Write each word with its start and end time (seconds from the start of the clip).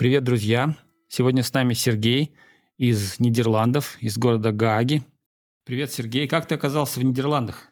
Привет, 0.00 0.24
друзья! 0.24 0.74
Сегодня 1.08 1.42
с 1.42 1.52
нами 1.52 1.74
Сергей 1.74 2.32
из 2.78 3.20
Нидерландов, 3.20 3.98
из 4.00 4.16
города 4.16 4.50
Гааги. 4.50 5.02
Привет, 5.66 5.92
Сергей. 5.92 6.26
Как 6.26 6.46
ты 6.48 6.54
оказался 6.54 7.00
в 7.00 7.04
Нидерландах? 7.04 7.69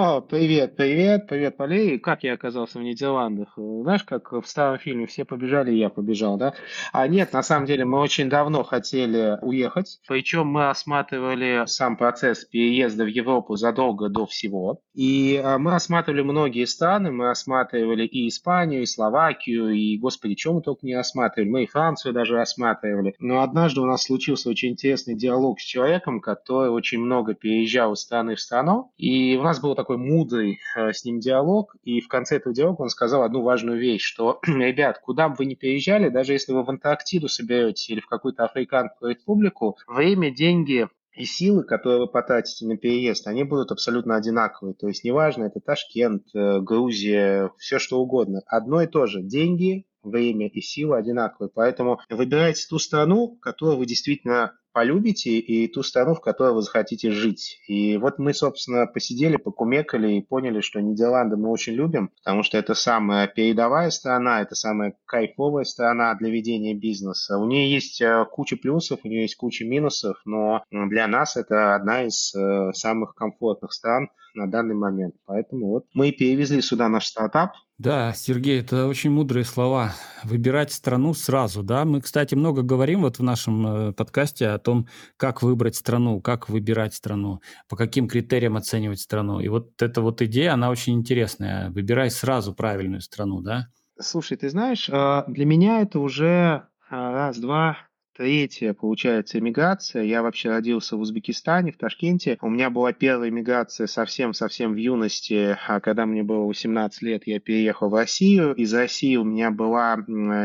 О, 0.00 0.20
привет, 0.20 0.76
привет, 0.76 1.26
привет, 1.26 1.56
Валерий. 1.58 1.98
Как 1.98 2.22
я 2.22 2.34
оказался 2.34 2.78
в 2.78 2.82
Нидерландах? 2.82 3.48
Знаешь, 3.56 4.04
как 4.04 4.30
в 4.30 4.44
старом 4.44 4.78
фильме 4.78 5.08
«Все 5.08 5.24
побежали, 5.24 5.72
я 5.72 5.88
побежал», 5.88 6.36
да? 6.36 6.54
А 6.92 7.08
нет, 7.08 7.32
на 7.32 7.42
самом 7.42 7.66
деле 7.66 7.84
мы 7.84 7.98
очень 7.98 8.28
давно 8.28 8.62
хотели 8.62 9.38
уехать. 9.42 9.98
Причем 10.06 10.46
мы 10.46 10.70
осматривали 10.70 11.64
сам 11.66 11.96
процесс 11.96 12.44
переезда 12.44 13.02
в 13.02 13.08
Европу 13.08 13.56
задолго 13.56 14.08
до 14.08 14.24
всего. 14.26 14.82
И 14.94 15.42
а, 15.42 15.58
мы 15.58 15.74
осматривали 15.74 16.22
многие 16.22 16.64
страны. 16.66 17.10
Мы 17.10 17.30
осматривали 17.30 18.06
и 18.06 18.28
Испанию, 18.28 18.82
и 18.82 18.86
Словакию, 18.86 19.70
и, 19.70 19.98
господи, 19.98 20.34
чем 20.36 20.54
мы 20.54 20.62
только 20.62 20.86
не 20.86 20.92
осматривали. 20.92 21.50
Мы 21.50 21.62
и 21.64 21.66
Францию 21.66 22.14
даже 22.14 22.40
осматривали. 22.40 23.16
Но 23.18 23.42
однажды 23.42 23.80
у 23.80 23.86
нас 23.86 24.04
случился 24.04 24.48
очень 24.48 24.68
интересный 24.68 25.16
диалог 25.16 25.58
с 25.58 25.64
человеком, 25.64 26.20
который 26.20 26.70
очень 26.70 27.00
много 27.00 27.34
переезжал 27.34 27.94
из 27.94 27.98
страны 27.98 28.36
в 28.36 28.40
страну. 28.40 28.92
И 28.96 29.36
у 29.36 29.42
нас 29.42 29.58
был 29.58 29.74
такой 29.88 29.96
мудрый 29.96 30.60
э, 30.76 30.92
с 30.92 31.02
ним 31.04 31.18
диалог, 31.18 31.74
и 31.82 32.00
в 32.02 32.08
конце 32.08 32.36
этого 32.36 32.54
диалога 32.54 32.82
он 32.82 32.90
сказал 32.90 33.22
одну 33.22 33.40
важную 33.40 33.80
вещь, 33.80 34.02
что, 34.02 34.38
ребят, 34.46 34.98
куда 34.98 35.30
бы 35.30 35.36
вы 35.38 35.46
ни 35.46 35.54
переезжали, 35.54 36.10
даже 36.10 36.34
если 36.34 36.52
вы 36.52 36.62
в 36.62 36.68
Антарктиду 36.68 37.28
соберетесь 37.28 37.88
или 37.88 38.00
в 38.00 38.06
какую-то 38.06 38.44
африканскую 38.44 39.14
республику, 39.14 39.78
время, 39.86 40.30
деньги 40.30 40.88
и 41.14 41.24
силы, 41.24 41.64
которые 41.64 42.00
вы 42.00 42.06
потратите 42.06 42.66
на 42.66 42.76
переезд, 42.76 43.26
они 43.26 43.44
будут 43.44 43.72
абсолютно 43.72 44.16
одинаковые. 44.16 44.74
То 44.74 44.88
есть 44.88 45.04
неважно, 45.04 45.44
это 45.44 45.60
Ташкент, 45.60 46.24
э, 46.34 46.60
Грузия, 46.60 47.50
все 47.56 47.78
что 47.78 47.98
угодно. 47.98 48.42
Одно 48.46 48.82
и 48.82 48.86
то 48.86 49.06
же. 49.06 49.22
Деньги, 49.22 49.86
время 50.02 50.48
и 50.48 50.60
сила 50.60 50.98
одинаковые. 50.98 51.50
Поэтому 51.52 51.98
выбирайте 52.10 52.66
ту 52.68 52.78
страну, 52.78 53.38
которую 53.40 53.78
вы 53.78 53.86
действительно 53.86 54.52
полюбите 54.78 55.30
и 55.40 55.66
ту 55.66 55.82
страну, 55.82 56.14
в 56.14 56.20
которой 56.20 56.54
вы 56.54 56.62
захотите 56.62 57.10
жить. 57.10 57.58
И 57.66 57.96
вот 57.96 58.20
мы, 58.20 58.32
собственно, 58.32 58.86
посидели, 58.86 59.34
покумекали 59.34 60.12
и 60.12 60.22
поняли, 60.22 60.60
что 60.60 60.80
Нидерланды 60.80 61.36
мы 61.36 61.50
очень 61.50 61.72
любим, 61.72 62.12
потому 62.22 62.44
что 62.44 62.58
это 62.58 62.74
самая 62.74 63.26
передовая 63.26 63.90
страна, 63.90 64.40
это 64.40 64.54
самая 64.54 64.94
кайфовая 65.04 65.64
страна 65.64 66.14
для 66.14 66.30
ведения 66.30 66.74
бизнеса. 66.74 67.38
У 67.38 67.46
нее 67.46 67.72
есть 67.72 68.00
э, 68.00 68.24
куча 68.30 68.56
плюсов, 68.56 69.00
у 69.02 69.08
нее 69.08 69.22
есть 69.22 69.34
куча 69.34 69.64
минусов, 69.64 70.20
но 70.24 70.62
для 70.70 71.08
нас 71.08 71.36
это 71.36 71.74
одна 71.74 72.04
из 72.04 72.32
э, 72.36 72.70
самых 72.72 73.16
комфортных 73.16 73.72
стран 73.72 74.10
на 74.34 74.46
данный 74.46 74.76
момент. 74.76 75.16
Поэтому 75.26 75.70
вот 75.70 75.86
мы 75.92 76.12
перевезли 76.12 76.60
сюда 76.60 76.88
наш 76.88 77.06
стартап, 77.06 77.50
да, 77.78 78.12
Сергей, 78.12 78.60
это 78.60 78.88
очень 78.88 79.12
мудрые 79.12 79.44
слова. 79.44 79.94
Выбирать 80.24 80.72
страну 80.72 81.14
сразу, 81.14 81.62
да. 81.62 81.84
Мы, 81.84 82.00
кстати, 82.00 82.34
много 82.34 82.62
говорим 82.62 83.02
вот 83.02 83.20
в 83.20 83.22
нашем 83.22 83.66
э, 83.66 83.92
подкасте 83.92 84.48
о 84.48 84.58
том, 84.68 84.86
как 85.16 85.42
выбрать 85.42 85.76
страну, 85.76 86.20
как 86.20 86.50
выбирать 86.50 86.92
страну, 86.92 87.40
по 87.70 87.76
каким 87.76 88.06
критериям 88.06 88.56
оценивать 88.56 89.00
страну. 89.00 89.40
И 89.40 89.48
вот 89.48 89.80
эта 89.80 90.02
вот 90.02 90.20
идея, 90.20 90.52
она 90.52 90.68
очень 90.68 90.92
интересная. 90.92 91.70
Выбирай 91.70 92.10
сразу 92.10 92.54
правильную 92.54 93.00
страну, 93.00 93.40
да. 93.40 93.68
Слушай, 93.98 94.36
ты 94.36 94.50
знаешь, 94.50 94.90
а, 94.92 95.24
для 95.26 95.46
меня 95.46 95.80
это 95.80 96.00
уже 96.00 96.68
а, 96.90 97.12
раз, 97.12 97.38
два, 97.38 97.78
Третья, 98.18 98.74
получается, 98.74 99.38
эмиграция. 99.38 100.02
Я 100.02 100.24
вообще 100.24 100.48
родился 100.50 100.96
в 100.96 101.00
Узбекистане, 101.00 101.70
в 101.70 101.76
Ташкенте. 101.76 102.36
У 102.40 102.50
меня 102.50 102.68
была 102.68 102.92
первая 102.92 103.28
эмиграция 103.28 103.86
совсем-совсем 103.86 104.72
в 104.72 104.76
юности, 104.76 105.56
а 105.68 105.78
когда 105.78 106.04
мне 106.04 106.24
было 106.24 106.44
18 106.46 107.00
лет, 107.02 107.28
я 107.28 107.38
переехал 107.38 107.90
в 107.90 107.94
Россию. 107.94 108.54
Из 108.56 108.74
России 108.74 109.14
у 109.14 109.22
меня 109.22 109.52
была 109.52 109.98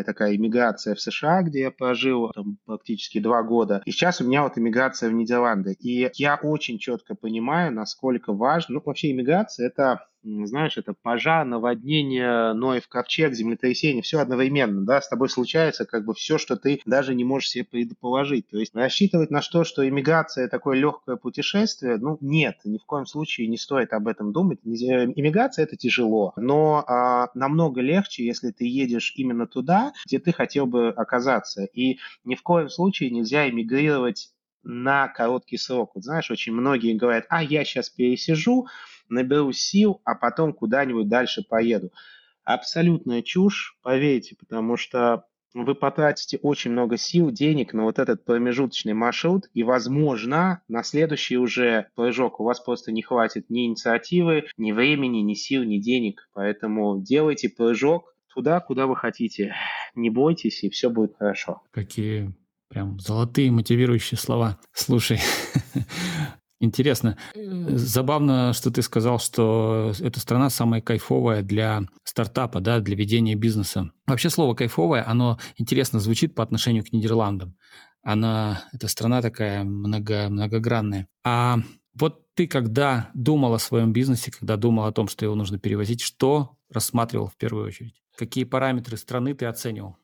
такая 0.05 0.35
эмиграция 0.35 0.93
в 0.93 1.01
США, 1.01 1.41
где 1.41 1.61
я 1.61 1.71
прожил 1.71 2.29
там, 2.35 2.59
практически 2.67 3.17
два 3.17 3.41
года. 3.41 3.81
И 3.85 3.91
сейчас 3.91 4.21
у 4.21 4.25
меня 4.27 4.43
вот 4.43 4.55
эмиграция 4.55 5.09
в 5.09 5.13
Нидерланды. 5.13 5.75
И 5.79 6.07
я 6.13 6.35
очень 6.35 6.77
четко 6.77 7.15
понимаю, 7.15 7.73
насколько 7.73 8.33
важно, 8.33 8.75
ну, 8.75 8.83
вообще 8.85 9.09
эмиграция– 9.09 9.65
это 9.69 10.05
знаешь, 10.23 10.77
это 10.77 10.93
пожар, 10.93 11.45
наводнение, 11.45 12.53
Ноев 12.53 12.87
ковчег, 12.87 13.33
землетрясение, 13.33 14.01
все 14.01 14.19
одновременно, 14.19 14.85
да, 14.85 15.01
с 15.01 15.09
тобой 15.09 15.29
случается 15.29 15.85
как 15.85 16.05
бы 16.05 16.13
все, 16.13 16.37
что 16.37 16.55
ты 16.55 16.81
даже 16.85 17.13
не 17.15 17.23
можешь 17.23 17.49
себе 17.49 17.65
предположить. 17.65 18.47
То 18.49 18.57
есть 18.57 18.73
рассчитывать 18.75 19.31
на 19.31 19.41
что, 19.41 19.63
что 19.63 19.87
иммиграция 19.87 20.47
такое 20.47 20.77
легкое 20.77 21.15
путешествие, 21.15 21.97
ну, 21.97 22.17
нет, 22.21 22.59
ни 22.63 22.77
в 22.77 22.85
коем 22.85 23.05
случае 23.05 23.47
не 23.47 23.57
стоит 23.57 23.93
об 23.93 24.07
этом 24.07 24.31
думать. 24.31 24.59
Иммиграция 24.63 25.63
это 25.63 25.75
тяжело, 25.75 26.33
но 26.37 26.83
а, 26.87 27.29
намного 27.33 27.81
легче, 27.81 28.25
если 28.25 28.51
ты 28.51 28.65
едешь 28.65 29.13
именно 29.15 29.47
туда, 29.47 29.93
где 30.05 30.19
ты 30.19 30.31
хотел 30.31 30.65
бы 30.65 30.89
оказаться. 30.89 31.65
И 31.73 31.99
ни 32.23 32.35
в 32.35 32.43
коем 32.43 32.69
случае 32.69 33.09
нельзя 33.09 33.49
эмигрировать 33.49 34.33
на 34.63 35.09
короткий 35.09 35.57
срок. 35.57 35.91
Вот 35.95 36.03
знаешь, 36.03 36.31
очень 36.31 36.53
многие 36.53 36.93
говорят, 36.93 37.25
а 37.29 37.43
я 37.43 37.65
сейчас 37.65 37.89
пересижу, 37.89 38.67
наберу 39.13 39.51
сил, 39.51 40.01
а 40.03 40.15
потом 40.15 40.53
куда-нибудь 40.53 41.07
дальше 41.07 41.43
поеду. 41.47 41.91
Абсолютная 42.43 43.21
чушь, 43.21 43.77
поверьте, 43.81 44.35
потому 44.35 44.75
что 44.75 45.25
вы 45.53 45.75
потратите 45.75 46.39
очень 46.41 46.71
много 46.71 46.97
сил, 46.97 47.31
денег 47.31 47.73
на 47.73 47.83
вот 47.83 47.99
этот 47.99 48.25
промежуточный 48.25 48.93
маршрут, 48.93 49.49
и, 49.53 49.63
возможно, 49.63 50.61
на 50.67 50.83
следующий 50.83 51.37
уже 51.37 51.87
прыжок 51.95 52.39
у 52.39 52.43
вас 52.43 52.59
просто 52.59 52.91
не 52.91 53.03
хватит 53.03 53.49
ни 53.49 53.67
инициативы, 53.67 54.45
ни 54.57 54.71
времени, 54.71 55.19
ни 55.19 55.35
сил, 55.35 55.63
ни 55.63 55.77
денег. 55.77 56.27
Поэтому 56.33 56.99
делайте 57.01 57.49
прыжок 57.49 58.15
туда, 58.33 58.59
куда 58.59 58.87
вы 58.87 58.95
хотите. 58.95 59.53
Не 59.95 60.09
бойтесь, 60.09 60.63
и 60.63 60.69
все 60.69 60.89
будет 60.89 61.15
хорошо. 61.17 61.61
Какие 61.71 62.33
прям 62.67 62.99
золотые 62.99 63.51
мотивирующие 63.51 64.17
слова. 64.17 64.59
Слушай, 64.73 65.19
Интересно. 66.63 67.17
Забавно, 67.35 68.53
что 68.53 68.71
ты 68.71 68.81
сказал, 68.83 69.19
что 69.19 69.91
эта 69.99 70.21
страна 70.21 70.49
самая 70.49 70.79
кайфовая 70.79 71.41
для 71.41 71.81
стартапа, 72.05 72.61
да, 72.61 72.79
для 72.79 72.95
ведения 72.95 73.35
бизнеса. 73.35 73.91
Вообще 74.07 74.29
слово 74.29 74.55
«кайфовая», 74.55 75.05
оно 75.05 75.37
интересно 75.57 75.99
звучит 75.99 76.35
по 76.35 76.41
отношению 76.41 76.85
к 76.85 76.93
Нидерландам. 76.93 77.57
Она, 78.01 78.63
эта 78.71 78.87
страна 78.87 79.21
такая 79.21 79.65
много, 79.65 80.29
многогранная. 80.29 81.09
А 81.25 81.59
вот 81.95 82.33
ты, 82.33 82.47
когда 82.47 83.09
думал 83.13 83.53
о 83.53 83.59
своем 83.59 83.91
бизнесе, 83.91 84.31
когда 84.31 84.55
думал 84.55 84.85
о 84.85 84.93
том, 84.93 85.09
что 85.09 85.25
его 85.25 85.35
нужно 85.35 85.59
перевозить, 85.59 85.99
что 85.99 86.55
рассматривал 86.71 87.27
в 87.27 87.35
первую 87.35 87.67
очередь? 87.67 88.01
Какие 88.15 88.45
параметры 88.45 88.95
страны 88.95 89.33
ты 89.33 89.47
оценивал? 89.47 89.97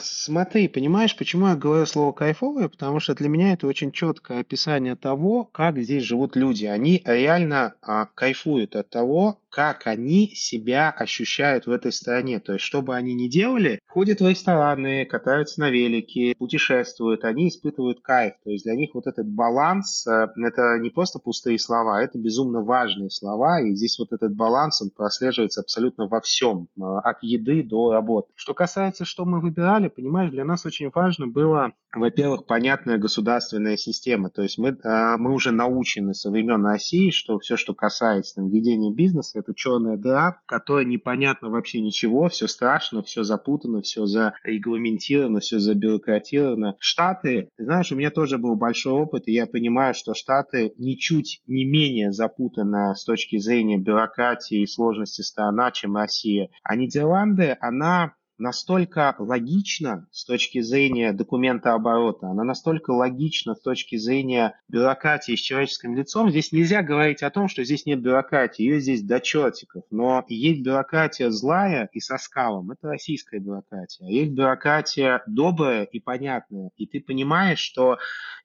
Смотри, 0.00 0.68
понимаешь, 0.68 1.16
почему 1.16 1.48
я 1.48 1.56
говорю 1.56 1.86
слово 1.86 2.12
кайфовое? 2.12 2.68
Потому 2.68 3.00
что 3.00 3.16
для 3.16 3.28
меня 3.28 3.52
это 3.52 3.66
очень 3.66 3.90
четкое 3.90 4.40
описание 4.40 4.94
того, 4.94 5.44
как 5.44 5.76
здесь 5.78 6.04
живут 6.04 6.36
люди. 6.36 6.66
Они 6.66 7.02
реально 7.04 7.74
а, 7.82 8.06
кайфуют 8.06 8.76
от 8.76 8.90
того, 8.90 9.40
как 9.56 9.86
они 9.86 10.32
себя 10.34 10.90
ощущают 10.90 11.66
в 11.66 11.70
этой 11.70 11.90
стране. 11.90 12.40
То 12.40 12.52
есть, 12.52 12.64
что 12.66 12.82
бы 12.82 12.94
они 12.94 13.14
ни 13.14 13.26
делали, 13.26 13.80
ходят 13.86 14.20
в 14.20 14.28
рестораны, 14.28 15.06
катаются 15.06 15.60
на 15.60 15.70
велике, 15.70 16.34
путешествуют, 16.38 17.24
они 17.24 17.48
испытывают 17.48 18.02
кайф. 18.02 18.34
То 18.44 18.50
есть, 18.50 18.64
для 18.64 18.74
них 18.74 18.90
вот 18.92 19.06
этот 19.06 19.26
баланс, 19.26 20.06
э, 20.06 20.28
это 20.36 20.78
не 20.78 20.90
просто 20.90 21.18
пустые 21.18 21.58
слова, 21.58 22.02
это 22.02 22.18
безумно 22.18 22.60
важные 22.60 23.08
слова. 23.08 23.62
И 23.62 23.74
здесь 23.74 23.98
вот 23.98 24.12
этот 24.12 24.34
баланс, 24.34 24.82
он 24.82 24.90
прослеживается 24.90 25.62
абсолютно 25.62 26.06
во 26.06 26.20
всем, 26.20 26.68
э, 26.76 26.82
от 26.82 27.22
еды 27.22 27.62
до 27.62 27.92
работы. 27.92 28.28
Что 28.34 28.52
касается, 28.52 29.06
что 29.06 29.24
мы 29.24 29.40
выбирали, 29.56 29.88
понимаешь, 29.88 30.30
для 30.30 30.44
нас 30.44 30.66
очень 30.66 30.90
важно 30.94 31.26
было, 31.26 31.72
во-первых, 31.92 32.46
понятная 32.46 32.98
государственная 32.98 33.76
система. 33.76 34.30
То 34.30 34.42
есть, 34.42 34.58
мы, 34.58 34.68
э, 34.68 35.16
мы 35.16 35.32
уже 35.32 35.50
научены 35.50 36.14
со 36.14 36.30
времен 36.30 36.64
России, 36.64 37.10
что 37.10 37.38
все, 37.38 37.56
что 37.56 37.74
касается 37.74 38.36
там, 38.36 38.50
ведения 38.50 38.92
бизнеса, 38.92 39.38
это 39.38 39.54
черная 39.54 39.96
дыра, 39.96 40.40
в 40.42 40.46
которой 40.46 40.84
непонятно 40.84 41.48
вообще 41.48 41.80
ничего, 41.80 42.28
все 42.28 42.46
страшно, 42.46 43.02
все 43.02 43.22
запутано, 43.22 43.82
все 43.82 44.06
зарегламентировано, 44.06 45.40
все 45.40 45.58
забюрократировано. 45.58 46.76
Штаты, 46.78 47.48
ты 47.56 47.64
знаешь, 47.64 47.90
у 47.92 47.96
меня 47.96 48.10
тоже 48.10 48.38
был 48.38 48.56
большой 48.56 48.92
опыт, 48.92 49.24
и 49.26 49.32
я 49.32 49.46
понимаю, 49.46 49.94
что 49.94 50.14
Штаты 50.14 50.74
ничуть 50.76 51.40
не 51.46 51.64
менее 51.64 52.12
запутаны 52.12 52.94
с 52.94 53.04
точки 53.04 53.38
зрения 53.38 53.78
бюрократии 53.78 54.60
и 54.60 54.66
сложности 54.66 55.22
страна, 55.22 55.70
чем 55.70 55.96
Россия. 55.96 56.50
А 56.62 56.76
Нидерланды, 56.76 57.56
она 57.60 58.14
настолько 58.38 59.14
логична 59.18 60.06
с 60.12 60.24
точки 60.24 60.60
зрения 60.60 61.12
документа 61.12 61.74
оборота, 61.74 62.28
она 62.28 62.44
настолько 62.44 62.90
логична 62.90 63.54
с 63.54 63.60
точки 63.60 63.96
зрения 63.96 64.58
бюрократии 64.68 65.36
с 65.36 65.40
человеческим 65.40 65.96
лицом. 65.96 66.30
Здесь 66.30 66.52
нельзя 66.52 66.82
говорить 66.82 67.22
о 67.22 67.30
том, 67.30 67.48
что 67.48 67.64
здесь 67.64 67.86
нет 67.86 68.00
бюрократии, 68.00 68.62
ее 68.62 68.80
здесь 68.80 69.02
до 69.02 69.20
чертиков. 69.20 69.84
Но 69.90 70.24
есть 70.28 70.62
бюрократия 70.62 71.30
злая 71.30 71.88
и 71.92 72.00
со 72.00 72.18
скалом, 72.18 72.70
это 72.70 72.88
российская 72.88 73.38
бюрократия. 73.38 74.06
А 74.06 74.10
есть 74.10 74.32
бюрократия 74.32 75.22
добрая 75.26 75.84
и 75.84 76.00
понятная. 76.00 76.70
И 76.76 76.86
ты 76.86 77.00
понимаешь, 77.00 77.58
что 77.58 77.98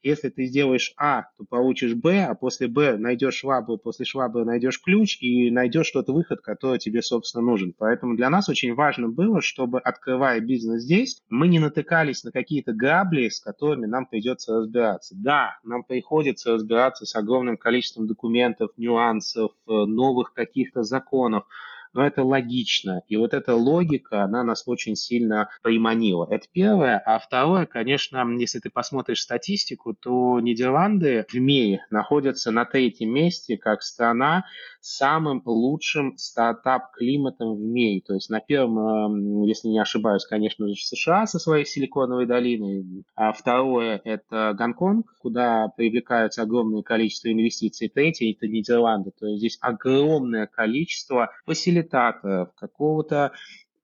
если 0.03 0.29
ты 0.29 0.45
сделаешь 0.45 0.93
А, 0.97 1.25
то 1.37 1.45
получишь 1.47 1.93
Б, 1.93 2.23
а 2.23 2.35
после 2.35 2.67
Б 2.67 2.97
найдешь 2.97 3.35
швабру, 3.35 3.77
после 3.77 4.05
швабры 4.05 4.45
найдешь 4.45 4.81
ключ 4.81 5.17
и 5.21 5.51
найдешь 5.51 5.91
тот 5.91 6.09
выход, 6.09 6.41
который 6.41 6.79
тебе, 6.79 7.01
собственно, 7.01 7.43
нужен. 7.43 7.73
Поэтому 7.77 8.15
для 8.15 8.29
нас 8.29 8.49
очень 8.49 8.73
важно 8.73 9.09
было, 9.09 9.41
чтобы 9.41 9.80
открывая 9.83 10.39
бизнес 10.39 10.83
здесь, 10.83 11.21
мы 11.29 11.47
не 11.47 11.59
натыкались 11.59 12.23
на 12.23 12.31
какие-то 12.31 12.73
грабли, 12.73 13.29
с 13.29 13.39
которыми 13.39 13.85
нам 13.85 14.05
придется 14.05 14.57
разбираться. 14.57 15.15
Да, 15.17 15.59
нам 15.63 15.83
приходится 15.83 16.53
разбираться 16.53 17.05
с 17.05 17.15
огромным 17.15 17.57
количеством 17.57 18.07
документов, 18.07 18.71
нюансов, 18.77 19.51
э, 19.67 19.71
новых 19.71 20.33
каких-то 20.33 20.83
законов, 20.83 21.45
но 21.93 22.05
это 22.05 22.23
логично. 22.23 23.01
И 23.07 23.17
вот 23.17 23.33
эта 23.33 23.55
логика, 23.55 24.23
она 24.23 24.43
нас 24.43 24.63
очень 24.65 24.95
сильно 24.95 25.49
приманила. 25.61 26.27
Это 26.29 26.47
первое. 26.51 26.97
А 27.05 27.19
второе, 27.19 27.65
конечно, 27.65 28.25
если 28.37 28.59
ты 28.59 28.69
посмотришь 28.69 29.21
статистику, 29.21 29.93
то 29.93 30.39
Нидерланды 30.39 31.25
в 31.29 31.35
мире 31.35 31.85
находятся 31.89 32.51
на 32.51 32.65
третьем 32.65 33.13
месте 33.13 33.57
как 33.57 33.81
страна 33.83 34.45
самым 34.81 35.41
лучшим 35.45 36.17
стартап-климатом 36.17 37.55
в 37.55 37.59
мире. 37.59 38.01
То 38.01 38.15
есть 38.15 38.29
на 38.29 38.39
первом, 38.39 39.43
если 39.43 39.69
не 39.69 39.79
ошибаюсь, 39.79 40.25
конечно 40.25 40.67
же, 40.67 40.75
США 40.75 41.27
со 41.27 41.39
своей 41.39 41.65
силиконовой 41.65 42.25
долиной. 42.25 43.05
А 43.15 43.31
второе– 43.31 44.01
это 44.03 44.53
Гонконг, 44.57 45.05
куда 45.19 45.67
привлекается 45.77 46.41
огромное 46.41 46.81
количество 46.81 47.31
инвестиций. 47.31 47.89
Третье– 47.89 48.31
это 48.37 48.47
Нидерланды. 48.47 49.11
То 49.17 49.27
есть 49.27 49.39
здесь 49.39 49.57
огромное 49.61 50.47
количество 50.47 51.31
фасилитаторов, 51.45 52.49
какого-то 52.55 53.31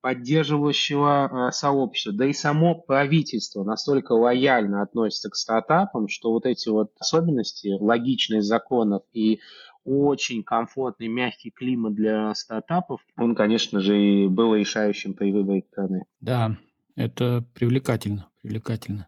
поддерживающего 0.01 1.49
э, 1.49 1.51
сообщества, 1.51 2.13
да 2.13 2.27
и 2.27 2.33
само 2.33 2.75
правительство 2.75 3.63
настолько 3.63 4.13
лояльно 4.13 4.81
относится 4.81 5.29
к 5.29 5.35
стартапам, 5.35 6.07
что 6.07 6.31
вот 6.31 6.45
эти 6.45 6.69
вот 6.69 6.91
особенности, 6.99 7.75
логичность 7.79 8.47
законов 8.47 9.03
и 9.11 9.39
очень 9.87 10.43
комфортный, 10.43 11.07
мягкий 11.07 11.49
климат 11.49 11.93
для 11.93 12.33
стартапов, 12.35 13.01
он, 13.15 13.35
конечно 13.35 13.79
же, 13.79 13.99
и 13.99 14.27
был 14.27 14.53
решающим 14.53 15.13
при 15.13 15.31
выборе 15.31 15.63
страны. 15.71 16.03
Да, 16.19 16.57
это 16.95 17.45
привлекательно, 17.53 18.27
привлекательно. 18.41 19.07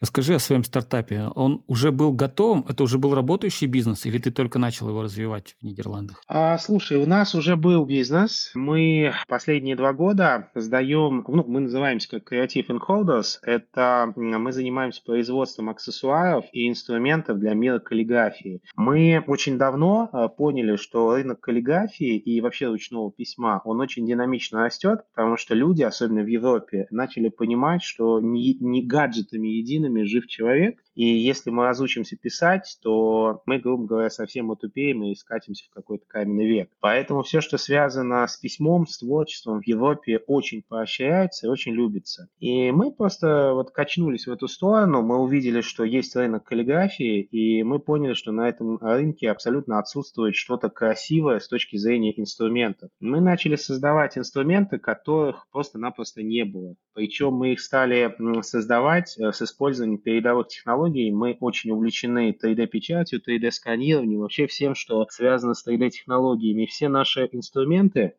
Расскажи 0.00 0.34
о 0.34 0.38
своем 0.38 0.64
стартапе. 0.64 1.28
Он 1.34 1.62
уже 1.66 1.92
был 1.92 2.12
готов? 2.12 2.68
Это 2.68 2.82
уже 2.82 2.98
был 2.98 3.14
работающий 3.14 3.66
бизнес 3.66 4.06
или 4.06 4.18
ты 4.18 4.30
только 4.30 4.58
начал 4.58 4.88
его 4.88 5.02
развивать 5.02 5.56
в 5.60 5.64
Нидерландах? 5.64 6.22
А, 6.28 6.58
слушай, 6.58 6.98
у 6.98 7.06
нас 7.06 7.34
уже 7.34 7.56
был 7.56 7.84
бизнес. 7.86 8.50
Мы 8.54 9.12
последние 9.28 9.76
два 9.76 9.92
года 9.92 10.50
создаем, 10.54 11.24
ну, 11.28 11.44
мы 11.46 11.60
называемся 11.60 12.08
как 12.10 12.32
Creative 12.32 12.66
Encoders. 12.66 13.38
Это 13.42 14.12
мы 14.16 14.52
занимаемся 14.52 15.02
производством 15.04 15.70
аксессуаров 15.70 16.44
и 16.52 16.68
инструментов 16.68 17.38
для 17.38 17.54
мира 17.54 17.78
каллиграфии. 17.78 18.62
Мы 18.76 19.22
очень 19.26 19.58
давно 19.58 20.08
а, 20.12 20.28
поняли, 20.28 20.76
что 20.76 21.14
рынок 21.14 21.40
каллиграфии 21.40 22.16
и 22.16 22.40
вообще 22.40 22.66
ручного 22.66 23.12
письма, 23.12 23.60
он 23.64 23.80
очень 23.80 24.06
динамично 24.06 24.62
растет, 24.62 25.00
потому 25.14 25.36
что 25.36 25.54
люди, 25.54 25.82
особенно 25.82 26.22
в 26.22 26.26
Европе, 26.26 26.86
начали 26.90 27.28
понимать, 27.28 27.82
что 27.82 28.20
не, 28.20 28.54
не 28.60 28.82
гаджетами 28.84 29.48
едиными 29.48 29.93
причинами 29.94 30.04
жив 30.04 30.26
человек, 30.26 30.80
и 30.94 31.04
если 31.04 31.50
мы 31.50 31.66
разучимся 31.66 32.16
писать, 32.16 32.78
то 32.82 33.42
мы, 33.46 33.58
грубо 33.58 33.86
говоря, 33.86 34.10
совсем 34.10 34.50
отупеем 34.50 35.02
и 35.04 35.14
скатимся 35.14 35.64
в 35.66 35.74
какой-то 35.74 36.04
каменный 36.06 36.46
век. 36.46 36.70
Поэтому 36.80 37.22
все, 37.22 37.40
что 37.40 37.58
связано 37.58 38.26
с 38.26 38.36
письмом, 38.36 38.86
с 38.86 38.98
творчеством 38.98 39.60
в 39.60 39.66
Европе 39.66 40.20
очень 40.26 40.62
поощряется 40.62 41.46
и 41.46 41.50
очень 41.50 41.72
любится. 41.72 42.28
И 42.38 42.70
мы 42.70 42.92
просто 42.92 43.52
вот 43.54 43.72
качнулись 43.72 44.26
в 44.26 44.32
эту 44.32 44.46
сторону, 44.46 45.02
мы 45.02 45.18
увидели, 45.18 45.62
что 45.62 45.84
есть 45.84 46.14
рынок 46.14 46.44
каллиграфии, 46.44 47.22
и 47.22 47.62
мы 47.64 47.80
поняли, 47.80 48.14
что 48.14 48.30
на 48.30 48.48
этом 48.48 48.78
рынке 48.78 49.30
абсолютно 49.30 49.78
отсутствует 49.78 50.36
что-то 50.36 50.68
красивое 50.68 51.40
с 51.40 51.48
точки 51.48 51.76
зрения 51.76 52.18
инструментов. 52.18 52.90
Мы 53.00 53.20
начали 53.20 53.56
создавать 53.56 54.16
инструменты, 54.16 54.78
которых 54.78 55.46
просто-напросто 55.50 56.22
не 56.22 56.44
было. 56.44 56.76
Причем 56.94 57.32
мы 57.32 57.52
их 57.52 57.60
стали 57.60 58.14
создавать 58.42 59.18
э, 59.18 59.32
с 59.32 59.42
использованием 59.42 59.73
передовых 59.98 60.48
технологий, 60.48 60.74
технологий. 60.74 61.10
Мы 61.12 61.36
очень 61.40 61.70
увлечены 61.70 62.36
3D-печатью, 62.42 63.20
3D-сканированием, 63.20 64.20
вообще 64.20 64.46
всем, 64.46 64.74
что 64.74 65.06
связано 65.10 65.54
с 65.54 65.66
3D-технологиями. 65.66 66.66
Все 66.66 66.88
наши 66.88 67.28
инструменты, 67.32 68.14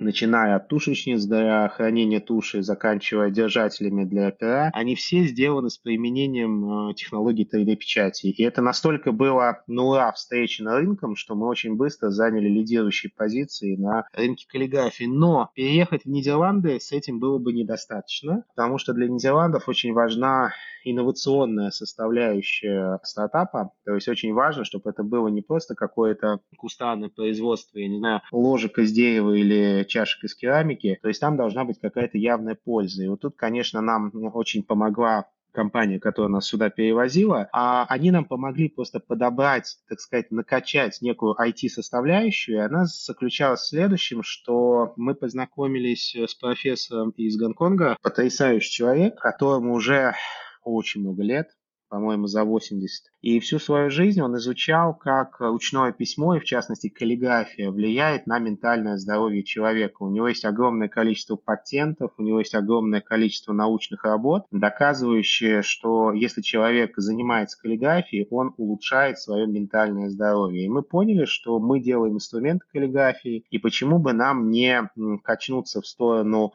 начиная 0.00 0.56
от 0.56 0.68
тушечниц 0.68 1.24
для 1.24 1.68
хранения 1.68 2.20
туши, 2.20 2.62
заканчивая 2.62 3.30
держателями 3.30 4.04
для 4.04 4.30
пера, 4.30 4.70
они 4.74 4.94
все 4.94 5.24
сделаны 5.24 5.70
с 5.70 5.78
применением 5.78 6.90
э, 6.90 6.94
технологий 6.94 7.48
3D-печати. 7.50 8.26
И 8.26 8.42
это 8.42 8.62
настолько 8.62 9.12
было 9.12 9.62
на 9.66 9.82
ура 9.84 10.12
встречено 10.12 10.76
рынком, 10.76 11.16
что 11.16 11.34
мы 11.34 11.46
очень 11.46 11.76
быстро 11.76 12.10
заняли 12.10 12.48
лидирующие 12.48 13.12
позиции 13.14 13.76
на 13.76 14.06
рынке 14.12 14.46
каллиграфии. 14.48 15.04
Но 15.04 15.50
переехать 15.54 16.04
в 16.04 16.08
Нидерланды 16.08 16.78
с 16.80 16.92
этим 16.92 17.18
было 17.18 17.38
бы 17.38 17.52
недостаточно, 17.52 18.44
потому 18.54 18.78
что 18.78 18.92
для 18.92 19.08
Нидерландов 19.08 19.68
очень 19.68 19.92
важна 19.92 20.52
инновационная 20.84 21.70
составляющая 21.70 23.00
стартапа. 23.02 23.72
То 23.84 23.94
есть 23.94 24.08
очень 24.08 24.32
важно, 24.32 24.64
чтобы 24.64 24.90
это 24.90 25.02
было 25.02 25.28
не 25.28 25.42
просто 25.42 25.74
какое-то 25.74 26.40
кустарное 26.56 27.08
производство, 27.08 27.78
я 27.78 27.88
не 27.88 27.98
знаю, 27.98 28.22
ложек 28.32 28.78
из 28.78 28.92
дерева 28.92 29.32
или 29.32 29.84
чашек 29.88 30.24
из 30.24 30.34
керамики. 30.34 30.98
То 31.02 31.08
есть 31.08 31.20
там 31.20 31.36
должна 31.36 31.64
быть 31.64 31.80
какая-то 31.80 32.18
явная 32.18 32.54
польза. 32.54 33.02
И 33.04 33.08
вот 33.08 33.20
тут, 33.20 33.36
конечно, 33.36 33.80
нам 33.80 34.12
очень 34.34 34.62
помогла 34.62 35.26
компания, 35.52 35.98
которая 35.98 36.30
нас 36.30 36.46
сюда 36.46 36.70
перевозила, 36.70 37.48
а 37.52 37.84
они 37.88 38.10
нам 38.10 38.24
помогли 38.24 38.68
просто 38.68 39.00
подобрать, 39.00 39.78
так 39.88 39.98
сказать, 39.98 40.30
накачать 40.30 40.98
некую 41.00 41.34
IT-составляющую, 41.34 42.58
и 42.58 42.60
она 42.60 42.84
заключалась 42.86 43.62
в 43.62 43.68
следующем, 43.68 44.22
что 44.22 44.92
мы 44.96 45.14
познакомились 45.14 46.14
с 46.14 46.34
профессором 46.34 47.10
из 47.10 47.36
Гонконга, 47.36 47.96
потрясающий 48.02 48.70
человек, 48.70 49.18
которому 49.18 49.74
уже 49.74 50.14
очень 50.62 51.00
много 51.00 51.22
лет, 51.22 51.48
по-моему, 51.88 52.26
за 52.26 52.44
80. 52.44 53.06
И 53.20 53.40
всю 53.40 53.58
свою 53.58 53.90
жизнь 53.90 54.20
он 54.20 54.36
изучал, 54.36 54.94
как 54.94 55.40
ручное 55.40 55.92
письмо, 55.92 56.36
и 56.36 56.40
в 56.40 56.44
частности 56.44 56.88
каллиграфия, 56.88 57.70
влияет 57.70 58.26
на 58.26 58.38
ментальное 58.38 58.96
здоровье 58.96 59.42
человека. 59.42 60.02
У 60.02 60.10
него 60.10 60.28
есть 60.28 60.44
огромное 60.44 60.88
количество 60.88 61.36
патентов, 61.36 62.12
у 62.18 62.22
него 62.22 62.38
есть 62.38 62.54
огромное 62.54 63.00
количество 63.00 63.52
научных 63.52 64.04
работ, 64.04 64.46
доказывающие, 64.50 65.62
что 65.62 66.12
если 66.12 66.42
человек 66.42 66.94
занимается 66.96 67.60
каллиграфией, 67.60 68.26
он 68.30 68.54
улучшает 68.56 69.18
свое 69.18 69.46
ментальное 69.46 70.10
здоровье. 70.10 70.64
И 70.64 70.68
мы 70.68 70.82
поняли, 70.82 71.24
что 71.24 71.58
мы 71.58 71.80
делаем 71.80 72.14
инструмент 72.14 72.62
каллиграфии, 72.72 73.44
и 73.50 73.58
почему 73.58 73.98
бы 73.98 74.12
нам 74.12 74.50
не 74.50 74.88
качнуться 75.22 75.80
в 75.80 75.86
сторону 75.86 76.52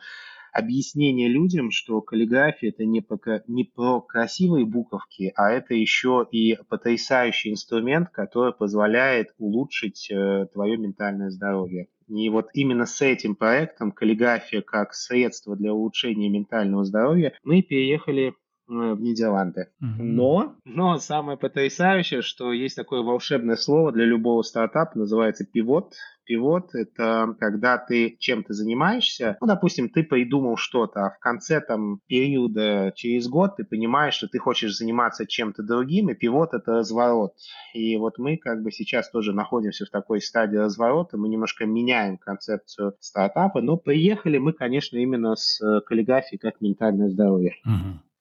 объяснение 0.53 1.27
людям, 1.27 1.71
что 1.71 1.99
каллиграфия 2.01 2.69
это 2.69 2.85
не, 2.85 3.01
про 3.01 3.17
не 3.47 3.63
про 3.63 4.01
красивые 4.01 4.65
буковки, 4.65 5.33
а 5.35 5.51
это 5.51 5.73
еще 5.73 6.25
и 6.31 6.57
потрясающий 6.69 7.51
инструмент, 7.51 8.09
который 8.09 8.53
позволяет 8.53 9.33
улучшить 9.37 10.09
э, 10.11 10.47
твое 10.53 10.77
ментальное 10.77 11.31
здоровье. 11.31 11.87
И 12.07 12.29
вот 12.29 12.49
именно 12.53 12.85
с 12.85 13.01
этим 13.01 13.35
проектом 13.35 13.91
каллиграфия 13.91 14.61
как 14.61 14.93
средство 14.93 15.55
для 15.55 15.73
улучшения 15.73 16.29
ментального 16.29 16.83
здоровья 16.85 17.33
мы 17.43 17.63
переехали 17.63 18.27
э, 18.27 18.33
в 18.67 19.01
Нидерланды. 19.01 19.69
Mm-hmm. 19.81 20.03
Но, 20.03 20.55
но 20.65 20.97
самое 20.99 21.37
потрясающее, 21.37 22.21
что 22.21 22.53
есть 22.53 22.75
такое 22.75 23.01
волшебное 23.01 23.55
слово 23.55 23.91
для 23.91 24.05
любого 24.05 24.43
стартапа, 24.43 24.97
называется 24.99 25.45
пивот. 25.45 25.93
Пивот– 26.25 26.69
это 26.75 27.35
когда 27.39 27.77
ты 27.77 28.15
чем-то 28.19 28.53
занимаешься, 28.53 29.37
ну, 29.41 29.47
допустим, 29.47 29.89
ты 29.89 30.03
придумал 30.03 30.57
что-то, 30.57 31.05
а 31.05 31.09
в 31.11 31.19
конце 31.19 31.61
там 31.61 31.99
периода 32.07 32.91
через 32.95 33.27
год 33.27 33.57
ты 33.57 33.63
понимаешь, 33.63 34.13
что 34.13 34.27
ты 34.27 34.39
хочешь 34.39 34.75
заниматься 34.75 35.25
чем-то 35.25 35.63
другим, 35.63 36.09
и 36.09 36.13
пивот– 36.13 36.53
это 36.53 36.73
разворот. 36.73 37.33
И 37.73 37.97
вот 37.97 38.17
мы 38.17 38.37
как 38.37 38.63
бы 38.63 38.71
сейчас 38.71 39.09
тоже 39.09 39.33
находимся 39.33 39.85
в 39.85 39.89
такой 39.89 40.21
стадии 40.21 40.57
разворота, 40.57 41.17
мы 41.17 41.29
немножко 41.29 41.65
меняем 41.65 42.17
концепцию 42.17 42.95
стартапа, 42.99 43.61
но 43.61 43.77
приехали 43.77 44.37
мы, 44.37 44.53
конечно, 44.53 44.97
именно 44.97 45.35
с 45.35 45.61
э, 45.61 45.81
каллиграфией 45.81 46.39
как 46.39 46.61
ментальное 46.61 47.09
здоровье. 47.09 47.55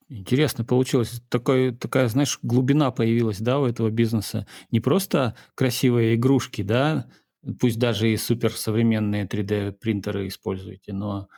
Интересно 0.09 0.63
получилось. 0.63 1.23
Такой, 1.31 1.73
такая, 1.73 2.07
знаешь, 2.09 2.39
глубина 2.43 2.91
появилась, 2.91 3.41
да, 3.41 3.59
у 3.59 3.65
этого 3.65 3.89
бизнеса. 3.89 4.47
Не 4.71 4.79
просто 4.79 5.35
красивые 5.55 6.17
игрушки, 6.17 6.61
да, 6.61 7.07
Пусть 7.61 7.79
даже 7.79 8.13
и 8.13 8.17
суперсовременные 8.17 9.27
3D-принтеры 9.27 10.29
используете, 10.29 10.93
но 10.93 11.29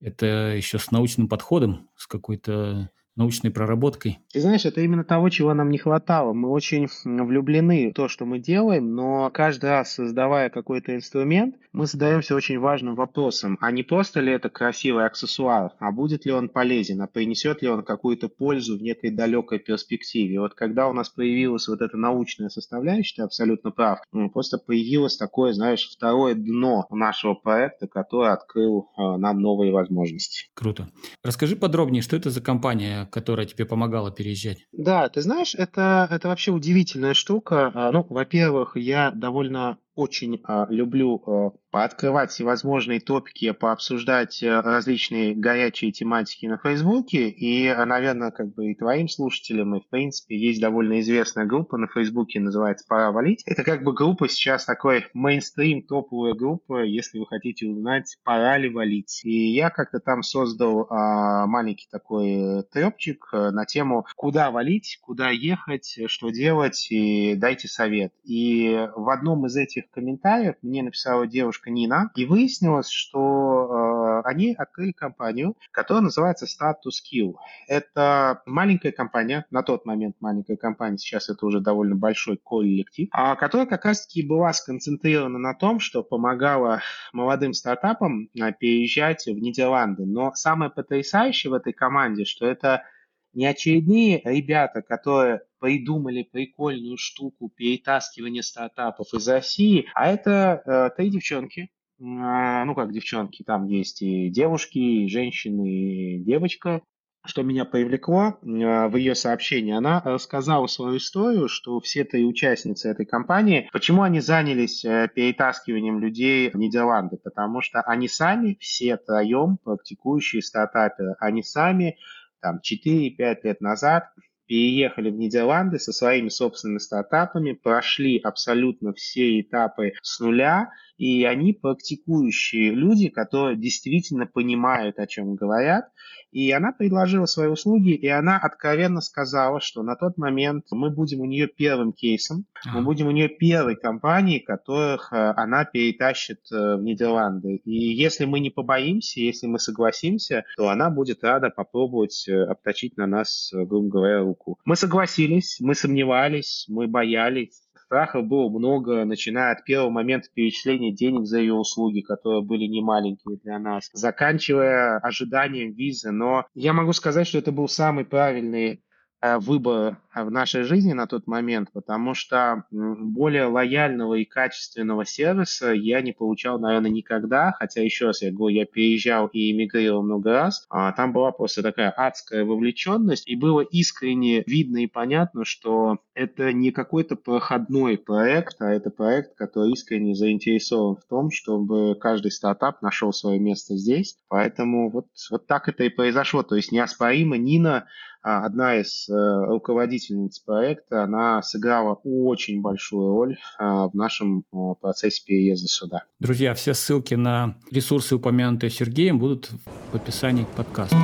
это 0.00 0.26
еще 0.56 0.78
с 0.78 0.92
научным 0.92 1.28
подходом, 1.28 1.90
с 1.96 2.06
какой-то 2.06 2.90
научной 3.18 3.50
проработкой? 3.50 4.18
Ты 4.32 4.40
знаешь, 4.40 4.64
это 4.64 4.80
именно 4.80 5.04
того, 5.04 5.28
чего 5.28 5.52
нам 5.52 5.70
не 5.70 5.78
хватало. 5.78 6.32
Мы 6.32 6.48
очень 6.48 6.88
влюблены 7.04 7.90
в 7.90 7.94
то, 7.94 8.08
что 8.08 8.24
мы 8.24 8.38
делаем, 8.38 8.94
но 8.94 9.30
каждый 9.30 9.70
раз, 9.70 9.92
создавая 9.92 10.48
какой-то 10.48 10.94
инструмент, 10.94 11.56
мы 11.72 11.86
задаемся 11.86 12.34
очень 12.34 12.58
важным 12.58 12.94
вопросом, 12.94 13.58
а 13.60 13.70
не 13.70 13.82
просто 13.82 14.20
ли 14.20 14.32
это 14.32 14.48
красивый 14.48 15.04
аксессуар, 15.04 15.72
а 15.78 15.92
будет 15.92 16.24
ли 16.24 16.32
он 16.32 16.48
полезен, 16.48 17.02
а 17.02 17.06
принесет 17.06 17.62
ли 17.62 17.68
он 17.68 17.82
какую-то 17.82 18.28
пользу 18.28 18.78
в 18.78 18.82
некой 18.82 19.10
далекой 19.10 19.58
перспективе. 19.58 20.40
Вот 20.40 20.54
когда 20.54 20.88
у 20.88 20.92
нас 20.92 21.08
появилась 21.08 21.68
вот 21.68 21.82
эта 21.82 21.96
научная 21.96 22.48
составляющая, 22.48 23.16
ты 23.16 23.22
абсолютно 23.22 23.70
прав, 23.70 24.00
ну, 24.12 24.30
просто 24.30 24.58
появилось 24.58 25.16
такое, 25.16 25.52
знаешь, 25.52 25.90
второе 25.90 26.34
дно 26.34 26.86
нашего 26.90 27.34
проекта, 27.34 27.86
который 27.86 28.32
открыл 28.32 28.90
э, 28.96 29.16
нам 29.16 29.40
новые 29.40 29.72
возможности. 29.72 30.48
Круто. 30.54 30.88
Расскажи 31.24 31.56
подробнее, 31.56 32.02
что 32.02 32.16
это 32.16 32.30
за 32.30 32.40
компания, 32.40 33.07
которая 33.10 33.46
тебе 33.46 33.64
помогала 33.64 34.10
переезжать? 34.10 34.66
Да, 34.72 35.08
ты 35.08 35.20
знаешь, 35.22 35.54
это, 35.54 36.08
это 36.10 36.28
вообще 36.28 36.52
удивительная 36.52 37.14
штука. 37.14 37.70
А, 37.74 37.92
ну, 37.92 38.06
во-первых, 38.08 38.76
я 38.76 39.10
довольно 39.10 39.78
очень 39.94 40.40
а, 40.44 40.66
люблю 40.70 41.22
а, 41.26 41.50
пооткрывать 41.78 42.32
всевозможные 42.32 42.98
топики, 42.98 43.52
пообсуждать 43.52 44.42
а, 44.42 44.62
различные 44.62 45.32
горячие 45.36 45.92
тематики 45.92 46.44
на 46.46 46.58
Фейсбуке. 46.58 47.28
И, 47.28 47.72
наверное, 47.72 48.32
как 48.32 48.52
бы 48.52 48.72
и 48.72 48.74
твоим 48.74 49.06
слушателям, 49.06 49.76
и 49.76 49.80
в 49.80 49.88
принципе 49.88 50.36
есть 50.36 50.60
довольно 50.60 50.98
известная 50.98 51.46
группа 51.46 51.76
на 51.76 51.86
Фейсбуке, 51.86 52.40
называется 52.40 52.84
«Пора 52.88 53.12
валить». 53.12 53.44
Это 53.46 53.62
как 53.62 53.84
бы 53.84 53.92
группа 53.92 54.28
сейчас 54.28 54.64
такой 54.64 55.06
мейнстрим, 55.14 55.82
топовая 55.82 56.34
группа, 56.34 56.82
если 56.82 57.20
вы 57.20 57.26
хотите 57.26 57.68
узнать, 57.68 58.18
пора 58.24 58.58
ли 58.58 58.68
валить. 58.68 59.20
И 59.22 59.52
я 59.52 59.70
как-то 59.70 60.00
там 60.00 60.24
создал 60.24 60.88
а, 60.90 61.46
маленький 61.46 61.86
такой 61.88 62.64
трепчик 62.72 63.28
а, 63.30 63.52
на 63.52 63.66
тему, 63.66 64.04
куда 64.16 64.50
валить, 64.50 64.98
куда 65.00 65.30
ехать, 65.30 65.96
что 66.08 66.30
делать, 66.30 66.88
и 66.90 67.36
дайте 67.36 67.68
совет. 67.68 68.12
И 68.24 68.88
в 68.96 69.10
одном 69.10 69.46
из 69.46 69.54
этих 69.54 69.88
комментариях 69.90 70.56
мне 70.62 70.82
написала 70.82 71.24
девушка 71.24 71.67
Нина, 71.68 72.10
и 72.14 72.24
выяснилось, 72.24 72.88
что 72.88 74.22
э, 74.24 74.28
они 74.28 74.54
открыли 74.54 74.92
компанию, 74.92 75.56
которая 75.70 76.02
называется 76.02 76.46
Status 76.46 76.92
Skill. 77.02 77.34
Это 77.66 78.42
маленькая 78.46 78.92
компания, 78.92 79.46
на 79.50 79.62
тот 79.62 79.86
момент 79.86 80.16
маленькая 80.20 80.56
компания, 80.56 80.98
сейчас 80.98 81.28
это 81.28 81.46
уже 81.46 81.60
довольно 81.60 81.96
большой 81.96 82.36
коллектив, 82.36 83.08
а, 83.12 83.36
которая 83.36 83.66
как 83.66 83.84
раз-таки 83.84 84.22
была 84.22 84.52
сконцентрирована 84.52 85.38
на 85.38 85.54
том, 85.54 85.80
что 85.80 86.02
помогала 86.02 86.82
молодым 87.12 87.52
стартапам 87.52 88.28
а, 88.40 88.52
переезжать 88.52 89.26
в 89.26 89.38
Нидерланды. 89.38 90.04
Но 90.04 90.32
самое 90.34 90.70
потрясающее 90.70 91.50
в 91.50 91.54
этой 91.54 91.72
команде, 91.72 92.24
что 92.24 92.46
это 92.46 92.84
не 93.32 93.46
очередные 93.46 94.20
ребята, 94.24 94.82
которые 94.82 95.42
придумали 95.60 96.22
прикольную 96.22 96.96
штуку 96.98 97.50
перетаскивания 97.54 98.42
стартапов 98.42 99.12
из 99.12 99.28
России, 99.28 99.86
а 99.94 100.08
это 100.08 100.62
э, 100.64 100.90
три 100.96 101.10
девчонки, 101.10 101.62
э, 101.62 101.68
ну 101.98 102.74
как 102.74 102.92
девчонки, 102.92 103.42
там 103.42 103.66
есть 103.66 104.02
и 104.02 104.28
девушки, 104.30 104.78
и 104.78 105.08
женщины, 105.08 105.68
и 105.68 106.18
девочка. 106.24 106.82
Что 107.26 107.42
меня 107.42 107.64
привлекло 107.64 108.38
э, 108.40 108.88
в 108.88 108.96
ее 108.96 109.14
сообщении, 109.14 109.74
она 109.74 110.00
рассказала 110.02 110.66
свою 110.66 110.96
историю, 110.96 111.48
что 111.48 111.78
все 111.80 112.04
три 112.04 112.24
участницы 112.24 112.88
этой 112.88 113.04
компании, 113.04 113.68
почему 113.72 114.02
они 114.02 114.20
занялись 114.20 114.84
э, 114.84 115.10
перетаскиванием 115.14 115.98
людей 115.98 116.48
в 116.48 116.54
Нидерланды, 116.54 117.18
потому 117.18 117.60
что 117.60 117.82
они 117.82 118.08
сами 118.08 118.56
все 118.60 118.96
троем 118.96 119.58
практикующие 119.62 120.40
стартаперы, 120.40 121.16
они 121.18 121.42
сами 121.42 121.98
там 122.40 122.60
4-5 122.62 123.36
лет 123.42 123.60
назад 123.60 124.04
переехали 124.46 125.10
в 125.10 125.14
Нидерланды 125.14 125.78
со 125.78 125.92
своими 125.92 126.28
собственными 126.28 126.78
стартапами, 126.78 127.52
прошли 127.52 128.18
абсолютно 128.18 128.94
все 128.94 129.40
этапы 129.40 129.92
с 130.02 130.18
нуля, 130.20 130.70
и 130.98 131.24
они 131.24 131.52
практикующие 131.52 132.72
люди, 132.72 133.08
которые 133.08 133.56
действительно 133.56 134.26
понимают, 134.26 134.98
о 134.98 135.06
чем 135.06 135.36
говорят, 135.36 135.86
и 136.30 136.50
она 136.50 136.72
предложила 136.72 137.26
свои 137.26 137.48
услуги, 137.48 137.94
и 137.94 138.06
она 138.06 138.36
откровенно 138.36 139.00
сказала, 139.00 139.60
что 139.60 139.82
на 139.82 139.96
тот 139.96 140.18
момент 140.18 140.66
мы 140.70 140.90
будем 140.90 141.20
у 141.20 141.24
нее 141.24 141.46
первым 141.46 141.92
кейсом, 141.92 142.44
мы 142.66 142.82
будем 142.82 143.06
у 143.06 143.12
нее 143.12 143.28
первой 143.28 143.76
компанией, 143.76 144.40
которых 144.40 145.12
э, 145.12 145.32
она 145.36 145.64
перетащит 145.64 146.40
э, 146.52 146.76
в 146.76 146.82
Нидерланды. 146.82 147.56
И 147.64 147.72
если 147.72 148.26
мы 148.26 148.40
не 148.40 148.50
побоимся, 148.50 149.20
если 149.20 149.46
мы 149.46 149.58
согласимся, 149.58 150.44
то 150.56 150.68
она 150.68 150.90
будет 150.90 151.24
рада 151.24 151.50
попробовать 151.50 152.26
э, 152.28 152.42
обточить 152.42 152.96
на 152.96 153.06
нас, 153.06 153.50
грубо 153.52 153.88
говоря, 153.88 154.20
руку. 154.20 154.58
Мы 154.64 154.76
согласились, 154.76 155.58
мы 155.60 155.74
сомневались, 155.74 156.66
мы 156.68 156.88
боялись, 156.88 157.62
Страхов 157.88 158.26
было 158.26 158.50
много, 158.50 159.06
начиная 159.06 159.52
от 159.52 159.64
первого 159.64 159.88
момента 159.88 160.28
перечисления 160.34 160.92
денег 160.92 161.24
за 161.24 161.38
ее 161.38 161.54
услуги, 161.54 162.02
которые 162.02 162.42
были 162.42 162.64
немаленькие 162.64 163.38
для 163.38 163.58
нас, 163.58 163.88
заканчивая 163.94 164.98
ожиданием 164.98 165.72
визы. 165.72 166.10
Но 166.10 166.44
я 166.54 166.74
могу 166.74 166.92
сказать, 166.92 167.26
что 167.26 167.38
это 167.38 167.50
был 167.50 167.66
самый 167.66 168.04
правильный 168.04 168.82
выбор 169.22 169.98
в 170.14 170.30
нашей 170.30 170.62
жизни 170.62 170.92
на 170.92 171.06
тот 171.06 171.26
момент, 171.26 171.70
потому 171.72 172.14
что 172.14 172.64
более 172.70 173.46
лояльного 173.46 174.14
и 174.14 174.24
качественного 174.24 175.04
сервиса 175.04 175.72
я 175.72 176.00
не 176.00 176.12
получал, 176.12 176.58
наверное, 176.58 176.90
никогда, 176.90 177.52
хотя 177.58 177.82
еще 177.82 178.06
раз 178.06 178.22
я 178.22 178.32
говорю, 178.32 178.56
я 178.56 178.64
переезжал 178.66 179.26
и 179.28 179.52
эмигрировал 179.52 180.02
много 180.02 180.32
раз, 180.32 180.66
а 180.70 180.92
там 180.92 181.12
была 181.12 181.32
просто 181.32 181.62
такая 181.62 181.90
адская 181.90 182.44
вовлеченность, 182.44 183.28
и 183.28 183.36
было 183.36 183.60
искренне 183.60 184.42
видно 184.46 184.78
и 184.78 184.86
понятно, 184.86 185.44
что 185.44 185.98
это 186.14 186.52
не 186.52 186.70
какой-то 186.70 187.16
проходной 187.16 187.98
проект, 187.98 188.60
а 188.60 188.70
это 188.70 188.90
проект, 188.90 189.36
который 189.36 189.72
искренне 189.72 190.14
заинтересован 190.14 190.96
в 190.96 191.04
том, 191.04 191.30
чтобы 191.30 191.94
каждый 191.96 192.30
стартап 192.30 192.82
нашел 192.82 193.12
свое 193.12 193.38
место 193.38 193.76
здесь, 193.76 194.16
поэтому 194.28 194.90
вот, 194.90 195.06
вот 195.30 195.46
так 195.46 195.68
это 195.68 195.84
и 195.84 195.88
произошло, 195.88 196.42
то 196.42 196.56
есть 196.56 196.72
неоспоримо 196.72 197.36
Нина 197.36 197.86
одна 198.22 198.76
из 198.76 199.08
э, 199.08 199.12
руководительниц 199.14 200.38
проекта, 200.40 201.04
она 201.04 201.42
сыграла 201.42 201.94
очень 202.04 202.60
большую 202.60 203.12
роль 203.12 203.36
а, 203.58 203.88
в 203.88 203.94
нашем 203.94 204.44
процессе 204.80 205.22
переезда 205.24 205.68
сюда. 205.68 206.04
Друзья, 206.18 206.54
все 206.54 206.74
ссылки 206.74 207.14
на 207.14 207.56
ресурсы, 207.70 208.16
упомянутые 208.16 208.70
Сергеем, 208.70 209.18
будут 209.18 209.50
в 209.92 209.94
описании 209.94 210.44
к 210.44 210.48
подкасту. 210.48 210.96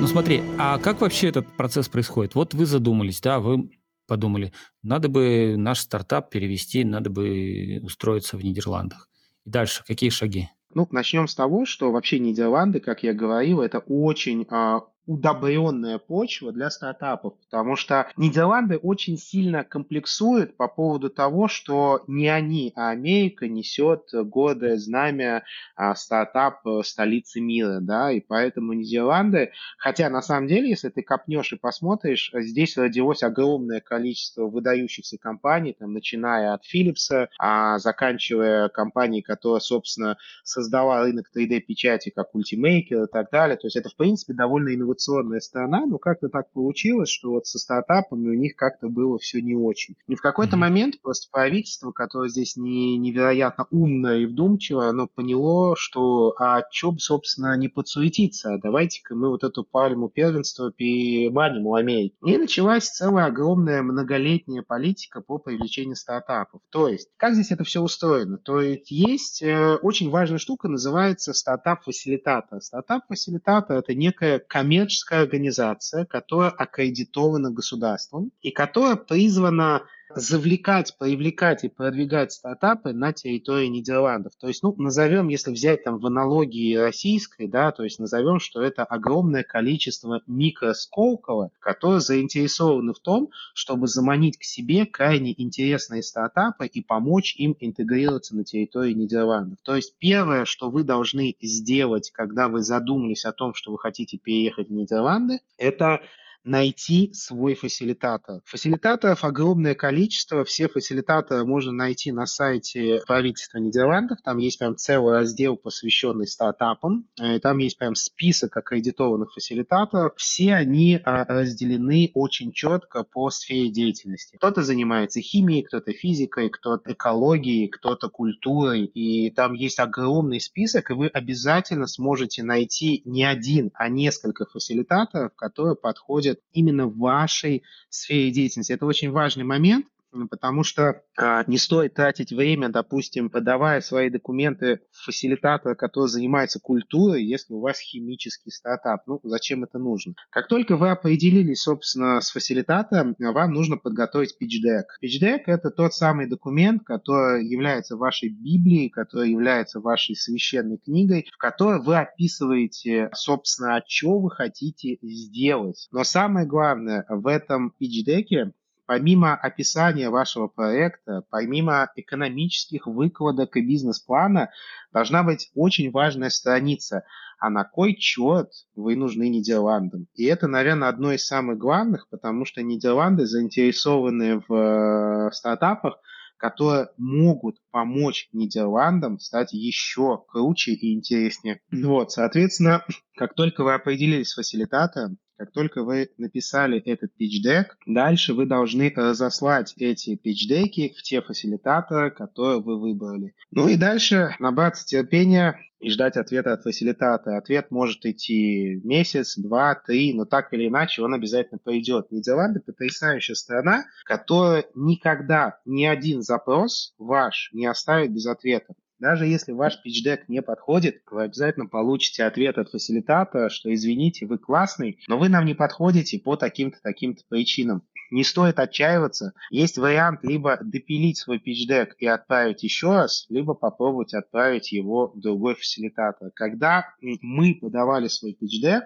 Ну 0.00 0.06
смотри, 0.06 0.42
а 0.58 0.78
как 0.78 1.00
вообще 1.00 1.28
этот 1.28 1.46
процесс 1.56 1.88
происходит? 1.88 2.34
Вот 2.34 2.54
вы 2.54 2.66
задумались, 2.66 3.20
да, 3.20 3.40
вы 3.40 3.70
подумали, 4.06 4.52
надо 4.82 5.08
бы 5.08 5.54
наш 5.56 5.80
стартап 5.80 6.30
перевести, 6.30 6.82
надо 6.84 7.10
бы 7.10 7.80
устроиться 7.82 8.36
в 8.36 8.44
Нидерландах. 8.44 9.08
И 9.44 9.50
дальше 9.50 9.84
какие 9.86 10.10
шаги? 10.10 10.48
Ну, 10.74 10.86
начнем 10.90 11.26
с 11.26 11.34
того, 11.34 11.64
что 11.64 11.90
вообще 11.90 12.18
Нидерланды, 12.18 12.80
как 12.80 13.02
я 13.02 13.14
говорил, 13.14 13.60
это 13.60 13.78
очень 13.80 14.46
а, 14.50 14.82
удобренная 15.08 15.98
почва 15.98 16.52
для 16.52 16.68
стартапов, 16.68 17.32
потому 17.46 17.76
что 17.76 18.08
Нидерланды 18.18 18.76
очень 18.76 19.16
сильно 19.16 19.64
комплексуют 19.64 20.54
по 20.58 20.68
поводу 20.68 21.08
того, 21.08 21.48
что 21.48 22.04
не 22.06 22.28
они, 22.28 22.74
а 22.76 22.90
Америка 22.90 23.48
несет 23.48 24.10
гордое 24.12 24.76
знамя 24.76 25.44
а, 25.76 25.94
стартап 25.94 26.66
э, 26.66 26.82
столицы 26.84 27.40
мира, 27.40 27.78
да, 27.80 28.12
и 28.12 28.20
поэтому 28.20 28.74
Нидерланды, 28.74 29.52
хотя 29.78 30.10
на 30.10 30.20
самом 30.20 30.46
деле, 30.46 30.68
если 30.68 30.90
ты 30.90 31.02
копнешь 31.02 31.54
и 31.54 31.56
посмотришь, 31.56 32.30
здесь 32.34 32.76
родилось 32.76 33.22
огромное 33.22 33.80
количество 33.80 34.44
выдающихся 34.46 35.16
компаний, 35.16 35.74
там, 35.78 35.94
начиная 35.94 36.52
от 36.52 36.64
Philips, 36.66 37.28
а 37.38 37.78
заканчивая 37.78 38.68
компанией, 38.68 39.22
которая, 39.22 39.60
собственно, 39.60 40.18
создала 40.44 41.02
рынок 41.02 41.30
3D-печати, 41.34 42.10
как 42.10 42.34
Ultimaker 42.34 43.04
и 43.04 43.10
так 43.10 43.30
далее, 43.30 43.56
то 43.56 43.66
есть 43.66 43.76
это, 43.76 43.88
в 43.88 43.96
принципе, 43.96 44.34
довольно 44.34 44.74
инновационно 44.74 44.97
инновационная 44.98 45.40
сторона, 45.40 45.86
но 45.86 45.98
как-то 45.98 46.28
так 46.28 46.50
получилось, 46.52 47.08
что 47.08 47.30
вот 47.30 47.46
со 47.46 47.58
стартапами 47.58 48.28
у 48.28 48.34
них 48.34 48.56
как-то 48.56 48.88
было 48.88 49.18
все 49.18 49.40
не 49.40 49.54
очень. 49.54 49.94
И 50.08 50.14
в 50.14 50.20
какой-то 50.20 50.56
mm-hmm. 50.56 50.60
момент 50.60 51.00
просто 51.00 51.28
правительство, 51.30 51.92
которое 51.92 52.28
здесь 52.28 52.56
не, 52.56 52.98
невероятно 52.98 53.66
умное 53.70 54.18
и 54.18 54.26
вдумчивое, 54.26 54.88
оно 54.88 55.06
поняло, 55.06 55.76
что 55.76 56.34
а 56.38 56.62
что 56.70 56.92
бы, 56.92 56.98
собственно, 56.98 57.56
не 57.56 57.68
подсуетиться, 57.68 58.54
а 58.54 58.58
давайте-ка 58.58 59.14
мы 59.14 59.28
вот 59.28 59.44
эту 59.44 59.64
пальму 59.64 60.08
первенства 60.08 60.72
переманим 60.72 61.66
у 61.66 61.74
Америки. 61.74 62.14
И 62.24 62.36
началась 62.36 62.88
целая 62.88 63.26
огромная 63.26 63.82
многолетняя 63.82 64.62
политика 64.62 65.20
по 65.20 65.38
привлечению 65.38 65.96
стартапов. 65.96 66.60
То 66.70 66.88
есть, 66.88 67.08
как 67.16 67.34
здесь 67.34 67.50
это 67.50 67.64
все 67.64 67.80
устроено? 67.80 68.38
То 68.38 68.60
есть, 68.60 68.90
есть 68.90 69.42
э, 69.42 69.76
очень 69.76 70.10
важная 70.10 70.38
штука, 70.38 70.68
называется 70.68 71.32
стартап-фасилитатор. 71.32 72.60
Стартап-фасилитатор– 72.60 73.76
это 73.78 73.94
некая 73.94 74.38
коммерческая 74.38 74.87
организация, 75.22 76.04
которая 76.04 76.50
аккредитована 76.50 77.50
государством 77.50 78.32
и 78.42 78.50
которая 78.50 78.96
призвана 78.96 79.84
завлекать, 80.14 80.96
привлекать 80.98 81.64
и 81.64 81.68
продвигать 81.68 82.32
стартапы 82.32 82.92
на 82.92 83.12
территории 83.12 83.66
Нидерландов. 83.66 84.32
То 84.38 84.48
есть, 84.48 84.62
ну, 84.62 84.74
назовем, 84.78 85.28
если 85.28 85.50
взять 85.50 85.84
там 85.84 85.98
в 85.98 86.06
аналогии 86.06 86.74
российской, 86.76 87.46
да, 87.46 87.72
то 87.72 87.84
есть 87.84 87.98
назовем, 87.98 88.40
что 88.40 88.62
это 88.62 88.84
огромное 88.84 89.42
количество 89.42 90.22
микросколково, 90.26 91.50
которые 91.60 92.00
заинтересованы 92.00 92.92
в 92.92 93.00
том, 93.00 93.30
чтобы 93.54 93.86
заманить 93.86 94.38
к 94.38 94.44
себе 94.44 94.86
крайне 94.86 95.34
интересные 95.40 96.02
стартапы 96.02 96.66
и 96.66 96.82
помочь 96.82 97.34
им 97.36 97.56
интегрироваться 97.60 98.36
на 98.36 98.44
территории 98.44 98.92
Нидерландов. 98.92 99.58
То 99.62 99.76
есть 99.76 99.94
первое, 99.98 100.44
что 100.44 100.70
вы 100.70 100.84
должны 100.84 101.36
сделать, 101.40 102.10
когда 102.10 102.48
вы 102.48 102.62
задумались 102.62 103.24
о 103.24 103.32
том, 103.32 103.54
что 103.54 103.72
вы 103.72 103.78
хотите 103.78 104.18
переехать 104.18 104.68
в 104.68 104.72
Нидерланды, 104.72 105.40
это 105.56 106.00
найти 106.44 107.12
свой 107.12 107.54
фасилитатор. 107.54 108.40
Фасилитаторов 108.44 109.24
огромное 109.24 109.74
количество, 109.74 110.44
все 110.44 110.68
фасилитаторы 110.68 111.44
можно 111.44 111.72
найти 111.72 112.12
на 112.12 112.26
сайте 112.26 113.02
правительства 113.06 113.58
Нидерландов, 113.58 114.18
там 114.24 114.38
есть 114.38 114.58
прям 114.58 114.76
целый 114.76 115.14
раздел, 115.14 115.56
посвященный 115.56 116.26
стартапам, 116.26 117.08
э, 117.20 117.38
там 117.40 117.58
есть 117.58 117.78
прям 117.78 117.94
список 117.94 118.56
аккредитованных 118.56 119.32
фасилитаторов, 119.32 120.12
все 120.16 120.54
они 120.54 121.00
а, 121.04 121.24
разделены 121.24 122.10
очень 122.14 122.52
четко 122.52 123.04
по 123.04 123.30
сфере 123.30 123.70
деятельности. 123.70 124.36
Кто-то 124.36 124.62
занимается 124.62 125.20
химией, 125.20 125.62
кто-то 125.62 125.92
физикой, 125.92 126.48
кто-то 126.50 126.92
экологией, 126.92 127.68
кто-то 127.68 128.08
культурой, 128.08 128.84
и 128.84 129.30
там 129.30 129.52
есть 129.52 129.78
огромный 129.78 130.40
список, 130.40 130.90
и 130.90 130.94
вы 130.94 131.08
обязательно 131.08 131.86
сможете 131.86 132.42
найти 132.42 133.02
не 133.04 133.24
один, 133.24 133.70
а 133.74 133.88
несколько 133.88 134.46
фасилитаторов, 134.46 135.34
которые 135.34 135.76
подходят 135.76 136.27
именно 136.52 136.86
в 136.86 136.98
вашей 136.98 137.62
сфере 137.88 138.30
деятельности. 138.30 138.72
Это 138.72 138.86
очень 138.86 139.10
важный 139.10 139.44
момент, 139.44 139.86
потому 140.30 140.62
что 140.62 141.02
а, 141.16 141.44
не 141.46 141.58
стоит 141.58 141.94
тратить 141.94 142.32
время, 142.32 142.68
допустим, 142.68 143.30
подавая 143.30 143.80
свои 143.80 144.10
документы 144.10 144.80
в 144.90 145.04
фасилитатора, 145.04 145.74
который 145.74 146.08
занимается 146.08 146.60
культурой, 146.60 147.24
если 147.24 147.52
у 147.52 147.60
вас 147.60 147.78
химический 147.78 148.50
стартап. 148.50 149.02
Ну, 149.06 149.20
зачем 149.22 149.64
это 149.64 149.78
нужно? 149.78 150.14
Как 150.30 150.48
только 150.48 150.76
вы 150.76 150.90
определились, 150.90 151.62
собственно, 151.62 152.20
с 152.20 152.30
фасилитатором, 152.30 153.14
вам 153.18 153.52
нужно 153.52 153.76
подготовить 153.76 154.36
pitch 154.40 154.64
deck. 154.64 155.42
Это 155.46 155.70
тот 155.70 155.94
самый 155.94 156.26
документ, 156.26 156.82
который 156.84 157.46
является 157.46 157.96
вашей 157.96 158.28
Библией, 158.30 158.88
который 158.88 159.30
является 159.30 159.80
вашей 159.80 160.16
священной 160.16 160.78
книгой, 160.78 161.28
в 161.32 161.36
которой 161.36 161.80
вы 161.82 161.96
описываете, 161.96 163.10
собственно, 163.14 163.82
что 163.86 164.18
вы 164.18 164.30
хотите 164.30 164.98
сделать. 165.02 165.88
Но 165.90 166.04
самое 166.04 166.46
главное 166.46 167.04
в 167.08 167.26
этом 167.26 167.74
pitch 167.80 168.52
Помимо 168.88 169.34
описания 169.34 170.08
вашего 170.08 170.48
проекта, 170.48 171.22
помимо 171.28 171.90
экономических 171.94 172.86
выкладок 172.86 173.54
и 173.58 173.60
бизнес-плана, 173.60 174.48
должна 174.94 175.22
быть 175.22 175.50
очень 175.54 175.90
важная 175.90 176.30
страница, 176.30 177.04
а 177.38 177.50
на 177.50 177.64
кой 177.64 177.96
черт 177.96 178.50
вы 178.74 178.96
нужны 178.96 179.28
Нидерландам? 179.28 180.06
И 180.14 180.24
это, 180.24 180.48
наверное, 180.48 180.88
одно 180.88 181.12
из 181.12 181.26
самых 181.26 181.58
главных, 181.58 182.08
потому 182.08 182.46
что 182.46 182.62
Нидерланды 182.62 183.26
заинтересованы 183.26 184.42
в 184.48 184.54
э, 184.54 185.32
стартапах, 185.32 185.98
которые 186.38 186.88
могут 186.96 187.58
помочь 187.70 188.30
Нидерландам 188.32 189.18
стать 189.18 189.52
еще 189.52 190.24
круче 190.28 190.72
и 190.72 190.94
интереснее. 190.94 191.60
Вот, 191.70 192.12
соответственно, 192.12 192.86
как 193.18 193.34
только 193.34 193.64
вы 193.64 193.74
определились 193.74 194.30
с 194.30 194.34
фасилитатором, 194.36 195.18
как 195.38 195.52
только 195.52 195.84
вы 195.84 196.10
написали 196.18 196.80
этот 196.80 197.12
pitch 197.18 197.66
дальше 197.86 198.34
вы 198.34 198.44
должны 198.44 198.92
разослать 198.94 199.72
эти 199.76 200.18
pitch 200.22 200.50
deck 200.50 200.94
в 200.96 201.02
те 201.02 201.22
фасилитаторы, 201.22 202.10
которые 202.10 202.60
вы 202.60 202.78
выбрали. 202.78 203.34
Ну 203.52 203.68
и 203.68 203.76
дальше 203.76 204.34
набраться 204.40 204.84
терпения 204.84 205.56
и 205.78 205.90
ждать 205.90 206.16
ответа 206.16 206.54
от 206.54 206.62
фасилитатора. 206.62 207.38
Ответ 207.38 207.70
может 207.70 208.04
идти 208.04 208.80
месяц, 208.82 209.38
два, 209.38 209.76
три, 209.76 210.12
но 210.12 210.24
так 210.24 210.52
или 210.52 210.66
иначе 210.66 211.02
он 211.02 211.14
обязательно 211.14 211.60
пойдет. 211.62 212.10
Нидерланды 212.10 212.58
потрясающая 212.58 213.36
страна, 213.36 213.84
которая 214.04 214.64
никогда 214.74 215.60
ни 215.64 215.84
один 215.84 216.22
запрос 216.22 216.94
ваш 216.98 217.50
не 217.52 217.66
оставит 217.66 218.12
без 218.12 218.26
ответа. 218.26 218.74
Даже 218.98 219.26
если 219.26 219.52
ваш 219.52 219.80
питчдек 219.80 220.28
не 220.28 220.42
подходит, 220.42 221.02
вы 221.10 221.22
обязательно 221.22 221.66
получите 221.66 222.24
ответ 222.24 222.58
от 222.58 222.70
фасилитатора, 222.70 223.48
что 223.48 223.72
извините, 223.72 224.26
вы 224.26 224.38
классный, 224.38 224.98
но 225.06 225.18
вы 225.18 225.28
нам 225.28 225.44
не 225.44 225.54
подходите 225.54 226.18
по 226.18 226.36
таким-то, 226.36 226.78
таким-то 226.82 227.22
причинам. 227.28 227.82
Не 228.10 228.24
стоит 228.24 228.58
отчаиваться. 228.58 229.34
Есть 229.50 229.78
вариант 229.78 230.24
либо 230.24 230.58
допилить 230.60 231.18
свой 231.18 231.38
питчдек 231.38 231.94
и 231.98 232.06
отправить 232.06 232.62
еще 232.62 232.88
раз, 232.88 233.26
либо 233.28 233.54
попробовать 233.54 234.14
отправить 234.14 234.72
его 234.72 235.08
в 235.08 235.20
другой 235.20 235.54
фасилитатор. 235.54 236.30
Когда 236.34 236.86
мы 237.00 237.54
подавали 237.54 238.08
свой 238.08 238.32
питчдек, 238.32 238.84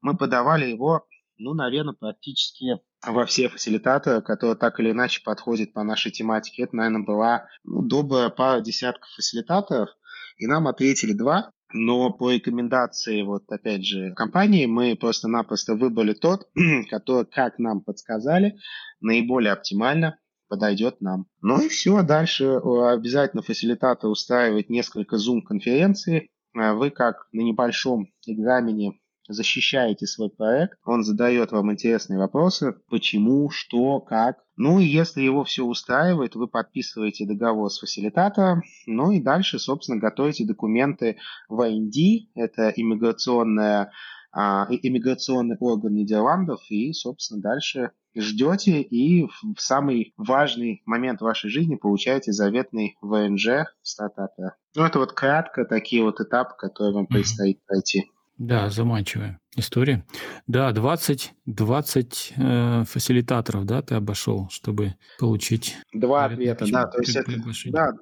мы 0.00 0.16
подавали 0.16 0.66
его, 0.66 1.06
ну, 1.38 1.54
наверное, 1.54 1.94
практически 1.94 2.80
во 3.06 3.26
все 3.26 3.48
фасилитаторы, 3.48 4.22
которые 4.22 4.56
так 4.56 4.78
или 4.80 4.92
иначе 4.92 5.22
подходят 5.24 5.72
по 5.72 5.82
нашей 5.82 6.12
тематике. 6.12 6.64
Это, 6.64 6.76
наверное, 6.76 7.04
была 7.04 7.48
ну, 7.64 7.82
добрая 7.82 8.28
пара 8.28 8.60
десятков 8.60 9.08
фасилитаторов, 9.10 9.90
и 10.36 10.46
нам 10.46 10.68
ответили 10.68 11.12
два, 11.12 11.50
но 11.72 12.12
по 12.12 12.30
рекомендации, 12.30 13.22
вот 13.22 13.44
опять 13.50 13.84
же, 13.84 14.14
компании 14.14 14.66
мы 14.66 14.94
просто-напросто 14.94 15.74
выбрали 15.74 16.12
тот, 16.12 16.48
который, 16.90 17.26
как 17.26 17.58
нам 17.58 17.80
подсказали, 17.80 18.58
наиболее 19.00 19.52
оптимально 19.52 20.18
подойдет 20.48 21.00
нам. 21.00 21.26
Ну 21.40 21.62
и 21.62 21.68
все, 21.68 22.02
дальше 22.02 22.44
э, 22.44 22.58
обязательно 22.92 23.42
фасилитатор 23.42 24.10
устраивает 24.10 24.68
несколько 24.68 25.16
Zoom-конференций. 25.16 26.30
Э, 26.54 26.74
вы 26.74 26.90
как 26.90 27.26
на 27.32 27.40
небольшом 27.40 28.12
экзамене 28.26 29.00
защищаете 29.32 30.06
свой 30.06 30.30
проект, 30.30 30.78
он 30.84 31.02
задает 31.02 31.52
вам 31.52 31.72
интересные 31.72 32.18
вопросы, 32.18 32.74
почему, 32.88 33.50
что, 33.50 34.00
как. 34.00 34.38
Ну 34.56 34.78
и 34.78 34.84
если 34.84 35.22
его 35.22 35.44
все 35.44 35.64
устраивает, 35.64 36.34
вы 36.34 36.46
подписываете 36.46 37.26
договор 37.26 37.70
с 37.70 37.78
фасилитатором, 37.78 38.62
ну 38.86 39.10
и 39.10 39.20
дальше, 39.20 39.58
собственно, 39.58 39.98
готовите 39.98 40.44
документы 40.44 41.16
в 41.48 41.60
IND, 41.60 42.28
это 42.34 42.72
иммиграционная 42.76 43.90
а, 44.34 44.66
иммиграционный 44.70 45.56
орган 45.60 45.94
Нидерландов, 45.94 46.62
и, 46.70 46.92
собственно, 46.94 47.42
дальше 47.42 47.90
ждете 48.14 48.80
и 48.80 49.26
в 49.26 49.58
самый 49.58 50.14
важный 50.16 50.82
момент 50.86 51.20
вашей 51.20 51.50
жизни 51.50 51.76
получаете 51.76 52.32
заветный 52.32 52.96
ВНЖ 53.02 53.46
в 53.82 53.88
стартапе. 53.88 54.52
Ну, 54.74 54.84
это 54.84 54.98
вот 54.98 55.12
кратко 55.12 55.64
такие 55.64 56.02
вот 56.02 56.20
этапы, 56.20 56.54
которые 56.56 56.94
вам 56.94 57.06
предстоит 57.06 57.62
пройти. 57.66 58.10
Да, 58.38 58.70
заманчивая 58.70 59.40
история. 59.56 60.04
Да, 60.46 60.72
20, 60.72 61.32
20 61.46 62.32
э, 62.36 62.84
фасилитаторов, 62.84 63.66
да, 63.66 63.82
ты 63.82 63.94
обошел, 63.94 64.48
чтобы 64.50 64.94
получить... 65.18 65.76
Два 65.92 66.24
ответа, 66.24 66.66
да, 66.70 66.86
то 66.86 66.98
есть 67.00 67.14
это, 67.14 67.32
да, 67.66 67.92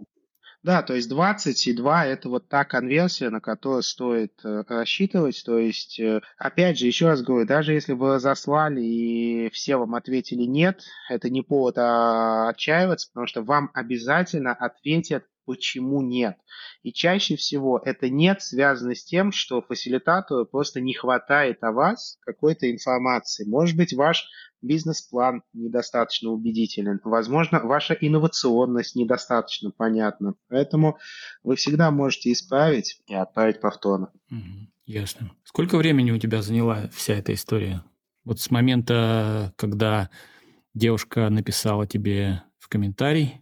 да, 0.62 0.82
то 0.82 0.94
есть 0.94 1.08
22 1.08 2.04
это 2.06 2.28
вот 2.28 2.48
та 2.48 2.64
конверсия, 2.64 3.30
на 3.30 3.40
которую 3.40 3.82
стоит 3.82 4.32
э, 4.44 4.62
рассчитывать. 4.68 5.42
То 5.44 5.58
есть, 5.58 5.98
э, 5.98 6.20
опять 6.36 6.78
же, 6.78 6.86
еще 6.86 7.06
раз 7.06 7.22
говорю, 7.22 7.46
даже 7.46 7.72
если 7.72 7.94
вы 7.94 8.14
разослали 8.16 8.82
и 8.82 9.50
все 9.50 9.76
вам 9.76 9.94
ответили 9.94 10.42
нет, 10.42 10.82
это 11.08 11.30
не 11.30 11.40
повод 11.40 11.78
а, 11.78 12.50
отчаиваться, 12.50 13.08
потому 13.08 13.26
что 13.26 13.42
вам 13.42 13.70
обязательно 13.72 14.52
ответят 14.52 15.24
почему 15.50 16.00
нет. 16.00 16.36
И 16.84 16.92
чаще 16.92 17.34
всего 17.34 17.80
это 17.84 18.08
нет 18.08 18.40
связано 18.40 18.94
с 18.94 19.04
тем, 19.04 19.32
что 19.32 19.60
фасилитатору 19.60 20.46
просто 20.46 20.80
не 20.80 20.94
хватает 20.94 21.58
о 21.64 21.72
вас 21.72 22.18
какой-то 22.20 22.70
информации. 22.70 23.44
Может 23.44 23.76
быть, 23.76 23.92
ваш 23.92 24.28
бизнес-план 24.62 25.42
недостаточно 25.52 26.30
убедителен. 26.30 27.00
Возможно, 27.02 27.58
ваша 27.64 27.94
инновационность 27.94 28.94
недостаточно 28.94 29.72
понятна. 29.72 30.34
Поэтому 30.48 30.98
вы 31.42 31.56
всегда 31.56 31.90
можете 31.90 32.30
исправить 32.30 33.00
и 33.08 33.14
отправить 33.14 33.60
повторно. 33.60 34.12
Угу, 34.30 34.68
ясно. 34.86 35.32
Сколько 35.42 35.78
времени 35.78 36.12
у 36.12 36.18
тебя 36.18 36.42
заняла 36.42 36.88
вся 36.94 37.14
эта 37.14 37.34
история? 37.34 37.82
Вот 38.24 38.38
с 38.38 38.52
момента, 38.52 39.52
когда 39.56 40.10
девушка 40.74 41.28
написала 41.28 41.88
тебе 41.88 42.44
в 42.60 42.68
комментарий, 42.68 43.40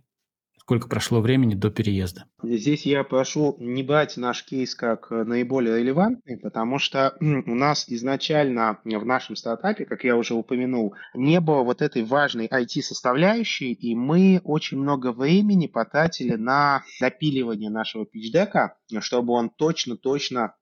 Сколько 0.68 0.86
прошло 0.86 1.22
времени 1.22 1.54
до 1.54 1.70
переезда? 1.70 2.26
Здесь 2.42 2.84
я 2.84 3.02
прошу 3.02 3.56
не 3.58 3.82
брать 3.82 4.18
наш 4.18 4.44
кейс 4.44 4.74
как 4.74 5.10
э, 5.10 5.24
наиболее 5.24 5.78
релевантный, 5.78 6.36
потому 6.36 6.78
что 6.78 7.16
у 7.20 7.54
нас 7.54 7.86
изначально 7.88 8.78
в 8.84 9.06
нашем 9.06 9.34
стартапе, 9.34 9.86
как 9.86 10.04
я 10.04 10.14
уже 10.14 10.34
упомянул, 10.34 10.94
не 11.14 11.40
было 11.40 11.62
вот 11.62 11.80
этой 11.80 12.04
важной 12.04 12.48
IT-составляющей, 12.48 13.72
и 13.72 13.94
мы 13.94 14.42
очень 14.44 14.76
много 14.76 15.12
времени 15.12 15.68
потратили 15.68 16.34
на 16.34 16.82
допиливание 17.00 17.70
нашего 17.70 18.04
питчдека, 18.04 18.76
чтобы 19.00 19.32
он 19.32 19.48
точно-точно 19.48 20.52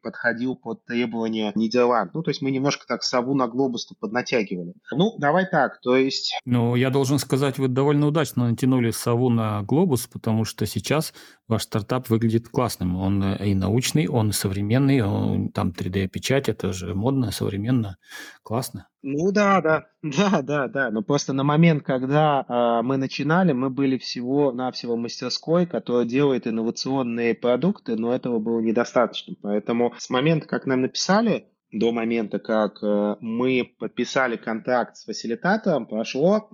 подходил 0.00 0.56
под 0.56 0.84
требования 0.84 1.52
Нидерланд. 1.54 2.14
Ну, 2.14 2.22
то 2.22 2.30
есть 2.30 2.42
мы 2.42 2.50
немножко 2.50 2.86
так 2.86 3.02
сову 3.02 3.34
на 3.34 3.48
глобус 3.48 3.86
поднатягивали. 3.98 4.74
Ну, 4.92 5.14
давай 5.18 5.46
так, 5.48 5.80
то 5.80 5.96
есть... 5.96 6.34
Ну, 6.44 6.74
я 6.74 6.90
должен 6.90 7.18
сказать, 7.18 7.58
вы 7.58 7.68
довольно 7.68 8.06
удачно 8.06 8.48
натянули 8.48 8.90
сову 8.90 9.30
на 9.30 9.62
глобус, 9.62 10.06
потому 10.06 10.44
что 10.44 10.66
сейчас 10.66 11.12
ваш 11.48 11.64
стартап 11.64 12.08
выглядит 12.08 12.48
классным. 12.48 12.96
Он 12.96 13.34
и 13.34 13.54
научный, 13.54 14.08
он 14.08 14.30
и 14.30 14.32
современный, 14.32 15.02
он, 15.02 15.50
там 15.50 15.70
3D-печать, 15.70 16.48
это 16.48 16.72
же 16.72 16.94
модно, 16.94 17.30
современно, 17.32 17.96
классно. 18.42 18.86
Ну 19.02 19.32
да, 19.32 19.62
да, 19.62 19.86
да, 20.02 20.42
да, 20.42 20.68
да. 20.68 20.90
Но 20.90 21.02
просто 21.02 21.32
на 21.32 21.42
момент, 21.42 21.82
когда 21.82 22.44
э, 22.46 22.82
мы 22.82 22.96
начинали, 22.98 23.52
мы 23.52 23.70
были 23.70 23.96
всего-навсего 23.96 24.96
мастерской, 24.96 25.66
которая 25.66 26.04
делает 26.04 26.46
инновационные 26.46 27.34
продукты, 27.34 27.96
но 27.96 28.14
этого 28.14 28.38
было 28.38 28.60
недостаточно. 28.60 29.34
Поэтому 29.40 29.94
с 29.96 30.10
момента, 30.10 30.46
как 30.46 30.66
нам 30.66 30.82
написали, 30.82 31.46
до 31.72 31.92
момента, 31.92 32.38
как 32.38 32.82
э, 32.82 33.16
мы 33.20 33.74
подписали 33.78 34.36
контракт 34.36 34.96
с 34.96 35.04
фасилитатором, 35.04 35.86
прошло 35.86 36.50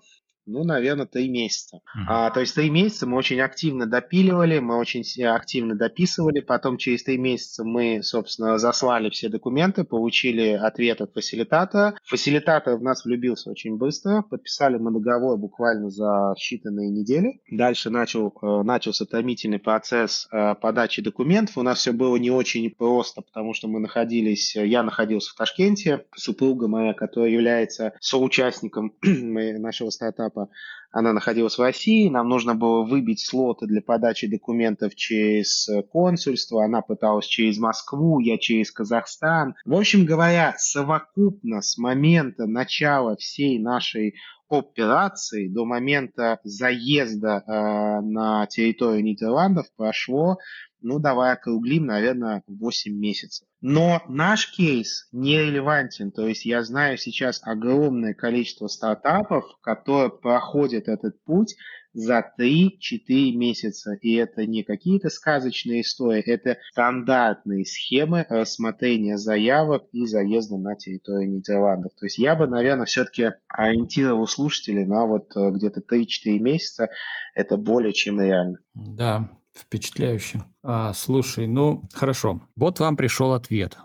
ну, 0.46 0.64
наверное, 0.64 1.06
три 1.06 1.28
месяца. 1.28 1.78
Mm-hmm. 1.78 2.04
А, 2.08 2.30
то 2.30 2.40
есть 2.40 2.54
три 2.54 2.70
месяца 2.70 3.06
мы 3.06 3.16
очень 3.16 3.40
активно 3.40 3.86
допиливали, 3.86 4.58
мы 4.60 4.78
очень 4.78 5.02
активно 5.24 5.74
дописывали. 5.74 6.40
Потом 6.40 6.78
через 6.78 7.02
три 7.02 7.18
месяца 7.18 7.64
мы, 7.64 8.02
собственно, 8.02 8.58
заслали 8.58 9.10
все 9.10 9.28
документы, 9.28 9.84
получили 9.84 10.50
ответ 10.50 11.00
от 11.00 11.12
фасилитатора. 11.12 11.96
Фасилитатор 12.04 12.76
в 12.76 12.82
нас 12.82 13.04
влюбился 13.04 13.50
очень 13.50 13.76
быстро. 13.76 14.22
Подписали 14.22 14.78
мы 14.78 14.92
договор 14.92 15.36
буквально 15.36 15.90
за 15.90 16.34
считанные 16.38 16.88
недели. 16.88 17.40
Дальше 17.50 17.90
начал, 17.90 18.32
э, 18.40 18.62
начался 18.62 19.04
томительный 19.04 19.58
процесс 19.58 20.28
э, 20.30 20.54
подачи 20.54 21.02
документов. 21.02 21.58
У 21.58 21.62
нас 21.62 21.78
все 21.78 21.92
было 21.92 22.16
не 22.16 22.30
очень 22.30 22.70
просто, 22.70 23.22
потому 23.22 23.52
что 23.52 23.68
мы 23.68 23.80
находились, 23.80 24.54
я 24.54 24.82
находился 24.82 25.32
в 25.32 25.36
Ташкенте, 25.36 26.04
супруга 26.14 26.68
моя, 26.68 26.94
которая 26.94 27.30
является 27.30 27.92
соучастником 28.00 28.94
нашего 29.02 29.90
стартапа, 29.90 30.35
этапа 30.36 30.50
она 30.92 31.12
находилась 31.12 31.58
в 31.58 31.60
России, 31.62 32.08
нам 32.08 32.28
нужно 32.28 32.54
было 32.54 32.82
выбить 32.82 33.20
слоты 33.20 33.66
для 33.66 33.82
подачи 33.82 34.26
документов 34.26 34.94
через 34.94 35.68
консульство, 35.92 36.64
она 36.64 36.80
пыталась 36.80 37.26
через 37.26 37.58
Москву, 37.58 38.18
я 38.20 38.38
через 38.38 38.70
Казахстан. 38.70 39.56
В 39.66 39.74
общем 39.74 40.06
говоря, 40.06 40.54
совокупно 40.56 41.60
с 41.60 41.76
момента 41.76 42.46
начала 42.46 43.14
всей 43.16 43.58
нашей 43.58 44.14
операции 44.48 45.48
до 45.48 45.64
момента 45.64 46.38
заезда 46.44 47.42
э, 47.46 48.00
на 48.00 48.46
территорию 48.46 49.02
Нидерландов 49.02 49.66
прошло 49.76 50.38
ну, 50.82 51.00
давай 51.00 51.32
округлим, 51.32 51.86
наверное, 51.86 52.44
8 52.46 52.92
месяцев. 52.92 53.48
Но 53.68 54.00
наш 54.06 54.52
кейс 54.52 55.08
не 55.10 55.40
релевантен. 55.40 56.12
То 56.12 56.28
есть 56.28 56.46
я 56.46 56.62
знаю 56.62 56.96
сейчас 56.98 57.40
огромное 57.42 58.14
количество 58.14 58.68
стартапов, 58.68 59.44
которые 59.60 60.10
проходят 60.10 60.86
этот 60.86 61.20
путь 61.24 61.56
за 61.92 62.32
3-4 62.38 63.32
месяца. 63.32 63.94
И 63.94 64.14
это 64.14 64.46
не 64.46 64.62
какие-то 64.62 65.08
сказочные 65.08 65.80
истории, 65.80 66.22
это 66.22 66.58
стандартные 66.70 67.64
схемы 67.64 68.24
рассмотрения 68.28 69.18
заявок 69.18 69.82
и 69.90 70.06
заезда 70.06 70.58
на 70.58 70.76
территорию 70.76 71.28
Нидерландов. 71.28 71.90
То 71.98 72.06
есть 72.06 72.18
я 72.18 72.36
бы, 72.36 72.46
наверное, 72.46 72.86
все-таки 72.86 73.32
ориентировал 73.48 74.28
слушателей 74.28 74.84
на 74.84 75.06
вот 75.06 75.36
э, 75.36 75.50
где-то 75.50 75.80
3-4 75.80 76.38
месяца. 76.38 76.90
Это 77.34 77.56
более 77.56 77.92
чем 77.92 78.20
реально. 78.20 78.58
Да, 78.74 79.28
Впечатляюще. 79.56 80.44
А, 80.62 80.92
слушай, 80.92 81.46
ну 81.46 81.88
хорошо. 81.94 82.42
Вот 82.56 82.78
вам 82.80 82.96
пришел 82.96 83.32
ответ. 83.32 83.78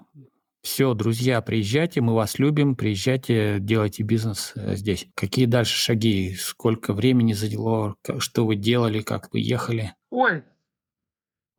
Все, 0.61 0.93
друзья, 0.93 1.41
приезжайте, 1.41 2.01
мы 2.01 2.13
вас 2.13 2.37
любим, 2.37 2.75
приезжайте, 2.75 3.57
делайте 3.59 4.03
бизнес 4.03 4.53
э, 4.55 4.75
здесь. 4.75 5.07
Какие 5.15 5.47
дальше 5.47 5.75
шаги? 5.75 6.35
Сколько 6.35 6.93
времени 6.93 7.33
заняло? 7.33 7.95
Что 8.19 8.45
вы 8.45 8.55
делали? 8.55 9.01
Как 9.01 9.33
вы 9.33 9.39
ехали? 9.39 9.95
Ой, 10.11 10.43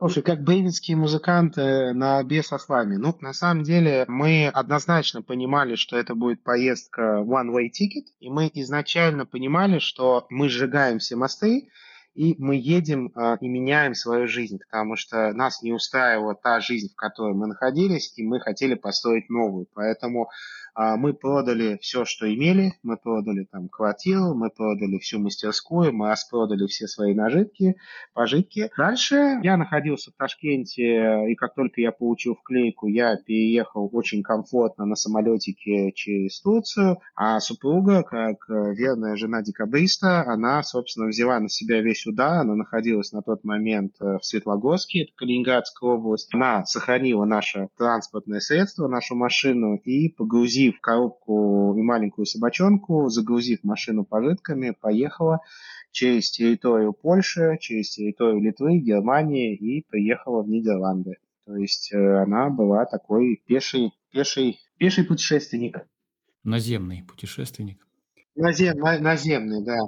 Слушай, 0.03 0.25
как 0.25 0.42
бейвинские 0.42 0.96
музыканты 0.96 1.92
на 1.92 2.20
бесосламе. 2.25 2.98
Ну, 2.98 3.16
на 3.20 3.33
самом 3.33 3.62
деле, 3.62 4.05
мы 4.09 4.48
однозначно 4.48 5.22
понимали, 5.22 5.77
что 5.77 5.96
это 5.96 6.16
будет 6.16 6.42
поездка 6.42 7.22
one-way 7.25 7.68
ticket, 7.68 8.07
и 8.18 8.29
мы 8.29 8.51
изначально 8.53 9.27
понимали, 9.27 9.79
что 9.79 10.27
мы 10.29 10.48
сжигаем 10.48 10.98
все 10.98 11.14
мосты, 11.14 11.68
и 12.14 12.37
мы 12.38 12.57
едем 12.57 13.11
э, 13.14 13.38
и 13.40 13.48
меняем 13.48 13.94
свою 13.94 14.29
жизнь, 14.29 14.59
потому 14.59 14.96
что 14.96 15.33
нас 15.33 15.62
не 15.62 15.72
устраивала 15.72 16.35
та 16.35 16.61
жизнь, 16.61 16.92
в 16.92 16.96
которой 16.96 17.35
мы 17.35 17.46
находились, 17.46 18.12
и 18.16 18.22
мы 18.22 18.40
хотели 18.40 18.75
построить 18.75 19.31
новую. 19.31 19.66
Поэтому 19.75 20.31
мы 20.74 21.12
продали 21.12 21.78
все, 21.80 22.04
что 22.04 22.32
имели, 22.32 22.72
мы 22.82 22.96
продали 22.96 23.44
там 23.44 23.68
квартиру, 23.68 24.35
мы 24.35 24.50
продали 24.50 24.98
всю 24.98 25.18
мастерскую, 25.18 25.92
мы 25.92 26.11
распродали 26.11 26.66
все 26.66 26.87
свои 26.87 27.14
нажитки, 27.14 27.76
пожитки. 28.14 28.70
Дальше 28.76 29.38
я 29.42 29.56
находился 29.56 30.11
в 30.11 30.14
Ташкенте, 30.14 31.30
и 31.30 31.35
как 31.35 31.54
только 31.54 31.80
я 31.80 31.92
получил 31.92 32.35
вклейку, 32.35 32.88
я 32.88 33.16
переехал 33.16 33.90
очень 33.92 34.22
комфортно 34.22 34.87
на 34.87 34.96
самолетике 34.96 35.92
через 35.92 36.40
Турцию, 36.40 36.98
а 37.14 37.38
супруга, 37.40 38.02
как 38.02 38.48
э, 38.48 38.74
верная 38.74 39.16
жена 39.16 39.42
декабриста, 39.42 40.22
она, 40.22 40.62
собственно, 40.62 41.08
взяла 41.08 41.38
на 41.40 41.48
себя 41.48 41.82
весь 41.82 42.06
удар, 42.06 42.40
она 42.40 42.54
находилась 42.54 43.12
на 43.12 43.22
тот 43.22 43.44
момент 43.44 43.96
э, 44.00 44.18
в 44.18 44.24
Светлогорске, 44.24 45.02
это 45.02 45.12
Калининградская 45.16 45.90
область, 45.90 46.32
она 46.35 46.64
сохранила 46.64 47.24
наше 47.24 47.68
транспортное 47.76 48.40
средство, 48.40 48.88
нашу 48.88 49.14
машину 49.14 49.76
и 49.76 50.08
погрузила 50.08 50.62
загрузив 50.62 50.81
коробку 50.81 51.75
и 51.77 51.83
маленькую 51.83 52.27
собачонку, 52.27 53.09
загрузив 53.09 53.64
машину 53.64 54.05
пожитками, 54.05 54.75
поехала 54.81 55.40
через 55.90 56.31
территорию 56.31 56.92
Польши, 56.92 57.59
через 57.61 57.90
территорию 57.90 58.42
Литвы, 58.42 58.79
Германии 58.79 59.55
и 59.55 59.85
приехала 59.88 60.42
в 60.42 60.48
Нидерланды. 60.48 61.16
То 61.44 61.57
есть 61.57 61.92
э, 61.92 62.22
она 62.22 62.51
была 62.51 62.85
такой 62.85 63.42
пеший, 63.46 63.92
пеший, 64.11 64.61
пеший 64.79 65.05
путешественник. 65.05 65.79
Наземный 66.44 67.03
путешественник. 67.03 67.87
Назем, 68.37 68.79
на, 68.79 68.98
наземный, 68.98 69.64
да. 69.64 69.79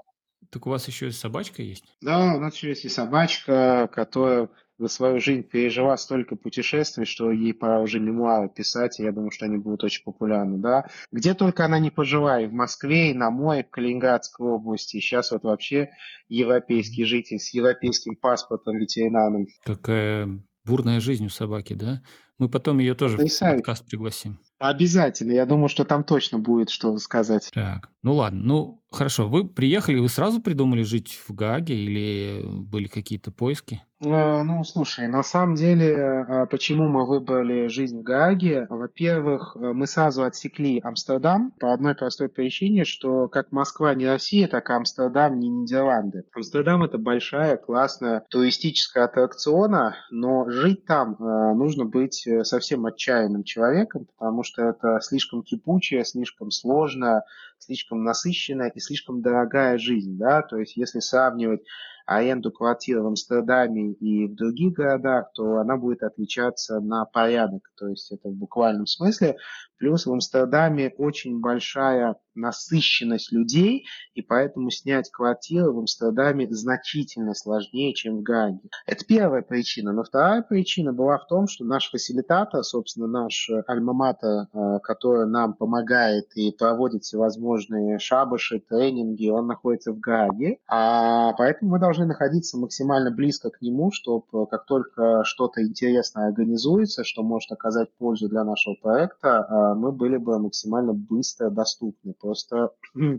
Так 0.51 0.67
у 0.67 0.71
вас 0.71 0.89
еще 0.89 1.09
и 1.09 1.11
собачка 1.11 1.63
есть? 1.63 1.85
Да, 2.01 2.35
у 2.35 2.41
нас 2.41 2.55
еще 2.55 2.69
есть 2.69 2.85
и 2.85 2.89
собачка, 2.89 3.89
которая 3.93 4.49
за 4.79 4.89
свою 4.89 5.21
жизнь 5.21 5.43
пережила 5.43 5.97
столько 5.97 6.37
путешествий, 6.37 7.05
что 7.05 7.31
ей 7.31 7.55
пора 7.55 7.81
уже 7.81 8.01
мемуары 8.01 8.49
писать, 8.49 8.99
и 8.99 9.03
я 9.03 9.13
думаю, 9.13 9.31
что 9.31 9.45
они 9.47 9.59
будут 9.59 9.85
очень 9.85 10.03
популярны, 10.05 10.59
да. 10.59 10.87
Где 11.13 11.35
только 11.35 11.65
она 11.65 11.79
не 11.79 11.91
пожила, 11.91 12.41
и 12.41 12.47
в 12.47 12.53
Москве, 12.53 13.11
и 13.11 13.15
на 13.15 13.31
море, 13.31 13.65
в 13.65 13.71
Калининградской 13.71 14.47
области, 14.47 14.97
и 14.97 15.01
сейчас 15.01 15.31
вот 15.31 15.45
вообще 15.45 15.91
европейский 16.29 17.05
житель 17.05 17.39
с 17.39 17.55
европейским 17.55 18.17
паспортом 18.17 18.77
ветеринарным. 18.77 19.47
Какая 19.65 20.29
бурная 20.65 21.01
жизнь 21.01 21.27
у 21.27 21.31
собаки, 21.31 21.75
да? 21.75 22.03
Мы 22.39 22.49
потом 22.49 22.81
ее 22.81 22.95
тоже 22.95 23.17
Потрясающе. 23.17 23.55
в 23.55 23.59
подкаст 23.59 23.87
пригласим. 23.87 24.41
Обязательно. 24.59 25.33
Я 25.33 25.47
думаю, 25.47 25.69
что 25.69 25.85
там 25.85 26.05
точно 26.05 26.39
будет 26.39 26.71
что 26.71 26.97
сказать. 26.99 27.51
Так, 27.53 27.91
ну 28.03 28.15
ладно. 28.15 28.41
Ну, 28.43 28.83
хорошо. 28.91 29.29
Вы 29.29 29.47
приехали, 29.47 29.99
вы 29.99 30.09
сразу 30.09 30.41
придумали 30.41 30.83
жить 30.83 31.21
в 31.29 31.35
Гаге 31.35 31.75
или 31.75 32.43
были 32.45 32.87
какие-то 32.87 33.31
поиски? 33.31 33.83
Э, 34.05 34.43
ну, 34.43 34.65
слушай, 34.65 35.07
на 35.09 35.23
самом 35.23 35.55
деле, 35.55 35.87
э, 35.89 36.47
почему 36.51 36.89
мы 36.89 37.07
выбрали 37.07 37.69
жизнь 37.69 38.01
в 38.01 38.03
Гааге? 38.03 38.67
Во-первых, 38.69 39.57
э, 39.57 39.73
мы 39.73 39.87
сразу 39.87 40.25
отсекли 40.25 40.81
Амстердам 40.83 41.53
по 41.59 41.73
одной 41.73 41.95
простой 41.95 42.29
причине, 42.29 42.85
что 42.85 43.29
как 43.29 43.53
Москва 43.53 43.95
не 43.95 44.07
Россия, 44.07 44.49
так 44.49 44.69
и 44.69 44.73
Амстердам 44.73 45.39
не 45.39 45.49
Нидерланды. 45.49 46.25
Амстердам 46.35 46.83
это 46.83 46.99
большая, 46.99 47.57
классная 47.57 48.25
туристическая 48.31 49.05
аттракциона, 49.05 49.97
но 50.11 50.49
жить 50.51 50.85
там 50.85 51.17
нужно 51.19 51.85
быть 51.85 52.27
совсем 52.43 52.87
отчаянным 52.87 53.45
человеком, 53.45 54.07
потому 54.19 54.43
что 54.45 54.63
это 54.63 55.01
слишком 55.01 55.43
кипучая, 55.43 56.05
слишком 56.05 56.51
сложная, 56.51 57.25
слишком 57.59 58.05
насыщенная 58.05 58.69
и 58.69 58.81
слишком 58.81 59.23
дорогая 59.23 59.79
жизнь, 59.79 60.17
да, 60.17 60.43
то 60.43 60.59
есть 60.59 60.77
если 60.77 61.01
сравнивать 61.01 61.63
аренду 62.07 62.53
квартир 62.53 63.01
в 63.01 63.07
Амстердаме 63.07 63.93
и 63.93 64.27
в 64.27 64.35
других 64.35 64.75
городах, 64.75 65.33
то 65.35 65.57
она 65.57 65.77
будет 65.77 66.03
отличаться 66.03 66.81
на 66.81 67.05
порядок. 67.07 67.63
То 67.77 67.89
есть 67.89 68.13
это 68.13 68.29
в 68.29 68.35
буквальном 68.35 68.87
смысле. 68.87 69.37
Плюс 69.79 70.07
в 70.07 70.13
Амстердаме 70.13 70.93
очень 70.99 71.41
большая 71.41 72.17
насыщенность 72.35 73.33
людей, 73.33 73.87
и 74.15 74.23
поэтому 74.23 74.71
снять 74.71 75.11
квартиру 75.11 75.73
в 75.73 75.79
Амстердаме 75.79 76.49
значительно 76.51 77.35
сложнее, 77.35 77.95
чем 77.95 78.19
в 78.19 78.23
Гаге. 78.23 78.61
Это 78.87 79.05
первая 79.05 79.43
причина. 79.43 79.93
Но 79.93 80.05
вторая 80.05 80.43
причина 80.43 80.93
была 80.93 81.19
в 81.19 81.27
том, 81.27 81.49
что 81.49 81.65
наш 81.65 81.91
фасилитатор, 81.91 82.63
собственно, 82.63 83.07
наш 83.07 83.51
альма-матер, 83.67 84.47
э, 84.53 84.79
который 84.83 85.27
нам 85.27 85.55
помогает 85.55 86.27
и 86.37 86.53
проводит 86.53 87.05
всевозможные 87.05 87.99
шабаши, 87.99 88.61
тренинги, 88.61 89.29
он 89.29 89.47
находится 89.47 89.93
в 89.93 90.01
Гаге, 90.01 90.59
а 90.69 91.33
поэтому 91.35 91.73
мы 91.73 91.79
должны 91.79 92.07
находиться 92.07 92.59
максимально 92.59 93.11
близко 93.11 93.51
к 93.51 93.61
нему, 93.61 93.91
чтобы 93.93 94.47
как 94.47 94.67
только 94.67 95.25
что-то 95.25 95.63
интересное 95.63 96.29
организуется, 96.29 97.05
что 97.05 97.23
может 97.23 97.53
оказать 97.53 97.89
пользу 97.99 98.29
для 98.29 98.45
нашего 98.45 98.75
проекта, 98.75 99.75
мы 99.77 99.93
были 99.93 100.17
бы 100.17 100.39
максимально 100.39 100.93
быстро 100.93 101.51
доступны. 101.51 102.15
Просто 102.25 102.71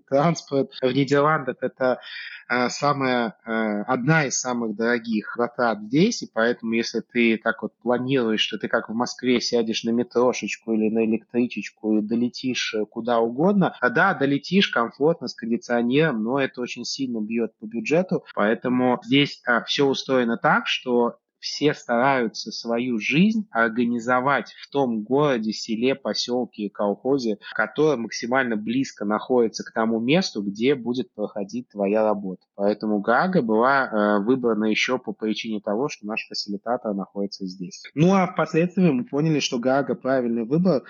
транспорт 0.09 0.71
в 0.81 0.91
Нидерландах 0.91 1.57
это 1.61 1.99
а, 2.47 2.69
самая, 2.69 3.37
а, 3.45 3.83
одна 3.83 4.25
из 4.25 4.39
самых 4.39 4.75
дорогих 4.75 5.35
затрат 5.37 5.79
здесь, 5.83 6.23
и 6.23 6.31
поэтому 6.33 6.73
если 6.73 7.01
ты 7.01 7.37
так 7.37 7.61
вот 7.61 7.77
планируешь, 7.83 8.41
что 8.41 8.57
ты 8.57 8.67
как 8.67 8.89
в 8.89 8.93
Москве 8.95 9.39
сядешь 9.41 9.83
на 9.83 9.91
метрошечку 9.91 10.73
или 10.73 10.89
на 10.89 11.05
электричечку 11.05 11.99
и 11.99 12.01
долетишь 12.01 12.73
э, 12.73 12.85
куда 12.87 13.19
угодно, 13.19 13.77
а 13.79 13.89
да, 13.91 14.15
долетишь 14.15 14.69
комфортно 14.69 15.27
с 15.27 15.35
кондиционером, 15.35 16.23
но 16.23 16.39
это 16.39 16.59
очень 16.59 16.83
сильно 16.83 17.21
бьет 17.21 17.51
по 17.59 17.65
бюджету, 17.65 18.23
поэтому 18.33 18.99
здесь 19.03 19.39
а, 19.45 19.63
все 19.65 19.85
устроено 19.85 20.37
так, 20.37 20.65
что 20.65 21.19
все 21.45 21.75
стараются 21.75 22.51
свою 22.51 22.97
жизнь 22.97 23.47
организовать 23.51 24.51
в 24.53 24.69
том 24.71 25.03
городе, 25.03 25.51
селе, 25.53 25.93
поселке 25.93 26.63
и 26.63 26.69
колхозе, 26.69 27.37
который 27.53 27.97
максимально 27.97 28.57
близко 28.57 29.05
находится 29.05 29.63
к 29.63 29.71
тому 29.71 29.99
месту, 29.99 30.41
где 30.41 30.73
будет 30.73 31.13
проходить 31.13 31.69
твоя 31.69 32.03
работа. 32.03 32.41
Поэтому 32.55 32.99
Гага 32.99 33.43
была 33.43 33.85
э, 33.85 34.23
выбрана 34.23 34.65
еще 34.65 34.97
по 34.97 35.13
причине 35.13 35.61
того, 35.61 35.87
что 35.87 36.07
наш 36.07 36.25
фасилитатор 36.27 36.95
находится 36.95 37.45
здесь. 37.45 37.83
Ну 37.93 38.15
а 38.15 38.25
впоследствии 38.25 38.89
мы 38.89 39.05
поняли, 39.05 39.39
что 39.39 39.59
Гага 39.59 39.93
правильный 39.93 40.45
выбор, 40.45 40.81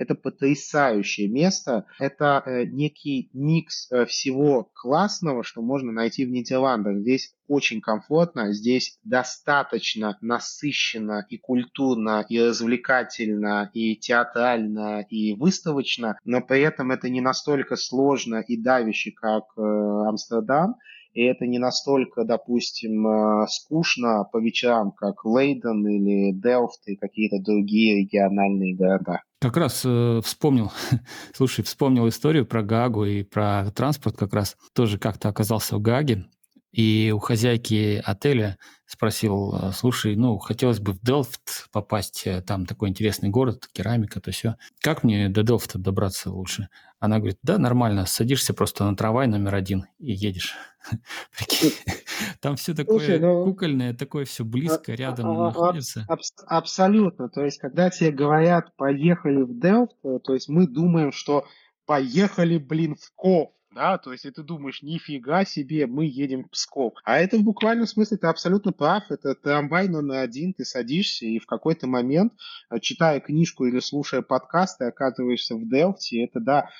это 0.00 0.14
потрясающее 0.14 1.28
место. 1.28 1.84
Это 1.98 2.42
э, 2.46 2.64
некий 2.64 3.28
микс 3.34 3.86
э, 3.92 4.06
всего 4.06 4.70
классного, 4.74 5.44
что 5.44 5.60
можно 5.60 5.92
найти 5.92 6.24
в 6.24 6.30
Нидерландах. 6.30 7.00
Здесь 7.00 7.34
очень 7.48 7.82
комфортно, 7.82 8.54
здесь 8.54 8.98
достаточно 9.04 10.16
насыщенно 10.22 11.26
и 11.28 11.36
культурно, 11.36 12.24
и 12.26 12.40
развлекательно, 12.40 13.70
и 13.74 13.94
театрально, 13.94 15.04
и 15.10 15.34
выставочно, 15.34 16.18
но 16.24 16.40
при 16.40 16.62
этом 16.62 16.92
это 16.92 17.10
не 17.10 17.20
настолько 17.20 17.76
сложно 17.76 18.36
и 18.36 18.56
давяще, 18.56 19.10
как 19.10 19.44
э, 19.58 19.60
Амстердам 19.60 20.76
и 21.12 21.22
это 21.22 21.46
не 21.46 21.58
настолько, 21.58 22.24
допустим, 22.24 23.06
э, 23.06 23.46
скучно 23.48 24.24
по 24.32 24.38
вечерам, 24.38 24.92
как 24.92 25.24
Лейден 25.24 25.86
или 25.86 26.32
Делфт 26.32 26.80
и 26.86 26.96
какие-то 26.96 27.42
другие 27.42 28.02
региональные 28.02 28.74
города. 28.74 29.22
Как 29.40 29.56
раз 29.56 29.82
э, 29.84 30.20
вспомнил, 30.22 30.70
слушай, 31.34 31.64
вспомнил 31.64 32.08
историю 32.08 32.46
про 32.46 32.62
Гагу 32.62 33.04
и 33.04 33.22
про 33.22 33.70
транспорт 33.74 34.16
как 34.16 34.34
раз. 34.34 34.56
Тоже 34.74 34.98
как-то 34.98 35.28
оказался 35.28 35.76
в 35.76 35.80
Гаге, 35.80 36.26
и 36.72 37.12
у 37.14 37.18
хозяйки 37.18 38.02
отеля 38.04 38.58
спросил, 38.86 39.54
э, 39.54 39.72
слушай, 39.72 40.16
ну, 40.16 40.38
хотелось 40.38 40.80
бы 40.80 40.92
в 40.92 41.00
Делфт 41.00 41.68
попасть, 41.72 42.26
э, 42.26 42.42
там 42.42 42.66
такой 42.66 42.88
интересный 42.88 43.28
город, 43.28 43.68
керамика, 43.72 44.20
то 44.20 44.30
все. 44.30 44.56
Как 44.80 45.02
мне 45.02 45.28
до 45.28 45.42
Делфта 45.42 45.78
добраться 45.78 46.30
лучше? 46.30 46.68
Она 46.98 47.18
говорит, 47.18 47.38
да, 47.42 47.58
нормально, 47.58 48.06
садишься 48.06 48.52
просто 48.52 48.84
на 48.84 48.96
трамвай 48.96 49.26
номер 49.26 49.54
один 49.54 49.86
и 49.98 50.12
едешь. 50.12 50.54
Там 52.40 52.56
все 52.56 52.74
такое 52.74 53.18
ну, 53.18 53.44
кукольное, 53.44 53.94
такое 53.94 54.24
все 54.24 54.44
близко, 54.44 54.92
а, 54.92 54.96
рядом 54.96 55.30
а, 55.30 55.32
а, 55.32 55.44
находится. 55.46 56.06
Абсолютно. 56.46 57.28
То 57.28 57.44
есть, 57.44 57.58
когда 57.58 57.90
тебе 57.90 58.10
говорят, 58.10 58.74
поехали 58.76 59.42
в 59.42 59.58
Делфт, 59.58 59.96
э, 60.04 60.18
то 60.22 60.34
есть 60.34 60.48
мы 60.48 60.66
думаем, 60.66 61.12
что 61.12 61.46
поехали, 61.86 62.58
блин, 62.58 62.96
в 62.96 63.12
Ков 63.14 63.50
да, 63.72 63.98
то 63.98 64.12
есть 64.12 64.24
и 64.24 64.30
ты 64.30 64.42
думаешь, 64.42 64.82
нифига 64.82 65.44
себе, 65.44 65.86
мы 65.86 66.04
едем 66.04 66.44
в 66.44 66.50
Псков. 66.50 66.94
А 67.04 67.18
это 67.18 67.38
в 67.38 67.42
буквальном 67.42 67.86
смысле 67.86 68.16
ты 68.16 68.26
абсолютно 68.26 68.72
прав, 68.72 69.04
это 69.10 69.34
трамвай 69.34 69.88
номер 69.88 70.16
один, 70.16 70.52
ты 70.52 70.64
садишься 70.64 71.26
и 71.26 71.38
в 71.38 71.46
какой-то 71.46 71.86
момент, 71.86 72.32
э, 72.70 72.80
читая 72.80 73.20
книжку 73.20 73.66
или 73.66 73.78
слушая 73.78 74.22
подкаст, 74.22 74.78
ты 74.78 74.86
оказываешься 74.86 75.54
в 75.54 75.68
Делфте, 75.68 76.24
это, 76.24 76.40
да, 76.40 76.70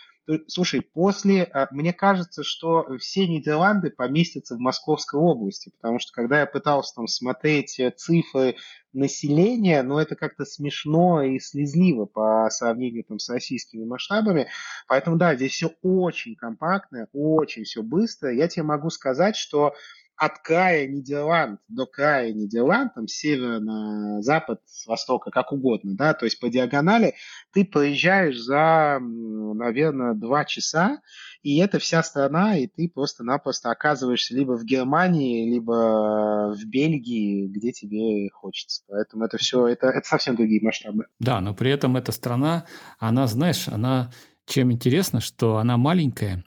Слушай, 0.48 0.82
после, 0.82 1.44
а, 1.44 1.68
мне 1.70 1.92
кажется, 1.92 2.42
что 2.42 2.86
все 2.98 3.26
Нидерланды 3.26 3.90
поместятся 3.90 4.56
в 4.56 4.58
Московской 4.58 5.20
области, 5.20 5.70
потому 5.80 5.98
что 5.98 6.12
когда 6.12 6.40
я 6.40 6.46
пытался 6.46 6.94
там 6.94 7.06
смотреть 7.06 7.80
э, 7.80 7.90
цифры 7.90 8.56
населения, 8.92 9.82
ну 9.82 9.98
это 9.98 10.16
как-то 10.16 10.44
смешно 10.44 11.22
и 11.22 11.38
слезливо 11.38 12.06
по 12.06 12.48
сравнению 12.50 13.04
там 13.04 13.18
с 13.18 13.28
российскими 13.28 13.84
масштабами. 13.84 14.48
Поэтому 14.88 15.16
да, 15.16 15.34
здесь 15.34 15.52
все 15.52 15.72
очень 15.82 16.34
компактно, 16.36 17.08
очень 17.12 17.64
все 17.64 17.82
быстро. 17.82 18.32
Я 18.32 18.48
тебе 18.48 18.64
могу 18.64 18.90
сказать, 18.90 19.36
что 19.36 19.74
от 20.20 20.38
края 20.40 20.86
Нидерланд 20.86 21.60
до 21.68 21.86
края 21.86 22.34
Нидерланд, 22.34 22.92
там 22.94 23.08
с 23.08 23.14
севера 23.14 23.58
на 23.58 24.20
запад, 24.20 24.60
с 24.66 24.86
востока, 24.86 25.30
как 25.30 25.50
угодно, 25.50 25.96
да, 25.96 26.12
то 26.12 26.26
есть 26.26 26.38
по 26.38 26.50
диагонали, 26.50 27.14
ты 27.54 27.64
проезжаешь 27.64 28.38
за, 28.38 28.98
наверное, 29.00 30.12
два 30.12 30.44
часа, 30.44 31.00
и 31.42 31.58
это 31.58 31.78
вся 31.78 32.02
страна, 32.02 32.58
и 32.58 32.66
ты 32.66 32.90
просто-напросто 32.94 33.70
оказываешься 33.70 34.34
либо 34.34 34.58
в 34.58 34.64
Германии, 34.64 35.50
либо 35.50 36.54
в 36.54 36.66
Бельгии, 36.66 37.46
где 37.46 37.72
тебе 37.72 38.28
хочется. 38.28 38.82
Поэтому 38.88 39.24
это 39.24 39.38
все, 39.38 39.68
это, 39.68 39.86
это 39.86 40.06
совсем 40.06 40.36
другие 40.36 40.62
масштабы. 40.62 41.06
Да, 41.18 41.40
но 41.40 41.54
при 41.54 41.70
этом 41.70 41.96
эта 41.96 42.12
страна, 42.12 42.66
она, 42.98 43.26
знаешь, 43.26 43.68
она 43.68 44.12
чем 44.44 44.70
интересно, 44.70 45.20
что 45.20 45.56
она 45.56 45.78
маленькая, 45.78 46.44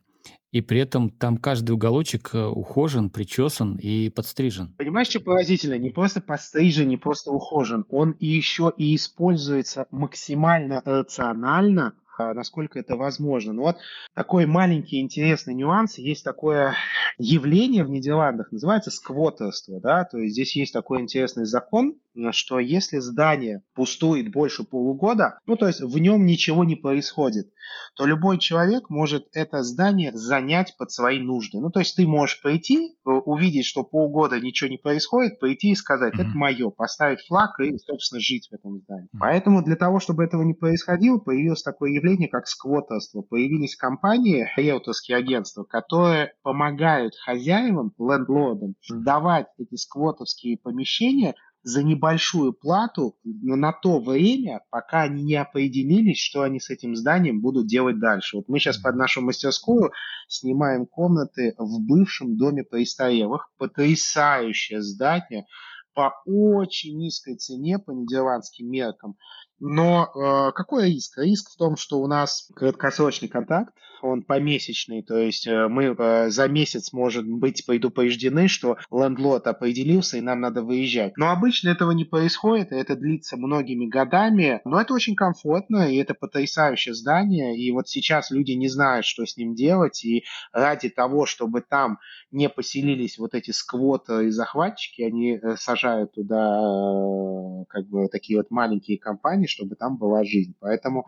и 0.53 0.61
при 0.61 0.79
этом 0.79 1.09
там 1.09 1.37
каждый 1.37 1.71
уголочек 1.71 2.29
э, 2.33 2.45
ухожен, 2.45 3.09
причесан 3.09 3.75
и 3.81 4.09
подстрижен. 4.09 4.71
Понимаешь, 4.77 5.07
что 5.07 5.19
поразительно? 5.19 5.79
Не 5.79 5.89
просто 5.89 6.21
подстрижен, 6.21 6.87
не 6.87 6.97
просто 6.97 7.31
ухожен. 7.31 7.85
Он 7.89 8.15
еще 8.19 8.71
и 8.77 8.95
используется 8.95 9.87
максимально 9.89 10.83
рационально, 10.85 11.95
а, 12.19 12.35
насколько 12.35 12.77
это 12.77 12.95
возможно. 12.95 13.53
Но 13.53 13.63
вот 13.63 13.77
такой 14.13 14.45
маленький 14.45 15.01
интересный 15.01 15.55
нюанс. 15.55 15.97
Есть 15.97 16.23
такое 16.23 16.75
явление 17.17 17.83
в 17.83 17.89
Нидерландах, 17.89 18.51
называется 18.51 18.91
сквотерство. 18.91 19.79
Да? 19.81 20.03
То 20.03 20.19
есть 20.19 20.33
здесь 20.33 20.55
есть 20.55 20.73
такой 20.73 21.01
интересный 21.01 21.45
закон, 21.45 21.95
что 22.31 22.59
если 22.59 22.99
здание 22.99 23.63
пустует 23.73 24.31
больше 24.31 24.63
полугода, 24.63 25.39
ну 25.45 25.55
то 25.55 25.67
есть 25.67 25.81
в 25.81 25.97
нем 25.97 26.25
ничего 26.25 26.63
не 26.63 26.75
происходит, 26.75 27.51
то 27.95 28.05
любой 28.05 28.39
человек 28.39 28.89
может 28.89 29.27
это 29.33 29.63
здание 29.63 30.11
занять 30.13 30.75
под 30.77 30.91
свои 30.91 31.19
нужды. 31.19 31.59
Ну 31.59 31.69
то 31.69 31.79
есть 31.79 31.95
ты 31.95 32.07
можешь 32.07 32.41
пойти, 32.41 32.95
э, 33.05 33.09
увидеть, 33.09 33.65
что 33.65 33.83
полгода 33.83 34.39
ничего 34.39 34.69
не 34.69 34.77
происходит, 34.77 35.39
пойти 35.39 35.71
и 35.71 35.75
сказать, 35.75 36.13
это 36.13 36.29
мое, 36.33 36.69
поставить 36.69 37.21
флаг 37.27 37.59
и, 37.59 37.77
собственно, 37.77 38.19
жить 38.19 38.47
в 38.49 38.53
этом 38.53 38.79
здании. 38.79 39.09
Поэтому 39.19 39.63
для 39.63 39.75
того, 39.75 39.99
чтобы 39.99 40.23
этого 40.23 40.43
не 40.43 40.53
происходило, 40.53 41.17
появилось 41.17 41.63
такое 41.63 41.91
явление, 41.91 42.29
как 42.29 42.47
сквотерство. 42.47 43.21
Появились 43.21 43.75
компании, 43.75 44.49
риэлторские 44.55 45.17
агентства, 45.17 45.63
которые 45.63 46.33
помогают 46.41 47.13
хозяевам, 47.15 47.93
лендлордам, 47.97 48.75
сдавать 48.87 49.47
эти 49.57 49.75
сквотовские 49.75 50.57
помещения 50.57 51.35
за 51.63 51.81
небольшую 51.81 52.53
плату 52.53 53.17
на 53.23 53.71
то 53.71 53.99
время, 53.99 54.61
пока 54.69 55.03
они 55.03 55.23
не 55.23 55.35
определились, 55.35 56.19
что 56.19 56.41
они 56.41 56.59
с 56.59 56.69
этим 56.69 56.95
зданием 56.95 57.41
будут 57.41 57.67
делать 57.67 57.99
дальше. 57.99 58.37
Вот 58.37 58.49
мы 58.49 58.59
сейчас 58.59 58.77
под 58.77 58.95
нашу 58.95 59.21
мастерскую 59.21 59.91
снимаем 60.27 60.85
комнаты 60.85 61.55
в 61.57 61.79
бывшем 61.81 62.37
доме 62.37 62.63
престарелых. 62.63 63.49
Потрясающее 63.57 64.81
здание 64.81 65.45
по 65.93 66.13
очень 66.25 66.97
низкой 66.97 67.35
цене 67.35 67.79
по 67.79 67.91
нидерландским 67.91 68.69
меркам. 68.69 69.15
Но 69.59 70.05
э, 70.05 70.51
какой 70.53 70.89
риск? 70.89 71.17
Риск 71.17 71.51
в 71.51 71.57
том, 71.57 71.77
что 71.77 71.99
у 71.99 72.07
нас 72.07 72.49
краткосрочный 72.55 73.29
контакт, 73.29 73.73
он 74.03 74.23
помесячный, 74.23 75.01
то 75.01 75.17
есть 75.17 75.47
э, 75.47 75.67
мы 75.69 75.95
э, 75.97 76.29
за 76.29 76.47
месяц, 76.47 76.91
может 76.91 77.25
быть, 77.25 77.65
предупреждены, 77.65 78.47
что 78.47 78.77
лендлорд 78.91 79.47
определился 79.47 80.17
и 80.17 80.21
нам 80.21 80.41
надо 80.41 80.61
выезжать. 80.61 81.13
Но 81.17 81.31
обычно 81.31 81.69
этого 81.69 81.91
не 81.91 82.03
происходит, 82.03 82.71
и 82.71 82.75
это 82.75 82.95
длится 82.95 83.37
многими 83.37 83.87
годами, 83.87 84.61
но 84.65 84.81
это 84.81 84.93
очень 84.93 85.15
комфортно, 85.15 85.89
и 85.89 85.95
это 85.95 86.13
потрясающее 86.13 86.93
здание, 86.93 87.57
и 87.57 87.71
вот 87.71 87.87
сейчас 87.87 88.29
люди 88.29 88.51
не 88.51 88.67
знают, 88.67 89.05
что 89.05 89.25
с 89.25 89.37
ним 89.37 89.55
делать, 89.55 90.03
и 90.03 90.25
ради 90.51 90.89
того, 90.89 91.25
чтобы 91.25 91.61
там 91.61 91.99
не 92.31 92.49
поселились 92.49 93.17
вот 93.17 93.33
эти 93.33 93.51
сквоты 93.51 94.27
и 94.27 94.31
захватчики, 94.31 95.01
они 95.01 95.37
э, 95.37 95.55
сажают 95.55 96.13
туда 96.13 96.59
как 97.69 97.87
бы 97.87 98.07
такие 98.09 98.37
вот 98.37 98.51
маленькие 98.51 98.97
компании, 98.97 99.42
чтобы 99.47 99.75
там 99.75 99.97
была 99.97 100.23
жизнь. 100.23 100.55
Поэтому 100.59 101.05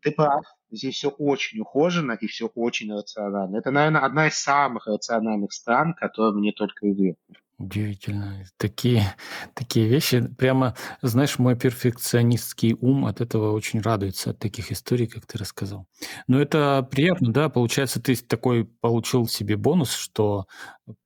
ты 0.00 0.12
прав, 0.12 0.44
здесь 0.70 0.94
все 0.94 1.08
очень 1.08 1.60
ухожено 1.60 2.12
и 2.12 2.26
все 2.26 2.46
очень 2.54 2.92
рационально. 2.92 3.56
Это, 3.56 3.70
наверное, 3.70 4.02
одна 4.02 4.28
из 4.28 4.34
самых 4.34 4.86
рациональных 4.86 5.52
стран, 5.52 5.94
которые 5.94 6.34
мне 6.34 6.52
только 6.52 6.90
известны. 6.90 7.36
Удивительно. 7.58 8.44
Такие, 8.58 9.14
такие 9.54 9.88
вещи. 9.88 10.20
Прямо, 10.36 10.74
знаешь, 11.00 11.38
мой 11.38 11.56
перфекционистский 11.56 12.74
ум 12.74 13.06
от 13.06 13.22
этого 13.22 13.52
очень 13.52 13.80
радуется, 13.80 14.30
от 14.30 14.38
таких 14.38 14.70
историй, 14.70 15.06
как 15.06 15.24
ты 15.24 15.38
рассказал. 15.38 15.86
Но 16.28 16.38
это 16.38 16.86
приятно, 16.90 17.32
да? 17.32 17.48
Получается, 17.48 18.00
ты 18.00 18.14
такой 18.14 18.66
получил 18.66 19.26
себе 19.26 19.56
бонус, 19.56 19.90
что 19.90 20.46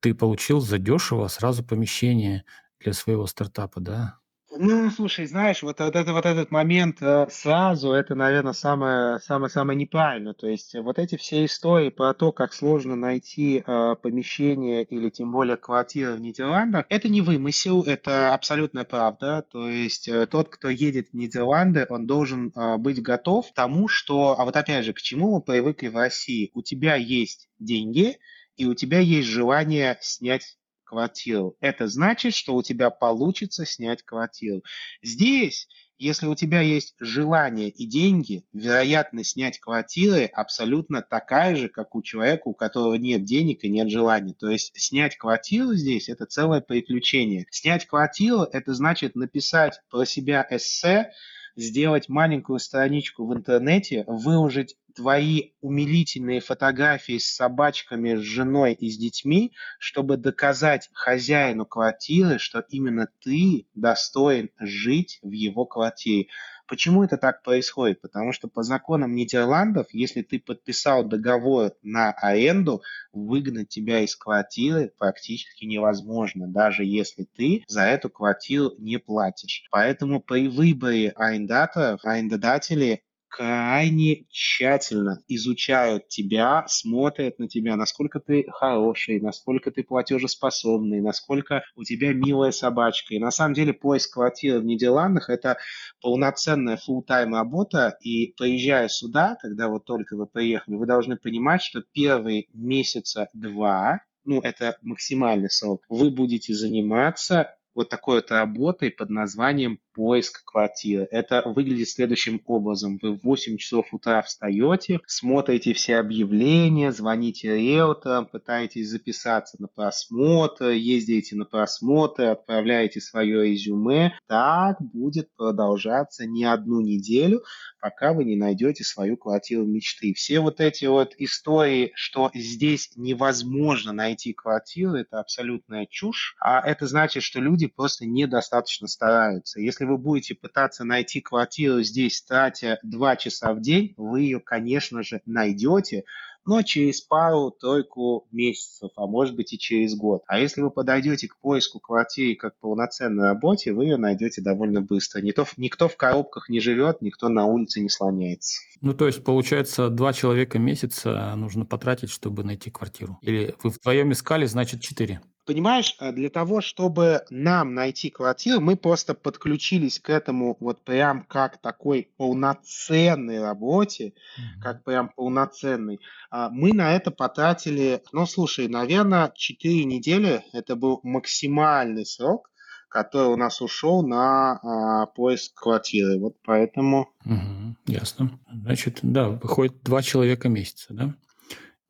ты 0.01 0.13
получил 0.13 0.61
задешево 0.61 1.29
сразу 1.29 1.65
помещение 1.65 2.45
для 2.81 2.95
своего 2.95 3.27
стартапа, 3.27 3.81
да? 3.81 4.19
Ну, 4.53 4.91
слушай, 4.91 5.27
знаешь, 5.27 5.63
вот, 5.63 5.79
вот, 5.79 5.95
это, 5.95 6.13
вот 6.13 6.27
этот 6.27 6.51
момент 6.51 7.01
э, 7.01 7.29
сразу, 7.31 7.93
это, 7.93 8.17
наверное, 8.17 8.53
самое, 8.53 9.21
самое, 9.21 9.49
самое 9.49 9.79
неправильно. 9.79 10.35
То 10.35 10.49
есть 10.49 10.75
вот 10.75 10.99
эти 10.99 11.17
все 11.17 11.45
истории 11.45 11.89
про 11.91 12.15
то, 12.15 12.33
как 12.33 12.53
сложно 12.53 12.97
найти 12.97 13.63
э, 13.65 13.95
помещение 14.03 14.83
или 14.83 15.09
тем 15.09 15.31
более 15.31 15.57
квартиру 15.57 16.15
в 16.15 16.21
Нидерландах, 16.21 16.87
это 16.89 17.09
не 17.09 17.21
вымысел, 17.21 17.85
это 17.85 18.35
абсолютная 18.35 18.83
правда. 18.85 19.47
То 19.49 19.69
есть 19.69 20.09
э, 20.09 20.27
тот, 20.27 20.49
кто 20.49 20.69
едет 20.69 21.11
в 21.11 21.15
Нидерланды, 21.15 21.87
он 21.89 22.07
должен 22.09 22.53
э, 22.57 22.77
быть 22.77 23.01
готов 23.01 23.49
к 23.53 23.55
тому, 23.55 23.87
что, 23.87 24.35
а 24.37 24.45
вот 24.45 24.57
опять 24.57 24.85
же, 24.85 24.93
к 24.93 25.01
чему 25.01 25.37
мы 25.37 25.43
привыкли 25.43 25.87
в 25.87 25.97
России? 25.97 26.51
У 26.55 26.63
тебя 26.63 26.97
есть 26.97 27.49
деньги, 27.61 28.19
и 28.57 28.67
у 28.67 28.75
тебя 28.75 28.99
есть 28.99 29.29
желание 29.29 29.97
снять 30.01 30.59
квартиру. 30.91 31.57
Это 31.61 31.87
значит, 31.87 32.35
что 32.35 32.57
у 32.57 32.63
тебя 32.65 32.91
получится 32.91 33.65
снять 33.65 34.03
квартиру. 34.03 34.65
Здесь, 35.03 35.69
если 35.99 36.27
у 36.27 36.35
тебя 36.35 36.63
есть 36.63 36.97
желание 36.99 37.69
и 37.69 37.87
деньги, 37.87 38.45
вероятность 38.53 39.31
снять 39.31 39.61
квартиры 39.61 40.25
абсолютно 40.25 41.01
такая 41.01 41.55
же, 41.55 41.69
как 41.69 41.95
у 41.95 42.03
человека, 42.03 42.49
у 42.49 42.55
которого 42.55 42.97
нет 42.97 43.23
денег 43.23 43.63
и 43.63 43.71
нет 43.71 43.89
желания. 43.89 44.35
То 44.35 44.51
есть 44.51 44.73
снять 44.75 45.17
квартиру 45.17 45.75
здесь– 45.75 46.09
это 46.09 46.27
целое 46.27 46.61
приключение. 46.61 47.47
Снять 47.53 47.87
квартиру– 47.87 48.43
это 48.53 48.75
значит 48.75 49.15
написать 49.15 49.81
про 49.91 50.05
себя 50.05 50.45
эссе, 50.51 51.13
сделать 51.57 52.09
маленькую 52.09 52.59
страничку 52.59 53.27
в 53.27 53.35
интернете, 53.35 54.05
выложить 54.07 54.77
твои 54.95 55.53
умилительные 55.61 56.41
фотографии 56.41 57.19
с 57.19 57.35
собачками, 57.35 58.17
с 58.17 58.21
женой 58.21 58.73
и 58.75 58.91
с 58.91 58.99
детьми, 58.99 59.53
чтобы 59.79 60.17
доказать 60.17 60.91
хозяину 60.93 61.67
квартиры, 61.67 62.39
что 62.39 62.65
именно 62.69 63.09
ты 63.21 63.67
достоин 63.75 64.51
жить 64.59 65.19
в 65.23 65.31
его 65.31 65.65
квартире. 65.65 66.29
Почему 66.71 67.03
это 67.03 67.17
так 67.17 67.43
происходит? 67.43 68.01
Потому 68.01 68.33
что 68.33 68.47
по 68.47 68.63
законам 68.63 69.17
Нидерландов, 69.17 69.89
если 69.91 70.23
ты 70.23 70.39
подписал 70.39 71.03
договор 71.03 71.73
на 71.83 72.13
аренду, 72.13 72.83
выгнать 73.13 73.71
тебя 73.71 74.05
из 74.05 74.15
квартиры 74.15 74.93
практически 74.97 75.65
невозможно, 75.65 76.47
даже 76.47 76.85
если 76.85 77.25
ты 77.25 77.65
за 77.67 77.83
эту 77.83 78.09
квартиру 78.09 78.71
не 78.79 78.99
платишь. 78.99 79.65
Поэтому 79.73 80.21
при 80.21 80.47
выборе 80.47 81.11
арендаторов, 81.11 82.05
арендодатели 82.05 83.03
крайне 83.31 84.25
тщательно 84.29 85.23
изучают 85.29 86.09
тебя, 86.09 86.65
смотрят 86.67 87.39
на 87.39 87.49
тебя, 87.49 87.77
насколько 87.77 88.21
ты 88.21 88.45
хороший, 88.51 89.21
насколько 89.21 89.71
ты 89.71 89.85
платежеспособный, 89.85 91.01
насколько 91.01 91.63
у 91.77 91.85
тебя 91.85 92.13
милая 92.13 92.51
собачка. 92.51 93.15
И 93.15 93.19
на 93.19 93.31
самом 93.31 93.55
деле 93.55 93.73
поиск 93.73 94.15
квартиры 94.15 94.61
в 94.61 94.65
Нидерландах– 94.65 95.29
это 95.31 95.59
полноценная 96.03 96.77
full-time 96.77 97.33
работа, 97.33 97.97
и 98.01 98.35
приезжая 98.37 98.89
сюда, 98.89 99.37
когда 99.41 99.69
вот 99.69 99.85
только 99.85 100.17
вы 100.17 100.27
приехали, 100.27 100.75
вы 100.75 100.87
должны 100.87 101.17
понимать, 101.17 101.63
что 101.63 101.83
первые 101.93 102.47
месяца 102.53 103.29
два, 103.33 104.01
ну, 104.25 104.41
это 104.41 104.77
максимальный 104.83 105.51
срок, 105.51 105.85
вы 105.89 106.11
будете 106.11 106.53
заниматься 106.53 107.55
вот 107.75 107.89
такой 107.89 108.17
вот 108.17 108.31
работой 108.31 108.91
под 108.91 109.11
названием 109.11 109.79
поиск 110.01 110.47
квартиры. 110.47 111.07
Это 111.11 111.43
выглядит 111.45 111.91
следующим 111.91 112.41
образом. 112.47 112.99
Вы 113.03 113.19
в 113.19 113.23
8 113.23 113.59
часов 113.59 113.93
утра 113.93 114.23
встаете, 114.23 115.01
смотрите 115.07 115.75
все 115.75 115.97
объявления, 115.97 116.91
звоните 116.91 117.55
риэлторам, 117.55 118.25
пытаетесь 118.25 118.89
записаться 118.89 119.61
на 119.61 119.69
просмотр, 119.69 120.71
ездите 120.71 121.37
на 121.37 121.45
просмотр, 121.45 122.23
отправляете 122.23 122.99
свое 122.99 123.51
резюме. 123.51 124.15
Так 124.27 124.81
будет 124.81 125.29
продолжаться 125.37 126.25
не 126.25 126.47
одну 126.47 126.81
неделю, 126.81 127.43
пока 127.79 128.15
вы 128.15 128.25
не 128.25 128.37
найдете 128.37 128.85
свою 128.85 129.19
квартиру 129.19 129.67
мечты. 129.67 130.15
Все 130.15 130.41
вот 130.41 130.63
эти 130.63 130.87
вот 130.87 131.13
истории, 131.19 131.93
что 131.95 132.31
здесь 132.33 132.93
невозможно 132.97 133.93
найти 133.93 134.33
квартиру, 134.33 134.95
это 134.95 135.21
абсолютная 135.21 135.85
чушь. 135.85 136.37
А 136.41 136.67
это 136.67 136.87
значит, 136.87 137.23
что 137.23 137.39
люди 137.39 137.67
просто 137.67 138.07
недостаточно 138.07 138.89
стараются. 138.89 139.61
Если 139.61 139.90
вы 139.91 139.99
будете 139.99 140.35
пытаться 140.35 140.85
найти 140.85 141.21
квартиру 141.21 141.83
здесь, 141.83 142.23
тратя 142.23 142.79
2 142.83 143.17
часа 143.17 143.53
в 143.53 143.61
день, 143.61 143.95
вы 143.97 144.23
ее, 144.23 144.41
конечно 144.41 145.03
же, 145.03 145.21
найдете, 145.27 146.05
но 146.47 146.63
через 146.63 147.01
пару-тройку 147.01 148.27
месяцев, 148.31 148.91
а 148.97 149.07
может 149.07 149.37
быть 149.37 149.53
и 149.53 149.59
через 149.59 149.95
год. 149.95 150.23
А 150.27 150.39
если 150.39 150.63
вы 150.63 150.71
подойдете 150.71 151.29
к 151.29 151.39
поиску 151.39 151.81
квартиры 151.81 152.35
как 152.35 152.59
полноценной 152.59 153.25
работе, 153.25 153.73
вы 153.73 153.85
ее 153.85 153.97
найдете 153.97 154.41
довольно 154.41 154.81
быстро. 154.81 155.21
Никто, 155.21 155.45
никто 155.57 155.89
в 155.89 155.97
коробках 155.97 156.49
не 156.49 156.61
живет, 156.61 157.03
никто 157.03 157.29
на 157.29 157.45
улице 157.45 157.81
не 157.81 157.89
слоняется. 157.89 158.61
Ну, 158.81 158.95
то 158.95 159.07
есть, 159.07 159.23
получается, 159.23 159.91
два 159.91 160.13
человека 160.13 160.59
месяца 160.59 161.35
нужно 161.37 161.67
потратить, 161.67 162.11
чтобы 162.11 162.43
найти 162.43 162.71
квартиру? 162.71 163.19
Или 163.21 163.55
вы 163.63 163.71
вдвоем 163.71 164.13
искали, 164.13 164.47
значит, 164.47 164.81
четыре? 164.81 165.21
Понимаешь, 165.51 165.97
э, 165.99 166.13
для 166.13 166.31
того, 166.31 166.61
чтобы 166.61 167.23
нам 167.29 167.75
найти 167.75 168.09
квартиру, 168.09 168.61
мы 168.61 168.77
просто 168.77 169.15
подключились 169.15 169.99
к 169.99 170.09
этому 170.09 170.57
вот 170.61 170.85
прям 170.85 171.25
как 171.25 171.61
такой 171.61 172.09
полноценной 172.17 173.41
работе, 173.41 174.07
mm-hmm. 174.07 174.63
как 174.63 174.85
прям 174.85 175.09
полноценной. 175.09 175.99
А, 176.31 176.51
мы 176.51 176.73
на 176.73 176.95
это 176.95 177.11
потратили, 177.11 178.01
ну, 178.13 178.27
слушай, 178.27 178.69
наверное, 178.69 179.33
4 179.35 179.85
недели. 179.87 180.45
Это 180.53 180.77
был 180.77 181.01
максимальный 181.03 182.07
срок, 182.07 182.49
который 182.89 183.33
у 183.33 183.37
нас 183.37 183.61
ушел 183.61 184.07
на 184.07 184.53
а, 184.53 185.07
поиск 185.07 185.61
квартиры. 185.61 186.21
Вот 186.21 186.37
поэтому... 186.45 187.09
Угу, 187.25 187.77
ясно. 187.89 188.39
Значит, 188.53 189.01
да, 189.03 189.31
выходит 189.31 189.83
два 189.83 190.01
человека 190.01 190.49
месяца, 190.49 190.95
да? 190.95 191.13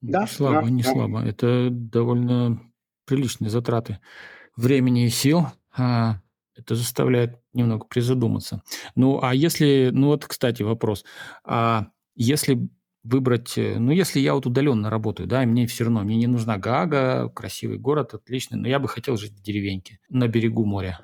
Да. 0.01 0.23
Не 0.23 0.27
слабо, 0.29 0.62
да, 0.62 0.70
не 0.70 0.83
да. 0.83 0.92
слабо. 0.92 1.23
Это 1.23 1.68
довольно 1.70 2.59
приличные 3.11 3.51
затраты 3.51 3.99
времени 4.57 5.07
и 5.07 5.11
сил. 5.11 5.46
А, 5.77 6.20
это 6.57 6.77
заставляет 6.77 7.40
немного 7.53 7.85
призадуматься. 7.87 8.62
Ну, 8.94 9.20
а 9.20 9.35
если, 9.35 9.90
ну 9.92 10.09
вот, 10.09 10.27
кстати, 10.27 10.62
вопрос. 10.62 11.05
А 11.44 11.88
если 12.14 12.70
выбрать, 13.03 13.59
э, 13.59 13.79
ну, 13.79 13.90
если 13.90 14.20
я 14.20 14.35
вот 14.35 14.46
удаленно 14.46 14.90
работаю, 14.90 15.27
да, 15.27 15.42
и 15.42 15.46
мне 15.46 15.66
все 15.66 15.85
равно, 15.85 16.03
мне 16.03 16.16
не 16.16 16.29
нужна 16.29 16.57
Гага, 16.57 17.29
красивый 17.31 17.79
город, 17.79 18.14
отличный, 18.14 18.59
но 18.59 18.68
я 18.68 18.79
бы 18.79 18.88
хотел 18.88 19.16
жить 19.16 19.33
в 19.33 19.42
деревеньке 19.42 19.99
на 20.09 20.29
берегу 20.29 20.64
моря. 20.64 21.01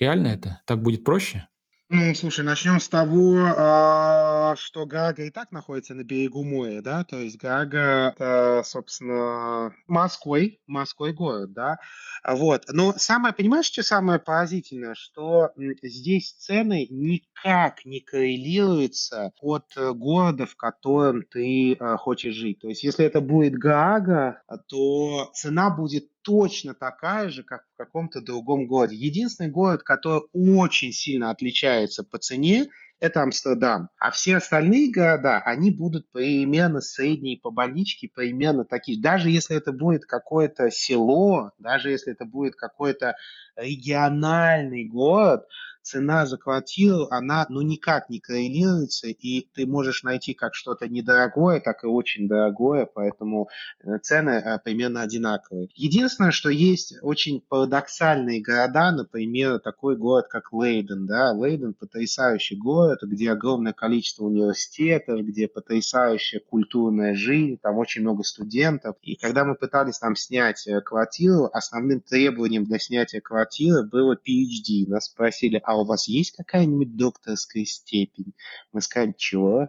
Реально 0.00 0.28
это? 0.28 0.60
Так 0.64 0.82
будет 0.82 1.04
проще? 1.04 1.46
Ну, 1.90 2.14
слушай, 2.14 2.44
начнем 2.44 2.80
с 2.80 2.88
того, 2.88 3.36
а, 3.56 4.37
что 4.56 4.86
Гага 4.86 5.24
и 5.24 5.30
так 5.30 5.52
находится 5.52 5.94
на 5.94 6.04
берегу 6.04 6.44
моря, 6.44 6.82
да, 6.82 7.04
то 7.04 7.18
есть 7.18 7.38
Гага, 7.38 8.12
это, 8.14 8.62
собственно, 8.64 9.74
морской, 9.86 10.60
морской 10.66 11.12
город, 11.12 11.52
да, 11.52 11.78
вот. 12.26 12.64
Но 12.68 12.92
самое, 12.96 13.34
понимаешь, 13.34 13.66
что 13.66 13.82
самое 13.82 14.18
поразительное, 14.18 14.94
что 14.94 15.50
здесь 15.82 16.32
цены 16.32 16.86
никак 16.90 17.84
не 17.84 18.00
коррелируются 18.00 19.32
от 19.40 19.64
э, 19.76 19.92
города, 19.92 20.46
в 20.46 20.56
котором 20.56 21.22
ты 21.22 21.74
э, 21.74 21.96
хочешь 21.96 22.34
жить. 22.34 22.60
То 22.60 22.68
есть, 22.68 22.82
если 22.82 23.04
это 23.04 23.20
будет 23.20 23.54
Гага, 23.54 24.42
то 24.68 25.30
цена 25.34 25.70
будет 25.70 26.08
точно 26.22 26.74
такая 26.74 27.30
же, 27.30 27.42
как 27.42 27.64
в 27.72 27.76
каком-то 27.78 28.20
другом 28.20 28.66
городе. 28.66 28.96
Единственный 28.96 29.50
город, 29.50 29.82
который 29.82 30.22
очень 30.32 30.92
сильно 30.92 31.30
отличается 31.30 32.04
по 32.04 32.18
цене, 32.18 32.66
это 33.00 33.22
Амстердам. 33.22 33.90
А 33.98 34.10
все 34.10 34.36
остальные 34.36 34.90
города, 34.92 35.38
они 35.38 35.70
будут 35.70 36.10
примерно 36.10 36.80
средние 36.80 37.38
по 37.38 37.50
больничке, 37.50 38.10
примерно 38.12 38.64
такие. 38.64 39.00
Даже 39.00 39.30
если 39.30 39.56
это 39.56 39.72
будет 39.72 40.04
какое-то 40.04 40.70
село, 40.70 41.52
даже 41.58 41.90
если 41.90 42.12
это 42.12 42.24
будет 42.24 42.56
какой-то 42.56 43.16
региональный 43.56 44.84
город, 44.84 45.46
цена 45.88 46.26
за 46.26 46.36
квартиру, 46.36 47.08
она 47.10 47.46
ну 47.48 47.62
никак 47.62 48.10
не 48.10 48.20
коррелируется, 48.20 49.08
и 49.08 49.48
ты 49.54 49.66
можешь 49.66 50.02
найти 50.02 50.34
как 50.34 50.54
что-то 50.54 50.88
недорогое, 50.88 51.60
так 51.60 51.84
и 51.84 51.86
очень 51.86 52.28
дорогое, 52.28 52.86
поэтому 52.86 53.48
э, 53.82 53.98
цены 54.02 54.30
э, 54.30 54.58
примерно 54.62 55.02
одинаковые. 55.02 55.68
Единственное, 55.74 56.30
что 56.30 56.50
есть 56.50 56.94
очень 57.02 57.40
парадоксальные 57.40 58.42
города, 58.42 58.92
например, 58.92 59.58
такой 59.60 59.96
город, 59.96 60.26
как 60.28 60.52
Лейден. 60.52 61.06
Да? 61.06 61.32
Лейден– 61.32 61.74
потрясающий 61.78 62.56
город, 62.56 63.00
где 63.02 63.32
огромное 63.32 63.72
количество 63.72 64.24
университетов, 64.24 65.20
где 65.22 65.48
потрясающая 65.48 66.40
культурная 66.40 67.14
жизнь, 67.14 67.58
там 67.62 67.78
очень 67.78 68.02
много 68.02 68.24
студентов. 68.24 68.96
И 69.02 69.16
когда 69.16 69.44
мы 69.44 69.54
пытались 69.54 69.98
там 69.98 70.16
снять 70.16 70.66
э, 70.66 70.80
квартиру, 70.80 71.48
основным 71.52 72.00
требованием 72.00 72.64
для 72.64 72.78
снятия 72.78 73.20
квартиры 73.20 73.84
было 73.84 74.14
PhD. 74.14 74.86
Нас 74.86 75.06
спросили, 75.06 75.60
а 75.64 75.77
у 75.82 75.84
вас 75.84 76.08
есть 76.08 76.32
какая-нибудь 76.32 76.96
докторская 76.96 77.64
степень? 77.64 78.34
Мы 78.72 78.80
сказали, 78.80 79.14
чего? 79.16 79.68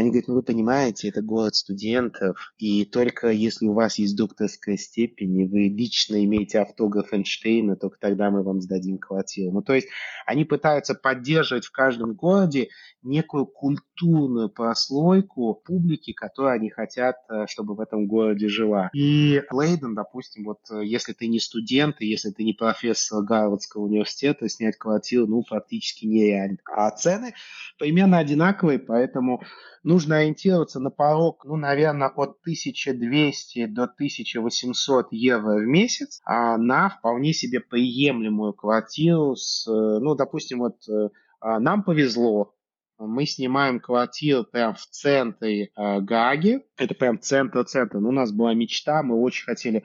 Они 0.00 0.08
говорят, 0.08 0.28
ну 0.28 0.34
вы 0.36 0.42
понимаете, 0.42 1.10
это 1.10 1.20
город 1.20 1.54
студентов, 1.54 2.54
и 2.56 2.86
только 2.86 3.28
если 3.28 3.66
у 3.66 3.74
вас 3.74 3.98
есть 3.98 4.16
докторская 4.16 4.78
степень, 4.78 5.38
и 5.40 5.44
вы 5.44 5.68
лично 5.68 6.24
имеете 6.24 6.60
автограф 6.60 7.12
Эйнштейна, 7.12 7.76
только 7.76 7.98
тогда 8.00 8.30
мы 8.30 8.42
вам 8.42 8.62
сдадим 8.62 8.96
квартиру. 8.96 9.52
Ну 9.52 9.60
то 9.60 9.74
есть 9.74 9.88
они 10.24 10.46
пытаются 10.46 10.94
поддерживать 10.94 11.66
в 11.66 11.72
каждом 11.72 12.14
городе 12.14 12.70
некую 13.02 13.44
культурную 13.44 14.48
прослойку 14.48 15.60
публики, 15.66 16.14
которую 16.14 16.54
они 16.54 16.70
хотят, 16.70 17.16
э, 17.28 17.44
чтобы 17.46 17.74
в 17.74 17.80
этом 17.80 18.06
городе 18.06 18.48
жила. 18.48 18.88
И 18.94 19.42
Лейден, 19.50 19.94
допустим, 19.94 20.44
вот 20.44 20.60
э, 20.70 20.82
если 20.82 21.12
ты 21.12 21.26
не 21.26 21.40
студент, 21.40 21.96
и 22.00 22.06
если 22.06 22.30
ты 22.30 22.42
не 22.42 22.54
профессор 22.54 23.22
Гарвардского 23.22 23.82
университета, 23.82 24.48
снять 24.48 24.76
квартиру, 24.76 25.26
ну, 25.26 25.42
практически 25.42 26.06
нереально. 26.06 26.56
А 26.64 26.90
цены 26.90 27.34
примерно 27.78 28.18
одинаковые, 28.18 28.78
поэтому 28.78 29.42
нужно 29.90 30.18
ориентироваться 30.18 30.78
на 30.78 30.90
порог, 30.90 31.44
ну, 31.44 31.56
наверное, 31.56 32.08
от 32.08 32.38
1200 32.42 33.66
до 33.66 33.84
1800 33.84 35.08
евро 35.10 35.56
в 35.56 35.66
месяц 35.66 36.20
а 36.24 36.56
на 36.56 36.90
вполне 36.90 37.32
себе 37.32 37.58
приемлемую 37.58 38.52
квартиру 38.52 39.34
с, 39.34 39.66
ну, 39.66 40.14
допустим, 40.14 40.60
вот 40.60 40.76
э, 40.88 41.08
а, 41.40 41.58
нам 41.58 41.82
повезло, 41.82 42.54
мы 42.98 43.26
снимаем 43.26 43.80
квартиру 43.80 44.44
прям 44.44 44.74
в 44.74 44.86
центре 44.86 45.64
э, 45.64 46.00
Гаги. 46.00 46.60
Это 46.76 46.94
прям 46.94 47.20
центр-центр. 47.20 47.98
Ну, 47.98 48.10
у 48.10 48.12
нас 48.12 48.30
была 48.30 48.54
мечта, 48.54 49.02
мы 49.02 49.20
очень 49.20 49.44
хотели 49.44 49.84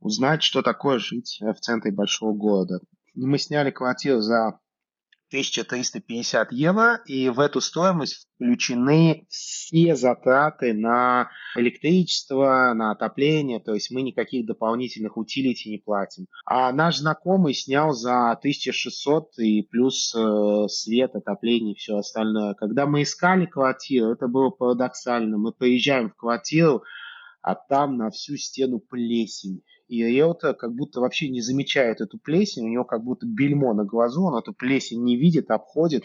узнать, 0.00 0.42
что 0.42 0.62
такое 0.62 0.98
жить 0.98 1.38
в 1.40 1.60
центре 1.60 1.92
большого 1.92 2.32
города. 2.32 2.80
И 3.14 3.24
мы 3.24 3.38
сняли 3.38 3.70
квартиру 3.70 4.20
за 4.20 4.58
1350 5.28 6.52
евро, 6.52 7.00
и 7.06 7.28
в 7.28 7.40
эту 7.40 7.60
стоимость 7.60 8.28
включены 8.34 9.26
все 9.28 9.94
затраты 9.94 10.72
на 10.72 11.30
электричество, 11.56 12.72
на 12.74 12.92
отопление, 12.92 13.60
то 13.60 13.74
есть 13.74 13.90
мы 13.90 14.02
никаких 14.02 14.46
дополнительных 14.46 15.16
утилити 15.16 15.68
не 15.70 15.78
платим. 15.78 16.26
А 16.46 16.72
наш 16.72 16.98
знакомый 16.98 17.52
снял 17.52 17.92
за 17.92 18.30
1600 18.32 19.38
и 19.38 19.62
плюс 19.62 20.14
э, 20.14 20.66
свет, 20.68 21.14
отопление 21.14 21.74
и 21.74 21.78
все 21.78 21.98
остальное. 21.98 22.54
Когда 22.54 22.86
мы 22.86 23.02
искали 23.02 23.44
квартиру, 23.44 24.12
это 24.12 24.28
было 24.28 24.50
парадоксально. 24.50 25.36
Мы 25.36 25.52
приезжаем 25.52 26.10
в 26.10 26.16
квартиру, 26.16 26.84
а 27.42 27.54
там 27.54 27.98
на 27.98 28.10
всю 28.10 28.36
стену 28.36 28.80
плесень 28.80 29.62
и 29.88 30.04
риэлтор 30.04 30.54
как 30.54 30.74
будто 30.74 31.00
вообще 31.00 31.28
не 31.28 31.40
замечает 31.40 32.00
эту 32.00 32.18
плесень, 32.18 32.66
у 32.66 32.68
него 32.68 32.84
как 32.84 33.02
будто 33.02 33.26
бельмо 33.26 33.74
на 33.74 33.84
глазу, 33.84 34.24
он 34.24 34.36
эту 34.36 34.52
плесень 34.52 35.02
не 35.02 35.16
видит, 35.16 35.50
обходит, 35.50 36.04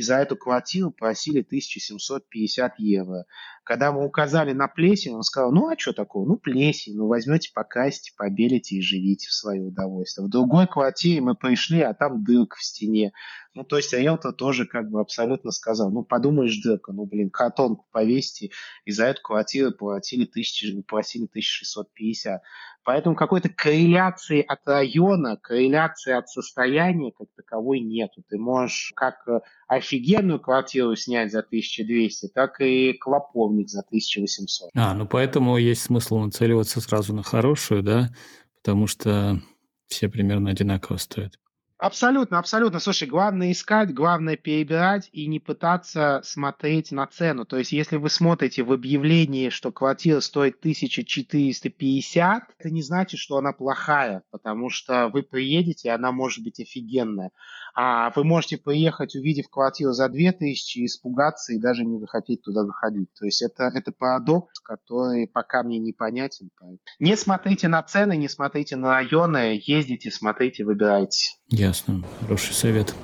и 0.00 0.02
за 0.02 0.16
эту 0.16 0.34
квартиру 0.34 0.90
просили 0.90 1.42
1750 1.42 2.78
евро. 2.78 3.26
Когда 3.64 3.92
мы 3.92 4.06
указали 4.06 4.54
на 4.54 4.66
плесень, 4.66 5.14
он 5.14 5.22
сказал, 5.22 5.52
ну 5.52 5.68
а 5.68 5.78
что 5.78 5.92
такого? 5.92 6.26
Ну 6.26 6.38
плесень, 6.38 6.96
ну 6.96 7.06
возьмете, 7.06 7.50
покрасите, 7.54 8.12
побелите 8.16 8.76
и 8.76 8.80
живите 8.80 9.28
в 9.28 9.34
свое 9.34 9.60
удовольствие. 9.60 10.26
В 10.26 10.30
другой 10.30 10.66
квартире 10.66 11.20
мы 11.20 11.34
пришли, 11.34 11.82
а 11.82 11.92
там 11.92 12.24
дырка 12.24 12.56
в 12.56 12.64
стене. 12.64 13.12
Ну 13.52 13.62
то 13.62 13.76
есть 13.76 13.92
риэлтор 13.92 14.32
тоже 14.32 14.64
как 14.64 14.88
бы 14.88 15.00
абсолютно 15.00 15.50
сказал, 15.50 15.90
ну 15.90 16.02
подумаешь 16.02 16.62
дырка, 16.62 16.92
ну 16.92 17.04
блин, 17.04 17.28
картонку 17.28 17.84
повесьте, 17.92 18.50
и 18.86 18.92
за 18.92 19.04
эту 19.04 19.20
квартиру 19.20 19.72
платили, 19.72 20.24
тысячи, 20.24 20.80
просили 20.80 21.24
1650. 21.24 22.40
Поэтому 22.84 23.14
какой-то 23.14 23.50
корреляции 23.50 24.42
от 24.42 24.66
района, 24.66 25.36
корреляции 25.36 26.12
от 26.12 26.28
состояния 26.28 27.12
как 27.12 27.28
таковой 27.36 27.80
нету. 27.80 28.22
Ты 28.28 28.38
можешь 28.38 28.92
как 28.96 29.28
э, 29.28 29.40
офигенную 29.70 30.40
квартиру 30.40 30.96
снять 30.96 31.30
за 31.30 31.40
1200, 31.40 32.28
так 32.34 32.60
и 32.60 32.92
клоповник 32.92 33.68
за 33.68 33.80
1800. 33.80 34.70
А, 34.74 34.94
ну 34.94 35.06
поэтому 35.06 35.56
есть 35.58 35.82
смысл 35.82 36.18
нацеливаться 36.18 36.80
сразу 36.80 37.14
на 37.14 37.22
хорошую, 37.22 37.84
да, 37.84 38.10
потому 38.56 38.88
что 38.88 39.40
все 39.86 40.08
примерно 40.08 40.50
одинаково 40.50 40.96
стоят. 40.96 41.38
Абсолютно, 41.78 42.38
абсолютно. 42.38 42.78
Слушай, 42.80 43.08
главное 43.08 43.52
искать, 43.52 43.94
главное 43.94 44.36
перебирать 44.36 45.08
и 45.12 45.26
не 45.26 45.38
пытаться 45.38 46.20
смотреть 46.24 46.92
на 46.92 47.06
цену. 47.06 47.46
То 47.46 47.56
есть, 47.56 47.72
если 47.72 47.96
вы 47.96 48.10
смотрите 48.10 48.64
в 48.64 48.72
объявлении, 48.72 49.48
что 49.48 49.72
квартира 49.72 50.20
стоит 50.20 50.58
1450, 50.58 52.42
это 52.58 52.70
не 52.70 52.82
значит, 52.82 53.18
что 53.18 53.38
она 53.38 53.52
плохая, 53.52 54.24
потому 54.30 54.68
что 54.68 55.08
вы 55.08 55.22
приедете, 55.22 55.88
и 55.88 55.92
она 55.92 56.12
может 56.12 56.44
быть 56.44 56.60
офигенная. 56.60 57.30
А 57.74 58.10
вы 58.14 58.24
можете 58.24 58.58
приехать, 58.58 59.14
увидев 59.14 59.48
квартиру 59.48 59.92
за 59.92 60.08
2000, 60.08 60.84
испугаться 60.84 61.52
и 61.52 61.58
даже 61.58 61.84
не 61.84 61.98
захотеть 61.98 62.42
туда 62.42 62.64
заходить. 62.64 63.08
То 63.18 63.24
есть 63.24 63.42
это, 63.42 63.70
это 63.74 63.92
парадокс, 63.92 64.60
который 64.60 65.26
пока 65.26 65.62
мне 65.62 65.78
непонятен. 65.78 66.50
Не 66.98 67.16
смотрите 67.16 67.68
на 67.68 67.82
цены, 67.82 68.16
не 68.16 68.28
смотрите 68.28 68.76
на 68.76 68.90
районы, 68.90 69.60
ездите, 69.64 70.10
смотрите, 70.10 70.64
выбирайте. 70.64 71.32
Ясно. 71.48 72.02
Хороший 72.20 72.54
совет. 72.54 72.94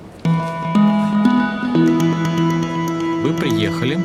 Вы 3.23 3.33
приехали. 3.33 3.97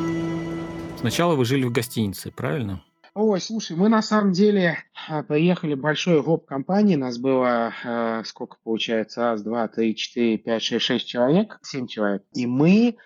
Сначала 0.98 1.34
вы 1.34 1.44
жили 1.44 1.64
в 1.64 1.72
гостинице, 1.72 2.30
правильно? 2.30 2.82
Ой, 3.14 3.42
слушай, 3.42 3.76
мы 3.76 3.90
на 3.90 4.00
самом 4.00 4.32
деле 4.32 4.78
а, 5.06 5.22
поехали 5.22 5.74
большой 5.74 6.22
гоп 6.22 6.46
компании, 6.46 6.96
нас 6.96 7.18
было 7.18 7.70
э, 7.84 8.22
сколько 8.24 8.56
получается, 8.64 9.20
раз, 9.20 9.42
два, 9.42 9.68
три, 9.68 9.94
четыре, 9.94 10.38
пять, 10.38 10.62
шесть, 10.62 10.86
шесть 10.86 11.08
человек, 11.08 11.58
семь 11.62 11.86
человек. 11.86 12.22
И 12.32 12.46
мы, 12.46 12.96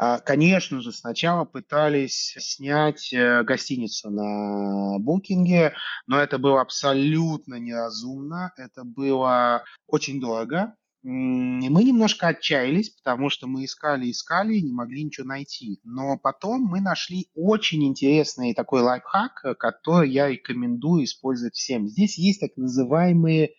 э, 0.00 0.18
конечно 0.26 0.80
же, 0.80 0.90
сначала 0.90 1.44
пытались 1.44 2.34
снять 2.36 3.12
э, 3.12 3.44
гостиницу 3.44 4.10
на 4.10 4.98
букинге, 4.98 5.74
но 6.08 6.18
это 6.18 6.38
было 6.38 6.60
абсолютно 6.60 7.54
неразумно, 7.54 8.52
это 8.56 8.82
было 8.82 9.62
очень 9.86 10.20
дорого, 10.20 10.74
мы 11.06 11.84
немножко 11.84 12.28
отчаялись, 12.28 12.88
потому 12.88 13.28
что 13.28 13.46
мы 13.46 13.66
искали, 13.66 14.10
искали 14.10 14.56
не 14.60 14.72
могли 14.72 15.04
ничего 15.04 15.26
найти. 15.26 15.78
Но 15.84 16.16
потом 16.16 16.62
мы 16.62 16.80
нашли 16.80 17.28
очень 17.34 17.84
интересный 17.84 18.54
такой 18.54 18.80
лайфхак, 18.80 19.44
э, 19.44 19.54
который 19.54 20.10
я 20.10 20.28
рекомендую 20.28 21.04
использовать 21.04 21.54
всем. 21.54 21.86
Здесь 21.88 22.16
есть 22.16 22.40
так 22.40 22.56
называемые 22.56 23.50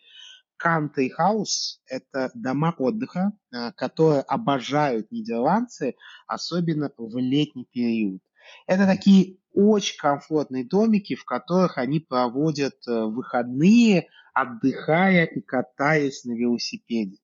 country 0.60 1.10
house– 1.16 1.78
это 1.86 2.32
дома 2.34 2.74
отдыха, 2.76 3.32
э, 3.52 3.70
которые 3.76 4.22
обожают 4.22 5.12
нидерландцы, 5.12 5.94
особенно 6.26 6.90
в 6.96 7.16
летний 7.16 7.68
период. 7.70 8.22
Это 8.66 8.86
такие 8.86 9.38
очень 9.52 9.98
комфортные 9.98 10.64
домики, 10.64 11.14
в 11.14 11.24
которых 11.24 11.78
они 11.78 12.00
проводят 12.00 12.74
э, 12.88 13.04
выходные, 13.04 14.08
отдыхая 14.34 15.26
и 15.26 15.40
катаясь 15.40 16.24
на 16.24 16.32
велосипеде. 16.32 17.18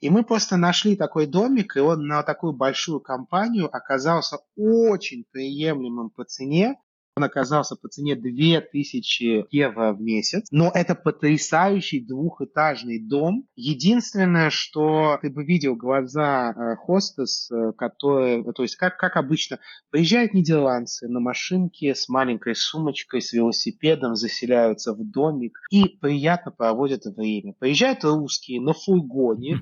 И 0.00 0.10
мы 0.10 0.24
просто 0.24 0.56
нашли 0.56 0.96
такой 0.96 1.26
домик, 1.26 1.76
и 1.76 1.80
он 1.80 2.06
на 2.06 2.22
такую 2.22 2.52
большую 2.52 3.00
компанию 3.00 3.74
оказался 3.74 4.38
очень 4.56 5.24
приемлемым 5.30 6.10
по 6.10 6.24
цене. 6.24 6.76
Он 7.22 7.26
оказался 7.26 7.76
по 7.76 7.88
цене 7.88 8.16
2000 8.16 9.46
евро 9.50 9.92
в 9.92 10.00
месяц. 10.00 10.48
Но 10.50 10.72
это 10.74 10.96
потрясающий 10.96 12.04
двухэтажный 12.04 12.98
дом. 12.98 13.46
Единственное, 13.54 14.50
что 14.50 15.18
ты 15.22 15.30
бы 15.30 15.44
видел 15.44 15.76
глаза 15.76 16.50
э, 16.50 16.76
хостес, 16.76 17.48
э, 17.50 17.72
которые, 17.78 18.42
то 18.52 18.62
есть 18.62 18.74
как, 18.74 18.96
как 18.96 19.16
обычно, 19.16 19.60
приезжают 19.90 20.34
нидерландцы 20.34 21.06
на 21.06 21.20
машинке 21.20 21.94
с 21.94 22.08
маленькой 22.08 22.56
сумочкой, 22.56 23.22
с 23.22 23.32
велосипедом, 23.32 24.16
заселяются 24.16 24.92
в 24.92 25.08
домик 25.08 25.56
и 25.70 25.84
приятно 26.00 26.50
проводят 26.50 27.04
время. 27.04 27.54
Приезжают 27.60 28.02
русские 28.02 28.60
на 28.60 28.72
фургоне, 28.72 29.60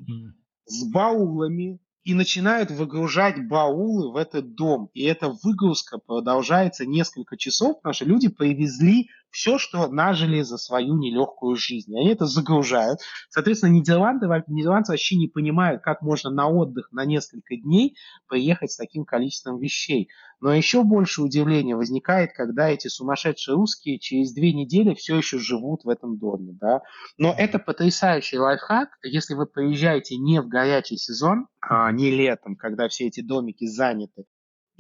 с 0.64 0.90
баулами, 0.90 1.78
и 2.04 2.14
начинают 2.14 2.70
выгружать 2.70 3.46
баулы 3.46 4.12
в 4.12 4.16
этот 4.16 4.54
дом. 4.54 4.90
И 4.94 5.02
эта 5.02 5.28
выгрузка 5.42 5.98
продолжается 5.98 6.86
несколько 6.86 7.36
часов, 7.36 7.76
потому 7.76 7.92
что 7.92 8.04
люди 8.04 8.28
привезли 8.28 9.10
все, 9.30 9.58
что 9.58 9.88
нажили 9.88 10.42
за 10.42 10.58
свою 10.58 10.96
нелегкую 10.96 11.56
жизнь. 11.56 11.96
Они 11.96 12.10
это 12.10 12.26
загружают. 12.26 13.00
Соответственно, 13.28 13.72
Нидерланды, 13.72 14.26
нидерландцы 14.48 14.92
вообще 14.92 15.16
не 15.16 15.28
понимают, 15.28 15.82
как 15.82 16.02
можно 16.02 16.30
на 16.30 16.48
отдых 16.48 16.90
на 16.92 17.04
несколько 17.04 17.56
дней 17.56 17.96
приехать 18.28 18.72
с 18.72 18.76
таким 18.76 19.04
количеством 19.04 19.58
вещей. 19.58 20.08
Но 20.40 20.54
еще 20.54 20.82
больше 20.82 21.22
удивления 21.22 21.76
возникает, 21.76 22.32
когда 22.32 22.68
эти 22.68 22.88
сумасшедшие 22.88 23.54
русские 23.54 23.98
через 23.98 24.32
две 24.32 24.52
недели 24.52 24.94
все 24.94 25.16
еще 25.16 25.38
живут 25.38 25.84
в 25.84 25.88
этом 25.88 26.18
доме. 26.18 26.56
Да? 26.60 26.80
Но 27.18 27.34
это 27.36 27.58
потрясающий 27.58 28.38
лайфхак, 28.38 28.88
если 29.02 29.34
вы 29.34 29.46
приезжаете 29.46 30.16
не 30.16 30.40
в 30.40 30.48
горячий 30.48 30.96
сезон, 30.96 31.46
а 31.60 31.92
не 31.92 32.10
летом, 32.10 32.56
когда 32.56 32.88
все 32.88 33.06
эти 33.06 33.20
домики 33.20 33.66
заняты, 33.66 34.24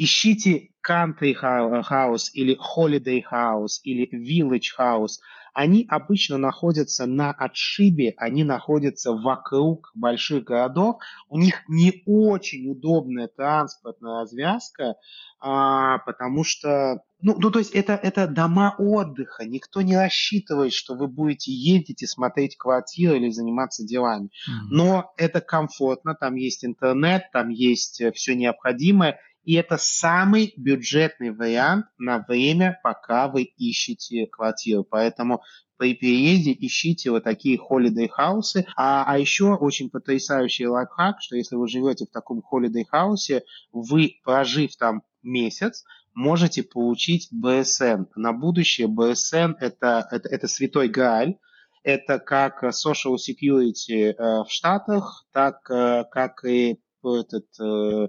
ищите 0.00 0.70
country 0.86 1.34
house 1.34 2.30
или 2.32 2.56
holiday 2.56 3.22
house 3.30 3.80
или 3.84 4.08
village 4.12 4.72
house. 4.78 5.18
Они 5.52 5.84
обычно 5.90 6.38
находятся 6.38 7.06
на 7.06 7.32
отшибе, 7.32 8.14
они 8.16 8.44
находятся 8.44 9.12
вокруг 9.12 9.90
больших 9.94 10.44
городов. 10.44 10.96
У 11.28 11.38
них 11.38 11.64
не 11.68 12.02
очень 12.06 12.70
удобная 12.70 13.28
транспортная 13.28 14.20
развязка, 14.20 14.94
а, 15.40 15.98
потому 15.98 16.44
что, 16.44 17.02
ну, 17.20 17.34
ну, 17.38 17.50
то 17.50 17.58
есть 17.58 17.72
это, 17.72 17.94
это 17.94 18.28
дома 18.28 18.74
отдыха. 18.78 19.44
Никто 19.44 19.82
не 19.82 19.96
рассчитывает, 19.96 20.72
что 20.72 20.94
вы 20.94 21.08
будете 21.08 21.50
ездить 21.52 22.02
и 22.02 22.06
смотреть 22.06 22.56
квартиры 22.56 23.16
или 23.16 23.30
заниматься 23.30 23.84
делами. 23.84 24.26
Mm-hmm. 24.26 24.66
Но 24.70 25.12
это 25.16 25.40
комфортно, 25.40 26.14
там 26.14 26.36
есть 26.36 26.64
интернет, 26.64 27.24
там 27.32 27.48
есть 27.48 28.00
э, 28.00 28.12
все 28.12 28.36
необходимое, 28.36 29.18
и 29.44 29.54
это 29.54 29.76
самый 29.78 30.52
бюджетный 30.56 31.30
вариант 31.30 31.86
на 31.98 32.24
время, 32.26 32.78
пока 32.82 33.28
вы 33.28 33.42
ищете 33.42 34.26
квартиру. 34.26 34.84
Поэтому 34.84 35.42
при 35.76 35.94
переезде 35.94 36.54
ищите 36.58 37.10
вот 37.10 37.24
такие 37.24 37.58
holiday 37.58 38.06
хаусы. 38.08 38.66
А, 38.76 39.04
а 39.06 39.18
еще 39.18 39.54
очень 39.54 39.88
потрясающий 39.88 40.66
лайфхак, 40.66 41.22
что 41.22 41.36
если 41.36 41.56
вы 41.56 41.68
живете 41.68 42.04
в 42.04 42.10
таком 42.10 42.42
holiday 42.52 42.84
хаусе, 42.86 43.44
вы, 43.72 44.16
прожив 44.22 44.76
там 44.76 45.02
месяц, 45.22 45.84
можете 46.14 46.62
получить 46.62 47.28
БСН. 47.32 48.04
На 48.14 48.32
будущее 48.32 48.88
БСН 48.88 49.54
это, 49.58 50.06
это, 50.10 50.28
это 50.28 50.48
святой 50.48 50.88
Грааль. 50.88 51.36
Это 51.82 52.18
как 52.18 52.62
social 52.64 53.16
security 53.16 54.12
э, 54.12 54.14
в 54.44 54.48
Штатах, 54.50 55.24
так 55.32 55.70
э, 55.70 56.04
как 56.10 56.44
и 56.44 56.78
этот 57.02 57.46
э, 57.58 58.08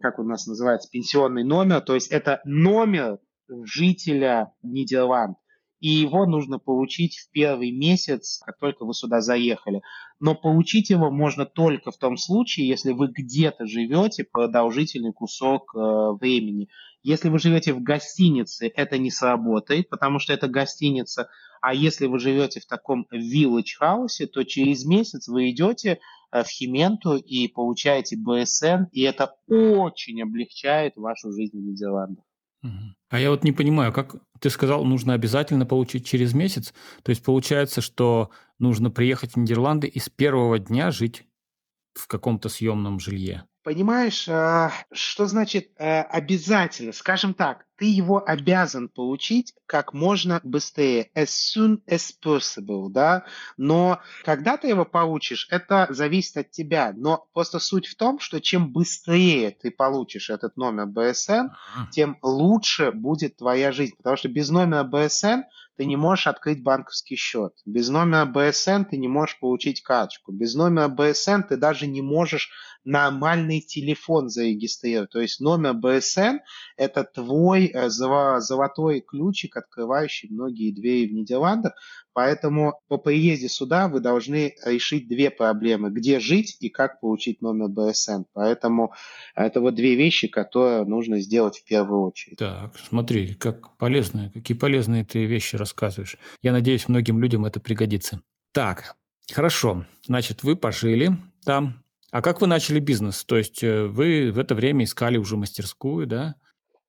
как 0.00 0.18
у 0.18 0.22
нас 0.22 0.46
называется, 0.46 0.88
пенсионный 0.90 1.44
номер, 1.44 1.80
то 1.80 1.94
есть 1.94 2.08
это 2.10 2.40
номер 2.44 3.18
жителя 3.64 4.52
Нидерланд. 4.62 5.36
И 5.78 5.90
его 5.90 6.24
нужно 6.24 6.58
получить 6.58 7.18
в 7.18 7.30
первый 7.30 7.70
месяц, 7.70 8.40
как 8.44 8.56
только 8.58 8.86
вы 8.86 8.94
сюда 8.94 9.20
заехали. 9.20 9.82
Но 10.18 10.34
получить 10.34 10.88
его 10.88 11.10
можно 11.10 11.44
только 11.44 11.90
в 11.90 11.98
том 11.98 12.16
случае, 12.16 12.66
если 12.66 12.92
вы 12.92 13.08
где-то 13.08 13.66
живете 13.66 14.24
продолжительный 14.24 15.12
кусок 15.12 15.74
э, 15.74 15.78
времени. 16.18 16.70
Если 17.02 17.28
вы 17.28 17.38
живете 17.38 17.74
в 17.74 17.82
гостинице, 17.82 18.72
это 18.74 18.96
не 18.96 19.10
сработает, 19.10 19.90
потому 19.90 20.18
что 20.18 20.32
это 20.32 20.48
гостиница. 20.48 21.28
А 21.60 21.74
если 21.74 22.06
вы 22.06 22.18
живете 22.18 22.60
в 22.60 22.66
таком 22.66 23.06
house, 23.12 24.26
то 24.32 24.44
через 24.44 24.86
месяц 24.86 25.28
вы 25.28 25.50
идете 25.50 26.00
в 26.32 26.44
Хименту 26.44 27.16
и 27.16 27.48
получаете 27.48 28.16
БСН, 28.16 28.84
и 28.92 29.02
это 29.02 29.34
очень 29.48 30.22
облегчает 30.22 30.96
вашу 30.96 31.32
жизнь 31.32 31.58
в 31.58 31.62
Нидерландах. 31.62 32.24
А 33.08 33.20
я 33.20 33.30
вот 33.30 33.44
не 33.44 33.52
понимаю, 33.52 33.92
как 33.92 34.16
ты 34.40 34.50
сказал, 34.50 34.84
нужно 34.84 35.14
обязательно 35.14 35.66
получить 35.66 36.06
через 36.06 36.34
месяц. 36.34 36.74
То 37.02 37.10
есть 37.10 37.22
получается, 37.22 37.80
что 37.80 38.30
нужно 38.58 38.90
приехать 38.90 39.34
в 39.34 39.36
Нидерланды 39.36 39.86
и 39.86 40.00
с 40.00 40.08
первого 40.08 40.58
дня 40.58 40.90
жить 40.90 41.24
в 41.94 42.08
каком-то 42.08 42.48
съемном 42.48 42.98
жилье. 42.98 43.44
Понимаешь, 43.62 44.28
а, 44.28 44.72
что 44.92 45.26
значит 45.26 45.70
э, 45.78 46.02
обязательно? 46.02 46.92
Скажем 46.92 47.34
так, 47.34 47.66
ты 47.76 47.86
его 47.86 48.22
обязан 48.26 48.88
получить 48.88 49.54
как 49.66 49.92
можно 49.92 50.40
быстрее, 50.44 51.10
as 51.14 51.26
soon 51.26 51.80
as 51.86 52.12
possible, 52.22 52.88
да? 52.88 53.24
Но 53.56 54.00
когда 54.24 54.56
ты 54.56 54.68
его 54.68 54.84
получишь, 54.84 55.48
это 55.50 55.86
зависит 55.90 56.36
от 56.36 56.50
тебя. 56.50 56.92
Но 56.96 57.26
просто 57.32 57.58
суть 57.58 57.86
в 57.86 57.96
том, 57.96 58.18
что 58.18 58.40
чем 58.40 58.72
быстрее 58.72 59.50
ты 59.50 59.70
получишь 59.70 60.30
этот 60.30 60.56
номер 60.56 60.86
БСН, 60.86 61.48
тем 61.90 62.18
лучше 62.22 62.92
будет 62.92 63.36
твоя 63.36 63.72
жизнь. 63.72 63.96
Потому 63.96 64.16
что 64.16 64.28
без 64.28 64.50
номера 64.50 64.84
БСН 64.84 65.42
ты 65.76 65.84
не 65.84 65.96
можешь 65.96 66.26
открыть 66.26 66.62
банковский 66.62 67.16
счет. 67.16 67.52
Без 67.66 67.88
номера 67.88 68.24
БСН 68.24 68.84
ты 68.90 68.96
не 68.96 69.08
можешь 69.08 69.38
получить 69.38 69.82
карточку. 69.82 70.32
Без 70.32 70.54
номера 70.54 70.88
БСН 70.88 71.42
ты 71.48 71.56
даже 71.56 71.86
не 71.86 72.02
можешь 72.02 72.50
нормальный 72.84 73.60
телефон 73.60 74.28
зарегистрировать. 74.28 75.10
То 75.10 75.20
есть 75.20 75.40
номер 75.40 75.74
БСН– 75.74 76.38
это 76.76 77.04
твой 77.04 77.65
э, 77.72 77.88
золотой 77.88 79.00
ключик, 79.00 79.56
открывающий 79.56 80.28
многие 80.30 80.72
двери 80.72 81.08
в 81.08 81.12
Нидерландах. 81.12 81.74
Поэтому 82.12 82.80
по 82.88 82.96
приезде 82.96 83.48
сюда 83.48 83.88
вы 83.88 84.00
должны 84.00 84.54
решить 84.64 85.06
две 85.06 85.30
проблемы. 85.30 85.90
Где 85.90 86.18
жить 86.18 86.56
и 86.60 86.70
как 86.70 87.00
получить 87.00 87.42
номер 87.42 87.68
БСН. 87.68 88.22
Поэтому 88.32 88.94
это 89.34 89.60
вот 89.60 89.74
две 89.74 89.96
вещи, 89.96 90.26
которые 90.26 90.84
нужно 90.84 91.20
сделать 91.20 91.58
в 91.58 91.64
первую 91.64 92.06
очередь. 92.06 92.38
Так, 92.38 92.74
смотри, 92.88 93.34
как 93.34 93.76
полезные, 93.76 94.30
какие 94.30 94.56
полезные 94.56 95.04
ты 95.04 95.26
вещи 95.26 95.56
рассказываешь. 95.56 96.16
Я 96.40 96.52
надеюсь, 96.52 96.88
многим 96.88 97.20
людям 97.20 97.44
это 97.44 97.60
пригодится. 97.60 98.22
Так, 98.52 98.96
хорошо. 99.30 99.84
Значит, 100.06 100.42
вы 100.42 100.56
пожили 100.56 101.10
там. 101.44 101.82
А 102.10 102.22
как 102.22 102.40
вы 102.40 102.46
начали 102.46 102.80
бизнес? 102.80 103.24
То 103.24 103.36
есть 103.36 103.62
э, 103.62 103.84
вы 103.84 104.30
в 104.32 104.38
это 104.38 104.54
время 104.54 104.84
искали 104.84 105.18
уже 105.18 105.36
мастерскую, 105.36 106.06
да? 106.06 106.36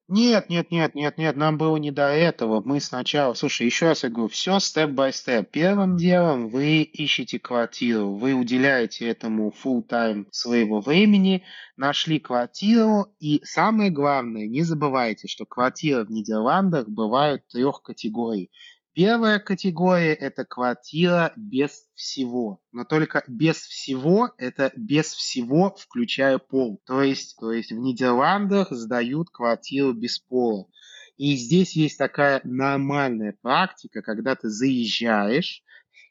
Нет, 0.09 0.49
нет, 0.49 0.71
нет, 0.71 0.95
нет, 0.95 1.17
нет, 1.17 1.35
нам 1.35 1.57
было 1.57 1.75
не 1.75 1.91
до 1.91 2.07
этого. 2.07 2.61
Мы 2.63 2.79
сначала, 2.79 3.33
слушай, 3.33 3.65
еще 3.65 3.87
раз 3.87 4.03
я 4.03 4.09
говорю, 4.09 4.29
все 4.29 4.57
степ-бай-степ. 4.59 5.51
Первым 5.51 5.97
делом 5.97 6.47
вы 6.47 6.83
ищете 6.83 7.39
квартиру, 7.39 8.13
вы 8.13 8.33
уделяете 8.33 9.05
этому 9.09 9.51
full 9.51 9.81
тайм 9.81 10.27
своего 10.31 10.79
времени, 10.79 11.43
нашли 11.75 12.19
квартиру, 12.19 13.07
и 13.19 13.41
самое 13.43 13.89
главное, 13.89 14.47
не 14.47 14.63
забывайте, 14.63 15.27
что 15.27 15.45
квартиры 15.45 16.05
в 16.05 16.09
Нидерландах 16.09 16.87
бывают 16.87 17.45
трех 17.49 17.81
категорий. 17.81 18.49
Первая 18.97 19.37
категория– 19.37 20.13
это 20.15 20.43
квартира 20.43 21.31
без 21.35 21.85
всего. 21.93 22.63
Но 22.71 22.83
только 22.83 23.23
без 23.27 23.57
всего– 23.57 24.31
это 24.39 24.71
без 24.75 25.13
всего, 25.13 25.75
включая 25.77 26.39
пол. 26.39 26.81
То 26.83 27.03
есть, 27.03 27.37
то 27.39 27.51
есть 27.51 27.71
в 27.71 27.75
Нидерландах 27.75 28.71
сдают 28.71 29.29
квартиру 29.29 29.93
без 29.93 30.17
пола. 30.17 30.67
И 31.15 31.35
здесь 31.35 31.75
есть 31.75 31.99
такая 31.99 32.41
нормальная 32.43 33.37
практика, 33.39 34.01
когда 34.01 34.35
ты 34.35 34.49
заезжаешь, 34.49 35.61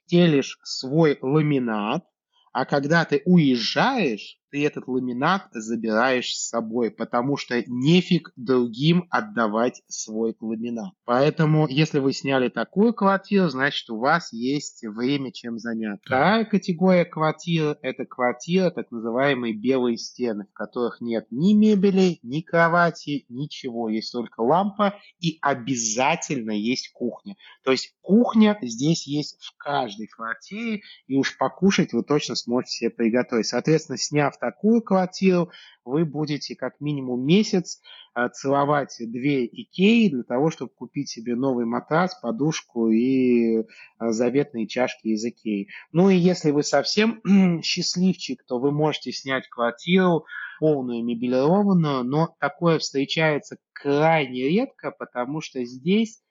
стелишь 0.04 0.60
свой 0.62 1.18
ламинат, 1.20 2.06
а 2.52 2.64
когда 2.66 3.04
ты 3.04 3.20
уезжаешь, 3.24 4.38
ты 4.50 4.64
этот 4.64 4.88
ламинат 4.88 5.48
забираешь 5.52 6.34
с 6.34 6.48
собой, 6.48 6.90
потому 6.90 7.36
что 7.36 7.62
нефиг 7.66 8.32
другим 8.36 9.06
отдавать 9.10 9.82
свой 9.88 10.36
ламинат. 10.40 10.92
Поэтому, 11.04 11.66
если 11.68 11.98
вы 11.98 12.12
сняли 12.12 12.48
такую 12.48 12.94
квартиру, 12.94 13.48
значит, 13.48 13.88
у 13.90 13.98
вас 13.98 14.32
есть 14.32 14.84
время 14.84 15.32
чем 15.32 15.58
заняться. 15.58 16.02
Вторая 16.04 16.44
категория 16.44 17.04
квартир– 17.04 17.78
это 17.82 18.04
квартира, 18.04 18.70
так 18.70 18.90
называемые 18.90 19.54
белые 19.54 19.96
стены, 19.96 20.46
в 20.50 20.52
которых 20.52 21.00
нет 21.00 21.26
ни 21.30 21.54
мебели, 21.54 22.18
ни 22.22 22.40
кровати, 22.40 23.26
ничего. 23.28 23.88
Есть 23.88 24.12
только 24.12 24.40
лампа 24.40 24.94
и 25.20 25.38
обязательно 25.40 26.52
есть 26.52 26.92
кухня. 26.92 27.36
То 27.64 27.72
есть 27.72 27.94
кухня 28.00 28.58
здесь 28.62 29.06
есть 29.06 29.38
в 29.40 29.56
каждой 29.56 30.06
квартире, 30.06 30.82
и 31.06 31.16
уж 31.16 31.36
покушать 31.36 31.92
вы 31.92 32.02
точно 32.02 32.34
сможете 32.34 32.72
себе 32.72 32.90
приготовить. 32.90 33.46
Соответственно, 33.46 33.98
сняв 33.98 34.35
такую 34.38 34.82
квартиру, 34.82 35.50
вы 35.84 36.04
будете 36.04 36.54
как 36.56 36.80
минимум 36.80 37.24
месяц 37.24 37.80
э, 38.14 38.28
целовать 38.28 38.96
две 38.98 39.46
Икеи 39.46 40.08
для 40.08 40.22
того, 40.22 40.50
чтобы 40.50 40.72
купить 40.72 41.08
себе 41.08 41.34
новый 41.34 41.64
матрас, 41.64 42.14
подушку 42.20 42.90
и 42.90 43.58
э, 43.58 43.64
заветные 44.00 44.66
чашки 44.66 45.08
из 45.08 45.24
Икеи. 45.24 45.68
Ну 45.92 46.10
и 46.10 46.16
если 46.16 46.50
вы 46.50 46.62
совсем 46.62 47.20
счастливчик, 47.62 48.44
то 48.44 48.58
вы 48.58 48.72
можете 48.72 49.12
снять 49.12 49.48
квартиру 49.48 50.26
полную 50.58 51.04
мебелированную, 51.04 52.04
но 52.04 52.34
такое 52.40 52.78
встречается 52.78 53.58
крайне 53.72 54.48
редко, 54.48 54.90
потому 54.90 55.40
что 55.40 55.64
здесь 55.64 56.22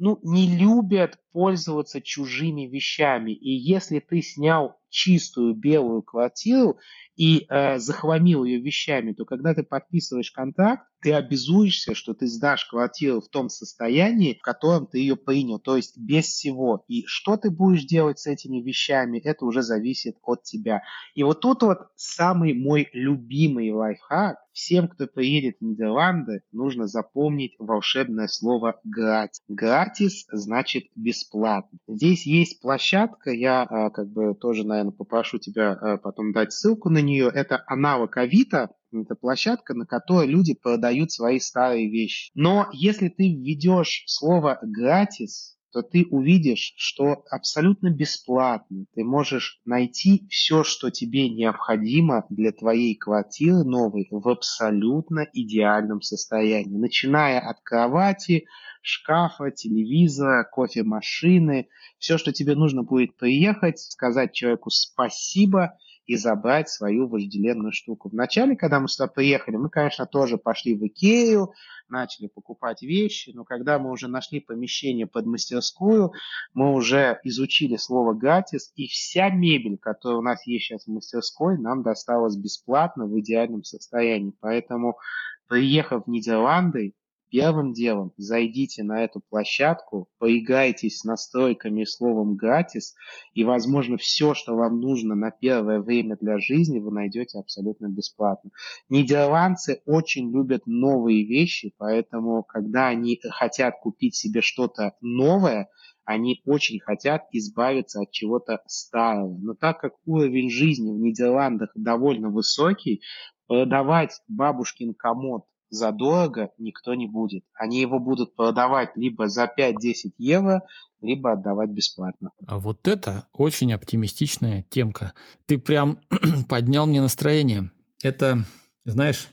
ну, 0.00 0.18
не 0.22 0.48
любят 0.56 1.18
пользоваться 1.32 2.00
чужими 2.00 2.62
вещами. 2.62 3.32
И 3.32 3.50
если 3.50 4.00
ты 4.00 4.22
снял 4.22 4.79
чистую 4.90 5.54
белую 5.54 6.02
квартиру 6.02 6.78
и 7.16 7.46
э, 7.48 7.78
захламил 7.78 8.44
ее 8.44 8.60
вещами, 8.60 9.12
то 9.12 9.24
когда 9.24 9.54
ты 9.54 9.62
подписываешь 9.62 10.30
контракт, 10.30 10.89
ты 11.00 11.12
обязуешься, 11.12 11.94
что 11.94 12.14
ты 12.14 12.26
сдашь 12.26 12.66
квартиру 12.66 13.20
в 13.20 13.28
том 13.28 13.48
состоянии, 13.48 14.38
в 14.38 14.42
котором 14.42 14.86
ты 14.86 14.98
ее 14.98 15.16
принял, 15.16 15.58
то 15.58 15.76
есть 15.76 15.98
без 15.98 16.26
всего. 16.26 16.84
И 16.88 17.04
что 17.06 17.36
ты 17.36 17.50
будешь 17.50 17.84
делать 17.84 18.18
с 18.18 18.26
этими 18.26 18.60
вещами, 18.60 19.18
это 19.18 19.44
уже 19.44 19.62
зависит 19.62 20.16
от 20.22 20.42
тебя. 20.42 20.82
И 21.14 21.22
вот 21.22 21.40
тут 21.40 21.62
вот 21.62 21.78
самый 21.96 22.54
мой 22.54 22.88
любимый 22.92 23.72
лайфхак. 23.72 24.38
Всем, 24.52 24.88
кто 24.88 25.06
приедет 25.06 25.58
в 25.60 25.64
Нидерланды, 25.64 26.42
нужно 26.50 26.88
запомнить 26.88 27.54
волшебное 27.58 28.26
слово 28.26 28.80
«гратис». 28.82 29.40
«Гратис» 29.48 30.26
значит 30.32 30.84
«бесплатно». 30.96 31.78
Здесь 31.86 32.26
есть 32.26 32.60
площадка, 32.60 33.30
я 33.30 33.62
а, 33.62 33.90
как 33.90 34.10
бы 34.10 34.34
тоже, 34.34 34.66
наверное, 34.66 34.92
попрошу 34.92 35.38
тебя 35.38 35.72
а, 35.72 35.96
потом 35.98 36.32
дать 36.32 36.52
ссылку 36.52 36.90
на 36.90 37.00
нее. 37.00 37.30
Это 37.32 37.62
аналог 37.68 38.16
Авито, 38.16 38.70
это 38.92 39.14
площадка, 39.14 39.74
на 39.74 39.86
которой 39.86 40.26
люди 40.26 40.54
продают 40.54 41.12
свои 41.12 41.38
старые 41.38 41.90
вещи. 41.90 42.30
Но 42.34 42.68
если 42.72 43.08
ты 43.08 43.32
введешь 43.32 44.04
слово 44.06 44.58
«гратис», 44.62 45.56
то 45.72 45.82
ты 45.82 46.04
увидишь, 46.10 46.74
что 46.76 47.24
абсолютно 47.30 47.90
бесплатно 47.90 48.86
ты 48.94 49.04
можешь 49.04 49.60
найти 49.64 50.26
все, 50.28 50.64
что 50.64 50.90
тебе 50.90 51.28
необходимо 51.28 52.26
для 52.28 52.52
твоей 52.52 52.96
квартиры 52.96 53.64
новой 53.64 54.08
в 54.10 54.28
абсолютно 54.28 55.28
идеальном 55.32 56.02
состоянии. 56.02 56.76
Начиная 56.76 57.38
от 57.38 57.60
кровати, 57.62 58.46
шкафа, 58.82 59.50
телевизора, 59.50 60.42
кофемашины, 60.50 61.68
все, 61.98 62.18
что 62.18 62.32
тебе 62.32 62.56
нужно 62.56 62.82
будет 62.82 63.16
приехать, 63.16 63.78
сказать 63.78 64.32
человеку 64.32 64.70
спасибо– 64.70 65.78
и 66.10 66.16
забрать 66.16 66.68
свою 66.68 67.06
вожделенную 67.06 67.70
штуку. 67.70 68.08
Вначале, 68.08 68.56
когда 68.56 68.80
мы 68.80 68.88
сюда 68.88 69.06
приехали, 69.06 69.54
мы, 69.54 69.70
конечно, 69.70 70.06
тоже 70.06 70.38
пошли 70.38 70.74
в 70.74 70.84
Икею, 70.84 71.52
начали 71.88 72.26
покупать 72.26 72.82
вещи, 72.82 73.30
но 73.32 73.44
когда 73.44 73.78
мы 73.78 73.92
уже 73.92 74.08
нашли 74.08 74.40
помещение 74.40 75.06
под 75.06 75.26
мастерскую, 75.26 76.12
мы 76.52 76.72
уже 76.72 77.20
изучили 77.22 77.76
слово 77.76 78.14
«гатис», 78.14 78.72
и 78.74 78.88
вся 78.88 79.30
мебель, 79.30 79.78
которая 79.78 80.18
у 80.18 80.22
нас 80.22 80.44
есть 80.48 80.64
сейчас 80.64 80.86
в 80.86 80.90
мастерской, 80.90 81.56
нам 81.56 81.84
досталась 81.84 82.34
бесплатно 82.34 83.06
в 83.06 83.16
идеальном 83.20 83.62
состоянии. 83.62 84.34
Поэтому, 84.40 84.98
приехав 85.46 86.06
в 86.06 86.10
Нидерланды, 86.10 86.94
Первым 87.30 87.72
делом 87.72 88.12
зайдите 88.16 88.82
на 88.82 89.04
эту 89.04 89.20
площадку, 89.20 90.08
поиграйтесь 90.18 90.98
с 90.98 91.04
настройками 91.04 91.82
и 91.82 91.86
словом 91.86 92.34
«гратис», 92.34 92.96
и, 93.34 93.44
возможно, 93.44 93.96
все, 93.98 94.34
что 94.34 94.56
вам 94.56 94.80
нужно 94.80 95.14
на 95.14 95.30
первое 95.30 95.80
время 95.80 96.16
для 96.20 96.38
жизни, 96.38 96.80
вы 96.80 96.90
найдете 96.90 97.38
абсолютно 97.38 97.86
бесплатно. 97.86 98.50
Нидерландцы 98.88 99.80
очень 99.86 100.32
любят 100.32 100.66
новые 100.66 101.24
вещи, 101.24 101.72
поэтому, 101.78 102.42
когда 102.42 102.88
они 102.88 103.20
хотят 103.30 103.76
купить 103.80 104.16
себе 104.16 104.40
что-то 104.40 104.96
новое, 105.00 105.68
они 106.04 106.40
очень 106.44 106.80
хотят 106.80 107.28
избавиться 107.30 108.00
от 108.00 108.10
чего-то 108.10 108.60
старого. 108.66 109.38
Но 109.38 109.54
так 109.54 109.78
как 109.80 109.92
уровень 110.04 110.50
жизни 110.50 110.90
в 110.90 110.98
Нидерландах 110.98 111.70
довольно 111.76 112.30
высокий, 112.30 113.02
продавать 113.46 114.20
бабушкин 114.26 114.94
комод 114.94 115.44
задорого 115.70 116.50
никто 116.58 116.94
не 116.94 117.06
будет. 117.06 117.44
Они 117.54 117.80
его 117.80 117.98
будут 117.98 118.34
продавать 118.34 118.90
либо 118.96 119.28
за 119.28 119.44
5-10 119.44 120.12
евро, 120.18 120.62
либо 121.00 121.32
отдавать 121.32 121.70
бесплатно. 121.70 122.32
А 122.46 122.58
вот 122.58 122.86
это 122.86 123.26
очень 123.32 123.72
оптимистичная 123.72 124.64
темка. 124.68 125.14
Ты 125.46 125.58
прям 125.58 125.98
поднял 126.48 126.86
мне 126.86 127.00
настроение. 127.00 127.70
Это, 128.02 128.44
знаешь, 128.84 129.28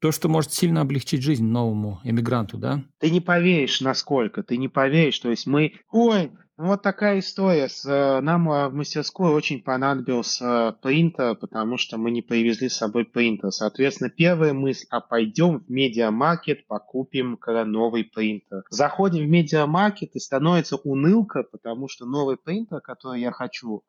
то, 0.00 0.12
что 0.12 0.28
может 0.28 0.52
сильно 0.52 0.82
облегчить 0.82 1.22
жизнь 1.22 1.44
новому 1.44 2.00
эмигранту, 2.04 2.58
да? 2.58 2.82
Ты 2.98 3.10
не 3.10 3.20
поверишь, 3.20 3.80
насколько. 3.80 4.42
Ты 4.42 4.56
не 4.56 4.68
поверишь. 4.68 5.18
То 5.18 5.30
есть 5.30 5.46
мы... 5.46 5.74
Ой, 5.90 6.32
вот 6.58 6.82
такая 6.82 7.18
история. 7.18 7.68
Э, 7.86 8.20
нам 8.20 8.50
э, 8.50 8.68
в 8.68 8.74
мастерской 8.74 9.30
очень 9.30 9.62
понадобился 9.62 10.74
принтер, 10.80 11.34
потому 11.34 11.76
что 11.76 11.98
мы 11.98 12.10
не 12.10 12.22
привезли 12.22 12.70
с 12.70 12.76
собой 12.76 13.04
принтер. 13.04 13.50
Соответственно, 13.50 14.08
первая 14.08 14.54
мысль, 14.54 14.86
а 14.90 15.00
пойдем 15.00 15.60
в 15.60 15.70
медиамаркет, 15.70 16.66
покупим 16.66 17.38
новый 17.46 18.04
принтер. 18.04 18.62
Заходим 18.70 19.24
в 19.24 19.28
медиамаркет 19.28 20.16
и 20.16 20.18
становится 20.18 20.76
унылка, 20.76 21.42
потому 21.42 21.88
что 21.88 22.06
новый 22.06 22.38
принтер, 22.38 22.80
который 22.80 23.20
я 23.20 23.32
хочу, 23.32 23.82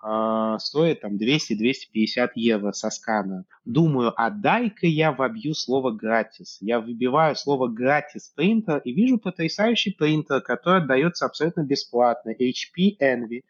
стоит 0.59 1.01
там 1.01 1.15
200-250 1.15 2.29
евро 2.35 2.71
со 2.73 2.89
скана. 2.89 3.45
Думаю, 3.67 4.13
а 4.15 4.29
дай-ка 4.29 4.87
я 4.87 5.11
вобью 5.11 5.53
слово 5.53 5.91
«гратис». 5.91 6.57
Я 6.61 6.79
выбиваю 6.79 7.35
слово 7.35 7.67
«гратис» 7.67 8.29
принтер 8.29 8.77
и 8.77 8.93
вижу 8.93 9.17
потрясающий 9.17 9.91
принтер, 9.91 10.39
который 10.41 10.81
отдается 10.81 11.25
абсолютно 11.25 11.63
бесплатно. 11.63 12.31
HP 12.57 12.97
Envy. 13.01 13.43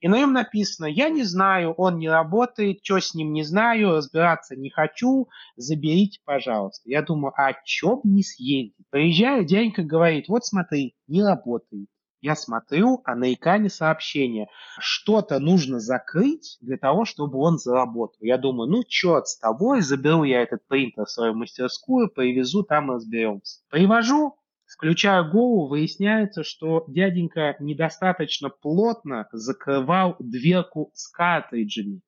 И 0.00 0.08
на 0.08 0.18
нем 0.18 0.32
написано, 0.32 0.86
я 0.86 1.08
не 1.08 1.22
знаю, 1.22 1.74
он 1.74 1.98
не 1.98 2.08
работает, 2.08 2.80
что 2.82 2.98
с 2.98 3.14
ним 3.14 3.32
не 3.32 3.44
знаю, 3.44 3.96
разбираться 3.96 4.56
не 4.56 4.68
хочу, 4.68 5.28
заберите, 5.56 6.20
пожалуйста. 6.24 6.82
Я 6.90 7.02
думаю, 7.02 7.32
а 7.36 7.52
бы 7.52 8.00
не 8.04 8.22
съездить? 8.22 8.74
Приезжаю, 8.90 9.44
дяденька 9.44 9.82
говорит, 9.84 10.28
вот 10.28 10.44
смотри, 10.44 10.96
не 11.06 11.22
работает. 11.22 11.88
Я 12.22 12.36
смотрю, 12.36 13.02
а 13.04 13.16
на 13.16 13.34
экране 13.34 13.68
сообщение. 13.68 14.46
Что-то 14.78 15.40
нужно 15.40 15.80
закрыть 15.80 16.56
для 16.60 16.78
того, 16.78 17.04
чтобы 17.04 17.38
он 17.38 17.58
заработал. 17.58 18.18
Я 18.20 18.38
думаю, 18.38 18.70
ну 18.70 18.84
черт 18.84 19.26
с 19.26 19.38
тобой, 19.38 19.82
заберу 19.82 20.22
я 20.22 20.42
этот 20.42 20.66
принтер 20.68 21.04
в 21.04 21.10
свою 21.10 21.34
мастерскую, 21.34 22.08
привезу, 22.08 22.62
там 22.62 22.92
разберемся. 22.92 23.60
Привожу, 23.70 24.36
Включая 24.74 25.22
голову, 25.22 25.68
выясняется, 25.68 26.44
что 26.44 26.84
дяденька 26.88 27.56
недостаточно 27.60 28.48
плотно 28.48 29.28
закрывал 29.32 30.16
дверку 30.18 30.90
с 30.94 31.08
картриджами. 31.08 32.00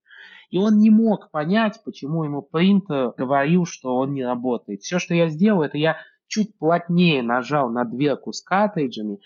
И 0.51 0.59
он 0.59 0.79
не 0.79 0.91
мог 0.91 1.31
понять, 1.31 1.81
почему 1.85 2.25
ему 2.25 2.41
принтер 2.41 3.12
говорил, 3.17 3.67
что 3.67 3.97
он 3.97 4.15
не 4.15 4.25
работает. 4.25 4.81
Все, 4.81 4.99
что 4.99 5.15
я 5.15 5.29
сделал, 5.29 5.62
это 5.62 5.79
я 5.79 5.99
чуть 6.29 6.57
плотнее 6.59 7.23
нажал 7.23 7.71
на 7.71 7.85
дверку 7.85 8.33
с 8.33 8.43
картриджами. 8.43 9.19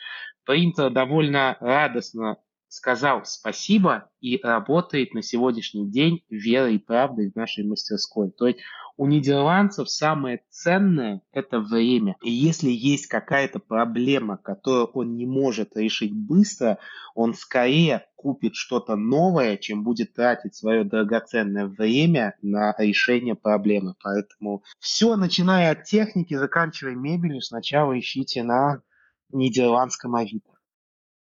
Принтер 0.45 0.91
довольно 0.91 1.57
радостно 1.61 2.39
сказал 2.69 3.25
спасибо 3.25 4.11
и 4.21 4.41
работает 4.43 5.15
на 5.15 5.23
сегодняшний 5.23 5.91
день 5.91 6.23
верой 6.29 6.77
и 6.77 6.79
правдой 6.79 7.31
в 7.31 7.37
нашей 7.37 7.65
мастерской. 7.65 8.31
То 8.31 8.47
есть 8.47 8.61
у 8.99 9.07
нидерландцев 9.07 9.89
самое 9.89 10.43
ценное– 10.51 11.23
это 11.33 11.61
время. 11.61 12.17
И 12.21 12.31
если 12.31 12.69
есть 12.69 13.07
какая-то 13.07 13.61
проблема, 13.61 14.37
которую 14.37 14.87
он 14.87 15.15
не 15.15 15.25
может 15.25 15.77
решить 15.77 16.13
быстро, 16.13 16.79
он 17.15 17.35
скорее 17.35 18.07
купит 18.17 18.57
что-то 18.57 18.97
новое, 18.97 19.57
чем 19.57 19.85
будет 19.85 20.15
тратить 20.15 20.57
свое 20.57 20.83
драгоценное 20.83 21.67
время 21.67 22.35
на 22.43 22.75
решение 22.77 23.37
проблемы. 23.37 23.95
Поэтому 24.03 24.65
все, 24.81 25.15
начиная 25.15 25.71
от 25.71 25.85
техники, 25.85 26.35
заканчивая 26.35 26.97
мебелью, 26.97 27.41
сначала 27.41 27.97
ищите 27.97 28.43
на 28.43 28.83
нидерландском 29.31 30.17
Авито. 30.17 30.58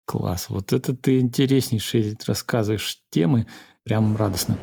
Класс. 0.04 0.46
Вот 0.50 0.72
это 0.72 0.94
ты 0.94 1.20
интереснейшие 1.20 2.16
рассказываешь 2.26 2.98
темы. 3.10 3.46
Прям 3.84 4.16
радостно. 4.16 4.58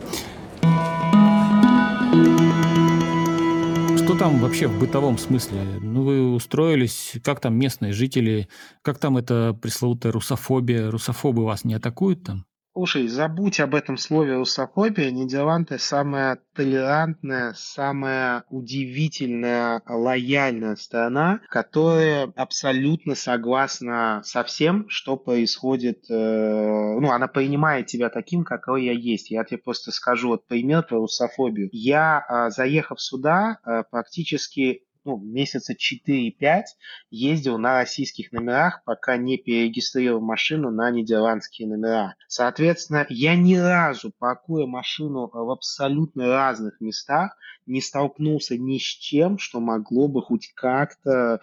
Что 3.98 4.18
там 4.18 4.40
вообще 4.40 4.68
в 4.68 4.80
бытовом 4.80 5.18
смысле? 5.18 5.62
Ну, 5.80 6.04
вы 6.04 6.34
устроились, 6.34 7.14
как 7.24 7.40
там 7.40 7.56
местные 7.56 7.94
жители, 7.94 8.50
как 8.82 8.98
там 8.98 9.18
эта 9.18 9.54
пресловутая 9.54 10.12
русофобия? 10.12 10.90
Русофобы 10.90 11.44
вас 11.44 11.64
не 11.64 11.76
атакуют 11.76 12.24
там? 12.24 12.46
Слушай, 12.74 13.08
забудь 13.08 13.60
об 13.60 13.76
этом 13.76 13.98
слове 13.98 14.38
русофобия. 14.38 15.12
Нидерланды 15.12 15.78
самая 15.78 16.40
толерантная, 16.56 17.54
самая 17.54 18.46
удивительная, 18.50 19.82
лояльная 19.86 20.78
страна, 20.78 21.42
которая 21.50 22.32
абсолютно 22.38 23.16
согласна 23.16 24.22
со 24.24 24.46
всем, 24.46 24.88
что 24.88 25.18
происходит. 25.18 26.10
Э, 26.10 26.98
ну, 26.98 27.12
она 27.12 27.28
принимает 27.28 27.88
тебя 27.88 28.10
таким, 28.10 28.46
какой 28.46 28.86
я 28.86 28.94
есть. 28.94 29.32
Я 29.32 29.44
тебе 29.44 29.58
просто 29.58 29.92
скажу 29.92 30.30
вот 30.30 30.48
пример 30.48 30.84
про 30.84 31.00
русофобию. 31.00 31.68
Я, 31.74 32.24
э, 32.26 32.52
заехав 32.52 33.02
сюда, 33.02 33.58
э, 33.66 33.84
практически 33.92 34.86
ну, 35.04 35.18
месяца 35.18 35.74
4-5 35.74 36.64
ездил 37.10 37.58
на 37.58 37.76
российских 37.76 38.32
номерах, 38.32 38.84
пока 38.86 39.18
не 39.18 39.38
перерегистрировал 39.38 40.22
машину 40.22 40.72
на 40.72 40.92
нидерландские 40.92 41.68
номера. 41.68 42.16
Соответственно, 42.28 43.06
я 43.10 43.36
ни 43.36 43.56
разу, 43.56 44.12
паркуя 44.18 44.66
машину 44.66 45.30
в 45.32 45.50
абсолютно 45.50 46.28
разных 46.28 46.80
местах, 46.82 47.36
не 47.72 47.82
столкнулся 47.82 48.58
ни 48.58 48.78
с 48.78 48.84
чем, 48.84 49.38
что 49.38 49.60
могло 49.60 50.08
бы 50.08 50.22
хоть 50.22 50.52
как-то 50.54 51.40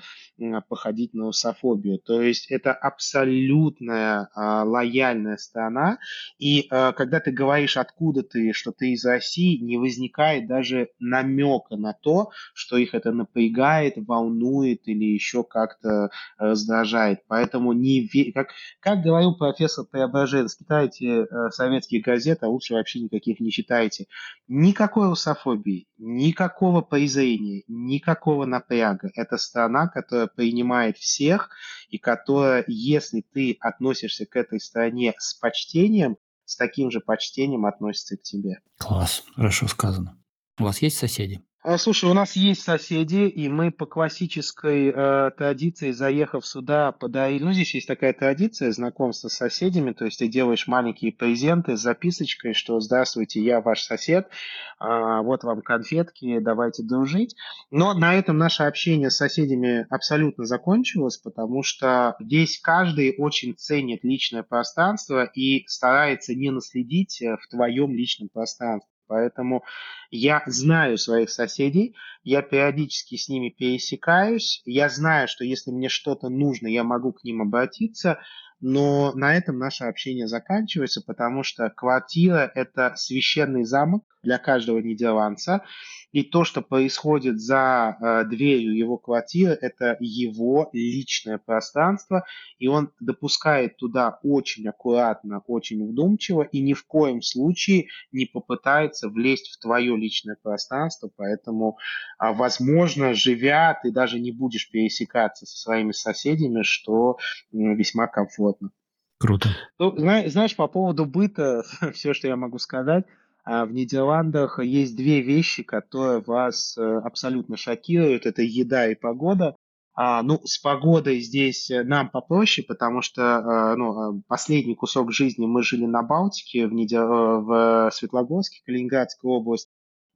походить 0.69 1.15
на 1.15 1.27
русофобию. 1.27 1.99
То 1.99 2.23
есть 2.23 2.51
это 2.51 2.73
абсолютная 2.73 4.29
а, 4.35 4.65
лояльная 4.65 5.37
страна, 5.37 5.99
и 6.39 6.67
а, 6.71 6.93
когда 6.93 7.21
ты 7.21 7.33
говоришь, 7.33 7.77
откуда 7.77 8.23
ты, 8.23 8.53
что 8.53 8.73
ты 8.73 8.93
из 8.93 9.05
России, 9.05 9.59
не 9.59 9.79
возникает 9.79 10.47
даже 10.47 10.91
намека 10.99 11.77
на 11.77 11.93
то, 11.93 12.31
что 12.55 12.77
их 12.77 12.95
это 12.95 13.13
напрягает, 13.13 13.95
волнует 13.97 14.87
или 14.87 15.05
еще 15.05 15.43
как-то 15.45 16.11
раздражает. 16.37 17.21
Поэтому 17.27 17.73
не 17.73 18.09
как, 18.33 18.51
как 18.81 19.03
говорил 19.03 19.35
профессор 19.35 19.87
Преображенский, 19.91 20.65
читайте 20.65 21.07
э, 21.07 21.51
советские 21.51 22.03
газеты, 22.03 22.47
а 22.47 22.49
лучше 22.49 22.75
вообще 22.75 23.01
никаких 23.01 23.41
не 23.41 23.51
читайте. 23.51 24.07
Никакой 24.47 25.09
русофобии, 25.09 25.87
никакого 26.19 26.83
презрения, 26.83 27.63
никакого 27.69 28.45
напряга. 28.45 29.11
Это 29.15 29.39
страна, 29.39 29.89
которая 29.89 30.27
принимает 30.27 30.99
всех 30.99 31.51
и 31.89 31.99
которая, 31.99 32.65
если 32.67 33.25
ты 33.33 33.57
относишься 33.61 34.27
к 34.27 34.37
этой 34.37 34.61
стране 34.61 35.15
с 35.19 35.35
почтением, 35.35 36.17
с 36.45 36.57
таким 36.57 36.91
же 36.91 37.01
почтением 37.01 37.67
относится 37.67 38.17
к 38.17 38.23
тебе. 38.23 38.61
Класс, 38.79 39.23
хорошо 39.35 39.69
сказано. 39.69 40.19
У 40.59 40.65
вас 40.65 40.83
есть 40.83 40.99
соседи? 40.99 41.41
А, 41.61 41.77
слушай, 41.77 42.09
у 42.09 42.15
нас 42.15 42.37
есть 42.37 42.63
соседи, 42.63 43.29
и 43.29 43.49
мы 43.49 43.73
по 43.73 43.85
классической 43.85 44.93
э, 44.95 45.31
традиции, 45.37 45.91
заехав 45.91 46.47
сюда, 46.47 46.93
подарили... 46.93 47.43
Ну, 47.43 47.53
здесь 47.53 47.75
есть 47.75 47.89
такая 47.89 48.13
традиция 48.13 48.71
знакомства 48.71 49.27
с 49.27 49.35
соседями, 49.35 49.91
то 49.91 50.05
есть 50.05 50.21
ты 50.21 50.29
делаешь 50.29 50.69
маленькие 50.69 51.13
презенты 51.13 51.77
с 51.77 51.81
записочкой, 51.81 52.55
что 52.55 52.79
«Здравствуйте, 52.79 53.43
я 53.43 53.61
ваш 53.61 53.83
сосед, 53.83 54.29
э, 54.29 54.85
вот 55.25 55.43
вам 55.43 55.63
конфетки, 55.63 56.39
давайте 56.39 56.85
дружить». 56.85 57.35
Но 57.73 57.93
на 57.93 58.15
этом 58.15 58.39
наше 58.39 58.63
общение 58.63 59.11
с 59.11 59.17
соседями 59.17 59.85
абсолютно 59.91 60.45
закончилось, 60.45 61.17
потому 61.17 61.65
что 61.65 62.15
здесь 62.21 62.61
каждый 62.61 63.17
очень 63.19 63.57
ценит 63.57 64.05
личное 64.05 64.45
пространство 64.45 65.25
и 65.25 65.67
старается 65.67 66.37
не 66.37 66.51
наследить 66.51 67.21
э, 67.21 67.37
в 67.37 67.49
твоем 67.49 67.93
личном 67.93 68.29
пространстве. 68.29 68.93
Поэтому 69.09 69.65
я 70.11 70.43
знаю 70.47 70.99
своих 70.99 71.31
соседей, 71.31 71.97
я 72.23 72.43
периодически 72.43 73.17
с 73.17 73.29
ними 73.29 73.49
пересекаюсь, 73.49 74.63
я 74.65 74.89
знаю, 74.89 75.27
что 75.29 75.45
если 75.45 75.71
мне 75.71 75.89
что-то 75.89 76.29
нужно, 76.29 76.69
я 76.69 76.85
могу 76.85 77.13
к 77.13 77.25
ним 77.25 77.43
обратиться, 77.43 78.21
но 78.61 79.13
на 79.15 79.35
этом 79.37 79.59
наше 79.59 79.85
общение 79.85 80.27
заканчивается, 80.27 81.01
потому 81.01 81.43
что 81.43 81.71
квартира– 81.71 82.51
это 82.55 82.95
священный 82.97 83.65
замок 83.65 84.05
для 84.23 84.39
каждого 84.39 84.79
нидерландца, 84.79 85.65
и 86.13 86.23
то, 86.23 86.45
что 86.45 86.63
происходит 86.63 87.41
за 87.41 87.97
э, 88.01 88.25
дверью 88.29 88.77
его 88.77 88.97
квартиры, 88.97 89.57
это 89.61 89.97
его 90.01 90.71
личное 90.73 91.39
пространство, 91.39 92.25
и 92.59 92.67
он 92.67 92.91
допускает 92.99 93.77
туда 93.77 94.19
очень 94.23 94.67
аккуратно, 94.69 95.43
очень 95.47 95.87
вдумчиво, 95.87 96.43
и 96.43 96.61
ни 96.61 96.73
в 96.73 96.87
коем 96.87 97.21
случае 97.21 97.89
не 98.11 98.27
попытается 98.27 99.09
влезть 99.09 99.51
в 99.51 99.61
твое 99.61 99.97
личное 99.97 100.37
пространство, 100.43 101.11
поэтому, 101.15 101.77
э, 102.21 102.33
возможно, 102.33 103.13
живя, 103.13 103.79
ты 103.83 103.93
даже 103.93 104.19
не 104.19 104.33
будешь 104.33 104.71
пересекаться 104.71 105.45
со 105.45 105.59
своими 105.59 105.93
соседями, 105.93 106.63
что 106.63 107.19
э, 107.53 107.57
весьма 107.57 108.07
комфортно. 108.07 108.71
Круто. 109.19 109.49
Ну, 109.79 109.95
знаешь, 109.99 110.55
по 110.57 110.69
поводу 110.69 111.05
быта, 111.05 111.65
все, 111.93 112.15
что 112.15 112.29
я 112.29 112.37
могу 112.37 112.59
сказать, 112.59 113.05
в 113.49 113.73
Нидерландах 113.73 114.59
есть 114.59 114.95
две 114.95 115.23
вещи, 115.23 115.63
которые 115.63 116.21
вас 116.21 116.77
э, 116.77 116.83
абсолютно 116.83 117.57
шокируют. 117.57 118.27
Это 118.27 118.43
еда 118.43 118.89
и 118.91 118.95
погода. 118.95 119.57
А, 119.95 120.23
ну, 120.23 120.41
с 120.45 120.59
погодой 120.59 121.21
здесь 121.21 121.71
э, 121.71 121.83
нам 121.83 122.11
попроще, 122.11 122.65
потому 122.67 123.01
что 123.03 123.23
э, 123.23 123.77
ну, 123.77 124.23
последний 124.29 124.75
кусок 124.75 125.13
жизни 125.13 125.47
мы 125.47 125.63
жили 125.63 125.87
на 125.87 126.03
Балтике, 126.03 126.67
в, 126.67 126.73
Нидер... 126.73 127.07
в 127.07 127.91
Светлогорске, 127.93 128.61
Калининградская 128.67 129.31
область. 129.31 129.69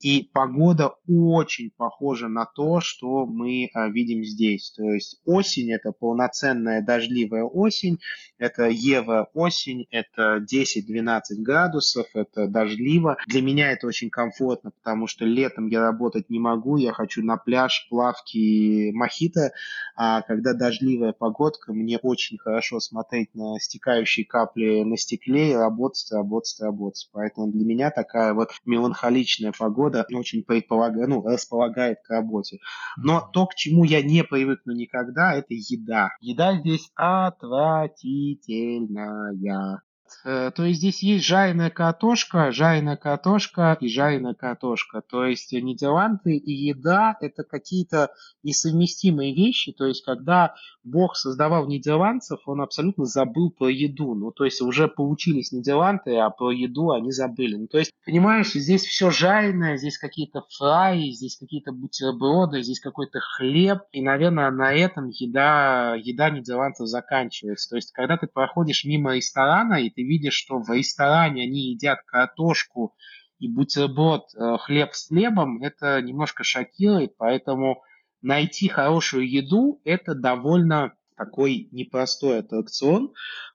И 0.03 0.29
погода 0.33 0.95
очень 1.07 1.71
похожа 1.71 2.27
на 2.27 2.45
то, 2.45 2.81
что 2.81 3.25
мы 3.25 3.71
а, 3.73 3.89
видим 3.89 4.25
здесь. 4.25 4.73
То 4.73 4.83
есть 4.83 5.21
осень– 5.25 5.73
это 5.73 5.93
полноценная 5.93 6.83
дождливая 6.83 7.45
осень, 7.45 8.01
это 8.37 8.69
Ева 8.69 9.31
осень, 9.33 9.87
это 9.91 10.45
10-12 10.53 11.21
градусов, 11.39 12.07
это 12.15 12.49
дождливо. 12.49 13.17
Для 13.29 13.43
меня 13.43 13.71
это 13.71 13.87
очень 13.87 14.11
комфортно, 14.11 14.73
потому 14.73 15.07
что 15.07 15.25
летом 15.25 15.69
я 15.69 15.81
работать 15.81 16.29
не 16.31 16.41
могу, 16.41 16.77
я 16.79 16.93
хочу 16.93 17.23
на 17.23 17.37
пляж, 17.37 17.87
плавки, 17.89 18.91
мохито, 18.93 19.53
а 19.95 20.23
когда 20.23 20.53
дождливая 20.53 21.13
погодка, 21.13 21.73
мне 21.73 21.99
очень 21.99 22.39
хорошо 22.39 22.81
смотреть 22.81 23.33
на 23.35 23.61
стекающие 23.61 24.27
капли 24.27 24.83
на 24.83 24.97
стекле 24.97 25.53
и 25.53 25.55
работать, 25.55 26.11
работать, 26.11 26.61
работать. 26.61 27.09
Поэтому 27.13 27.53
для 27.53 27.65
меня 27.65 27.93
такая 27.93 28.35
вот 28.35 28.51
меланхоличная 28.65 29.53
погода 29.57 29.92
года 29.93 30.07
очень 30.13 30.45
предполагает, 30.45 31.09
ну, 31.09 31.23
располагает 31.23 31.99
к 32.03 32.11
работе. 32.11 32.59
Но 32.97 33.31
то, 33.33 33.47
к 33.47 33.55
чему 33.55 33.85
я 33.85 34.03
не 34.03 34.25
привыкну 34.25 34.73
никогда, 34.73 35.35
это 35.35 35.47
еда. 35.51 36.11
Еда 36.21 36.59
здесь 36.59 36.91
отвратительная. 36.95 39.81
Э, 40.25 40.51
то 40.55 40.65
есть 40.65 40.79
здесь 40.79 41.03
есть 41.03 41.25
жареная 41.25 41.71
картошка, 41.71 42.53
жареная 42.53 42.97
картошка 42.97 43.77
и 43.81 43.89
жареная 43.89 44.35
картошка. 44.35 45.03
То 45.03 45.25
есть 45.25 45.53
Нидерланды 45.53 46.37
и 46.37 46.53
еда– 46.53 47.17
это 47.21 47.45
какие-то 47.45 48.11
несовместимые 48.43 49.35
вещи. 49.35 49.73
То 49.73 49.87
есть 49.87 50.05
когда 50.05 50.55
Бог 50.85 51.17
создавал 51.17 51.67
нидерландцев, 51.67 52.41
он 52.47 52.61
абсолютно 52.61 53.05
забыл 53.05 53.51
про 53.51 53.69
еду. 53.69 54.15
Ну, 54.15 54.33
то 54.33 54.45
есть 54.45 54.61
уже 54.61 54.89
получились 54.89 55.53
Нидерланды, 55.53 56.17
а 56.17 56.31
про 56.31 56.51
еду 56.51 56.91
они 56.91 57.13
забыли. 57.13 57.57
Ну, 57.57 57.67
то 57.69 57.79
есть, 57.79 57.93
понимаешь, 58.05 58.53
здесь 58.53 58.85
все 58.85 59.11
жареное, 59.11 59.77
здесь 59.77 59.99
какие-то 59.99 60.45
фраи, 60.59 61.11
здесь 61.11 61.37
какие-то 61.37 61.73
бутерброды, 61.73 62.63
здесь 62.63 62.81
какой-то 62.81 63.21
хлеб. 63.21 63.83
И, 63.93 64.03
наверное, 64.03 64.51
на 64.51 64.73
этом 64.73 65.09
еда, 65.09 65.95
еда 65.95 66.31
нидерландцев 66.31 66.89
заканчивается. 66.89 67.71
То 67.71 67.77
есть, 67.77 67.93
когда 67.93 68.17
ты 68.17 68.27
проходишь 68.27 68.85
мимо 68.85 69.15
ресторана, 69.15 69.75
и 69.75 69.91
ты 69.91 70.02
видишь, 70.03 70.35
что 70.35 70.59
в 70.59 70.71
ресторане 70.71 71.45
они 71.45 71.73
едят 71.73 72.03
картошку 72.07 72.95
и 73.39 73.49
бутерброд, 73.49 74.35
э, 74.35 74.57
хлеб 74.59 74.93
с 74.93 75.09
хлебом, 75.09 75.63
это 75.63 76.01
немножко 76.01 76.45
шокирует, 76.45 77.17
поэтому 77.17 77.83
найти 78.21 78.69
хорошую 78.69 79.29
еду– 79.29 79.81
это 79.85 80.15
довольно 80.15 80.95
такой 81.17 81.69
непростой 81.73 82.39
аттракцион, 82.39 83.13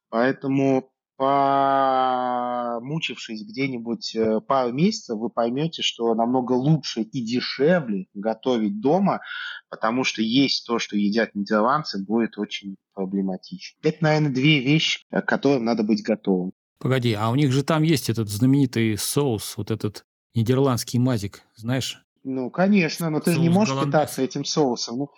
поэтому 0.09 0.91
помучившись 1.17 3.43
где-нибудь 3.43 4.15
э, 4.15 4.39
пару 4.41 4.71
месяцев, 4.71 5.17
вы 5.17 5.29
поймете, 5.29 5.81
что 5.81 6.13
намного 6.15 6.53
лучше 6.53 7.01
и 7.01 7.21
дешевле 7.21 8.07
готовить 8.13 8.79
дома, 8.79 9.21
потому 9.69 10.03
что 10.03 10.21
есть 10.21 10.65
то, 10.65 10.79
что 10.79 10.95
едят 10.95 11.35
нидерландцы, 11.35 12.03
будет 12.03 12.37
очень 12.37 12.77
проблематично. 12.93 13.79
Это, 13.83 13.97
наверное, 14.01 14.31
две 14.31 14.59
вещи, 14.59 15.01
к 15.09 15.23
которым 15.23 15.65
надо 15.65 15.83
быть 15.83 16.03
готовым. 16.03 16.53
Погоди, 16.79 17.13
а 17.13 17.29
у 17.29 17.35
них 17.35 17.51
же 17.51 17.63
там 17.63 17.81
есть 17.81 18.09
этот 18.09 18.29
знаменитый 18.29 18.97
соус, 18.97 19.57
вот 19.57 19.71
этот 19.71 20.05
нидерландский 20.35 20.99
мазик, 20.99 21.41
знаешь? 21.55 22.03
Ну, 22.23 22.51
конечно, 22.51 23.09
но 23.09 23.19
ты 23.19 23.33
же 23.33 23.39
не 23.39 23.49
можешь 23.49 23.73
голландец. 23.73 23.93
питаться 23.93 24.21
этим 24.21 24.45
соусом. 24.45 24.97
Ну, 24.97 25.09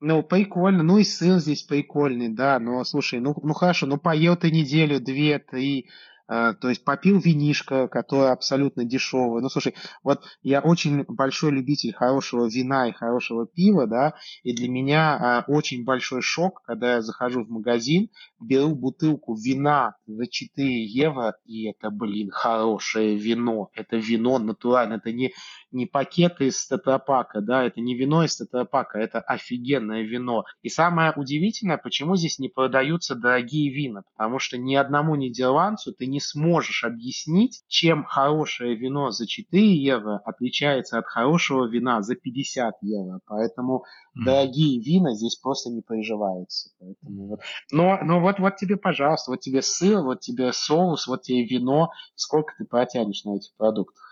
ну, 0.00 0.22
прикольно. 0.22 0.82
Ну 0.82 0.98
и 0.98 1.04
сыр 1.04 1.38
здесь 1.38 1.62
прикольный, 1.62 2.28
да. 2.28 2.58
Но 2.58 2.84
слушай, 2.84 3.20
ну, 3.20 3.34
ну 3.42 3.52
хорошо, 3.52 3.86
ну 3.86 3.98
поел 3.98 4.36
ты 4.36 4.50
неделю, 4.50 5.00
две, 5.00 5.38
три, 5.38 5.88
а, 6.32 6.54
то 6.54 6.68
есть 6.68 6.84
попил 6.84 7.18
винишко, 7.18 7.88
которое 7.88 8.30
абсолютно 8.30 8.84
дешевое. 8.84 9.42
Ну, 9.42 9.48
слушай, 9.48 9.74
вот 10.04 10.22
я 10.42 10.60
очень 10.60 11.02
большой 11.02 11.50
любитель 11.50 11.92
хорошего 11.92 12.48
вина 12.48 12.88
и 12.88 12.92
хорошего 12.92 13.48
пива, 13.48 13.88
да, 13.88 14.14
и 14.44 14.54
для 14.54 14.68
меня 14.68 15.16
а, 15.16 15.44
очень 15.48 15.84
большой 15.84 16.22
шок, 16.22 16.62
когда 16.62 16.94
я 16.94 17.02
захожу 17.02 17.44
в 17.44 17.50
магазин, 17.50 18.10
беру 18.38 18.76
бутылку 18.76 19.34
вина 19.34 19.96
за 20.06 20.28
4 20.28 20.84
евро, 20.84 21.34
и 21.46 21.68
это, 21.68 21.90
блин, 21.90 22.30
хорошее 22.30 23.16
вино. 23.16 23.70
Это 23.74 23.96
вино 23.96 24.38
натурально, 24.38 24.94
это 24.94 25.12
не, 25.12 25.32
не 25.72 25.86
пакет 25.86 26.40
из 26.40 26.66
тетрапака, 26.66 27.40
да, 27.40 27.64
это 27.64 27.80
не 27.80 27.94
вино 27.94 28.24
из 28.24 28.36
тетрапака, 28.36 28.98
это 28.98 29.20
офигенное 29.20 30.02
вино. 30.02 30.44
И 30.62 30.68
самое 30.68 31.12
удивительное, 31.14 31.78
почему 31.78 32.16
здесь 32.16 32.38
не 32.38 32.48
продаются 32.48 33.14
дорогие 33.14 33.72
вина, 33.72 34.02
потому 34.16 34.38
что 34.38 34.58
ни 34.58 34.74
одному 34.74 35.14
нидерландцу 35.14 35.92
ты 35.92 36.06
не 36.06 36.20
сможешь 36.20 36.84
объяснить, 36.84 37.62
чем 37.68 38.04
хорошее 38.04 38.76
вино 38.76 39.10
за 39.10 39.26
4 39.26 39.74
евро 39.76 40.20
отличается 40.24 40.98
от 40.98 41.06
хорошего 41.06 41.66
вина 41.66 42.02
за 42.02 42.16
50 42.16 42.74
евро. 42.82 43.20
Поэтому 43.26 43.84
дорогие 44.14 44.80
вина 44.80 45.14
здесь 45.14 45.36
просто 45.36 45.70
не 45.70 45.82
приживаются. 45.82 46.70
Поэтому 46.78 47.28
вот. 47.28 47.40
Но, 47.70 47.98
но 48.02 48.20
вот, 48.20 48.38
вот 48.38 48.56
тебе, 48.56 48.76
пожалуйста, 48.76 49.30
вот 49.30 49.40
тебе 49.40 49.62
сыр, 49.62 50.02
вот 50.02 50.20
тебе 50.20 50.52
соус, 50.52 51.06
вот 51.06 51.22
тебе 51.22 51.44
вино. 51.44 51.90
Сколько 52.14 52.54
ты 52.58 52.64
протянешь 52.64 53.24
на 53.24 53.36
этих 53.36 53.54
продуктах? 53.56 54.09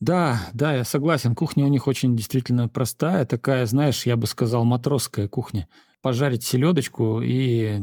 Да, 0.00 0.50
да, 0.52 0.74
я 0.74 0.84
согласен. 0.84 1.34
Кухня 1.34 1.64
у 1.64 1.68
них 1.68 1.86
очень 1.86 2.16
действительно 2.16 2.68
простая, 2.68 3.24
такая, 3.24 3.64
знаешь, 3.66 4.06
я 4.06 4.16
бы 4.16 4.26
сказал, 4.26 4.64
матросская 4.64 5.28
кухня. 5.28 5.68
Пожарить 6.02 6.44
селедочку 6.44 7.22
и 7.22 7.80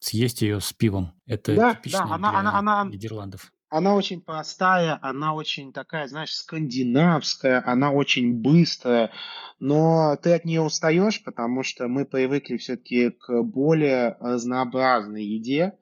съесть 0.00 0.42
ее 0.42 0.60
с 0.60 0.72
пивом. 0.72 1.12
Это 1.26 1.54
Да, 1.54 1.68
да, 1.68 1.74
типично 1.74 2.14
она, 2.14 2.30
она, 2.30 2.50
для 2.50 2.58
она, 2.58 2.84
Нидерландов. 2.84 3.52
она 3.68 3.94
очень 3.94 4.20
простая, 4.20 4.98
она 5.00 5.34
очень 5.34 5.72
такая, 5.72 6.08
знаешь, 6.08 6.34
скандинавская, 6.34 7.62
она 7.64 7.92
очень 7.92 8.34
быстрая, 8.42 9.12
но 9.60 10.16
ты 10.20 10.32
от 10.34 10.44
нее 10.44 10.60
устаешь, 10.62 11.22
потому 11.22 11.62
что 11.62 11.86
мы 11.86 12.04
привыкли 12.04 12.56
все-таки 12.56 13.10
к 13.10 13.42
более 13.42 14.16
разнообразной 14.18 15.24
еде, 15.24 15.74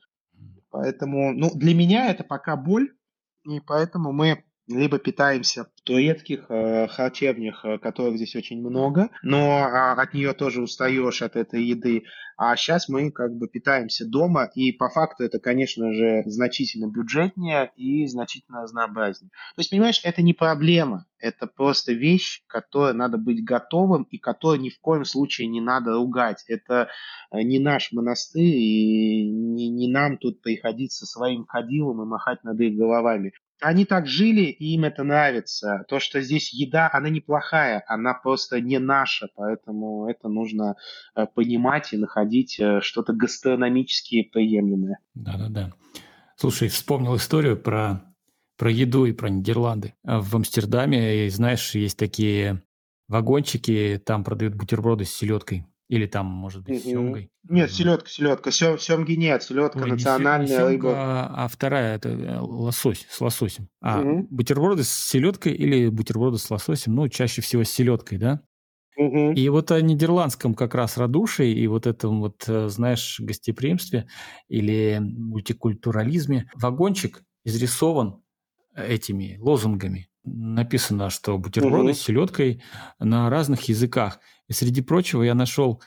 поэтому, 0.71 1.33
ну, 1.33 1.51
для 1.55 1.75
меня 1.75 2.11
это 2.11 2.25
пока 2.25 2.57
боль, 2.57 2.95
и 3.45 3.61
поэтому 3.61 4.13
мы 4.13 4.45
либо 4.71 4.99
питаемся 4.99 5.65
в 5.65 5.81
турецких 5.83 6.47
э, 6.49 6.87
харчевнях, 6.89 7.65
э, 7.65 7.79
которых 7.79 8.17
здесь 8.17 8.37
очень 8.37 8.61
много, 8.61 9.11
но 9.23 9.65
а, 9.65 9.93
от 9.93 10.15
нее 10.15 10.33
тоже 10.33 10.63
устаешь 10.63 11.23
от 11.23 11.37
этой 11.37 11.65
еды. 11.65 12.05
А 12.37 12.57
сейчас 12.57 12.89
мы 12.89 13.11
как 13.11 13.35
бы 13.35 13.49
питаемся 13.49 14.07
дома, 14.07 14.49
и 14.55 14.73
по 14.73 14.89
факту 14.89 15.25
это, 15.25 15.39
конечно 15.39 15.93
же, 15.93 16.23
значительно 16.27 16.87
бюджетнее 16.87 17.71
и 17.77 18.07
значительно 18.07 18.63
разнообразнее. 18.63 19.31
То 19.57 19.61
есть, 19.61 19.71
понимаешь, 19.71 20.01
это 20.05 20.23
не 20.23 20.33
проблема, 20.33 21.07
это 21.19 21.47
просто 21.47 21.93
вещь, 21.93 22.43
которой 22.47 22.95
надо 22.95 23.19
быть 23.19 23.45
готовым 23.45 24.05
и 24.05 24.19
которую 24.19 24.61
ни 24.61 24.71
в 24.71 24.81
коем 24.81 25.05
случае 25.05 25.49
не 25.49 25.61
надо 25.61 25.95
ругать. 25.95 26.45
Это 26.49 26.89
э, 27.31 27.43
не 27.43 27.59
наш 27.59 27.93
монастырь, 27.93 28.57
и 28.57 29.31
не, 29.31 29.69
не 29.69 29.91
нам 29.93 30.17
тут 30.17 30.41
приходить 30.41 30.93
со 30.93 31.07
своим 31.07 31.45
кадилом 31.45 32.03
и 32.03 32.07
махать 32.07 32.43
над 32.45 32.59
их 32.61 32.77
головами. 32.77 33.33
Они 33.61 33.85
так 33.85 34.07
жили, 34.07 34.43
и 34.43 34.75
им 34.75 34.85
это 34.85 35.05
нравится. 35.05 35.85
То, 35.89 36.01
что 36.01 36.21
здесь 36.21 36.53
еда, 36.53 36.89
она 36.93 37.09
неплохая, 37.09 37.85
она 37.87 38.15
просто 38.15 38.61
не 38.61 38.79
наша, 38.79 39.29
поэтому 39.35 40.09
это 40.09 40.29
нужно 40.29 40.77
э, 41.15 41.27
понимать 41.35 41.93
и 41.93 41.97
находить 41.97 42.59
э, 42.59 42.81
что-то 42.81 43.13
гастрономически 43.13 44.23
приемлемое. 44.23 44.99
Да-да-да. 45.15 45.73
Слушай, 46.37 46.69
вспомнил 46.69 47.17
историю 47.17 47.59
про, 47.59 48.03
про 48.57 48.71
еду 48.71 49.05
и 49.05 49.13
про 49.13 49.29
Нидерланды. 49.29 49.95
В 50.03 50.37
Амстердаме, 50.37 51.29
знаешь, 51.29 51.75
есть 51.75 51.99
такие 51.99 52.63
вагончики, 53.09 54.01
там 54.05 54.25
продают 54.25 54.55
бутерброды 54.55 55.05
с 55.05 55.13
селедкой. 55.13 55.67
Или 55.91 56.07
там, 56.07 56.27
может 56.27 56.63
быть, 56.65 56.79
с 56.79 56.83
семгой. 56.93 57.31
Нет, 57.49 57.71
селедка, 57.73 58.09
селедка. 58.09 58.51
Сем, 58.51 58.79
семги 58.79 59.13
нет, 59.13 59.43
селедка 59.43 59.85
Ой, 59.85 59.91
национальная 59.93 60.47
не 60.47 60.47
семга, 60.47 60.89
рыба. 60.89 61.03
а 61.45 61.49
вторая 61.49 61.97
это 61.97 62.09
э, 62.09 62.39
лосось 62.41 63.07
с 63.09 63.21
лососем. 63.21 63.69
А 63.81 64.03
Мгм. 64.03 64.27
бутерброды 64.31 64.83
с 64.85 64.91
селедкой 64.91 65.53
или 65.55 65.89
бутерброды 65.89 66.39
с 66.39 66.51
лососем, 66.51 66.95
ну, 66.95 67.09
чаще 67.09 67.41
всего 67.43 67.63
с 67.65 67.71
селедкой, 67.71 68.19
да? 68.19 68.43
Мгм. 68.97 69.35
И 69.35 69.49
вот 69.49 69.71
о 69.73 69.81
нидерландском 69.81 70.55
как 70.55 70.75
раз 70.75 70.99
радушии 70.99 71.53
и 71.53 71.67
вот 71.69 71.87
этом 71.87 72.21
вот, 72.21 72.45
э, 72.49 72.69
знаешь, 72.69 73.21
гостеприимстве 73.21 74.09
или 74.49 74.99
мультикультурализме 75.01 76.51
вагончик 76.55 77.23
изрисован 77.45 78.23
этими 78.77 79.39
лозунгами. 79.41 80.10
Написано, 80.25 81.09
что 81.11 81.39
бутерброды 81.39 81.85
Мгм. 81.91 81.95
с 81.95 82.01
селедкой 82.01 82.63
на 82.99 83.31
разных 83.31 83.63
языках. 83.69 84.21
И 84.49 84.53
среди 84.53 84.83
прочего 84.83 85.23
я 85.23 85.35
нашел 85.35 85.83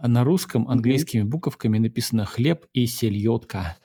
на 0.00 0.24
русском 0.24 0.68
английскими 0.68 1.22
буковками 1.22 1.78
написано 1.78 2.24
«хлеб 2.24 2.66
и 2.72 2.86
сельедка». 2.86 3.76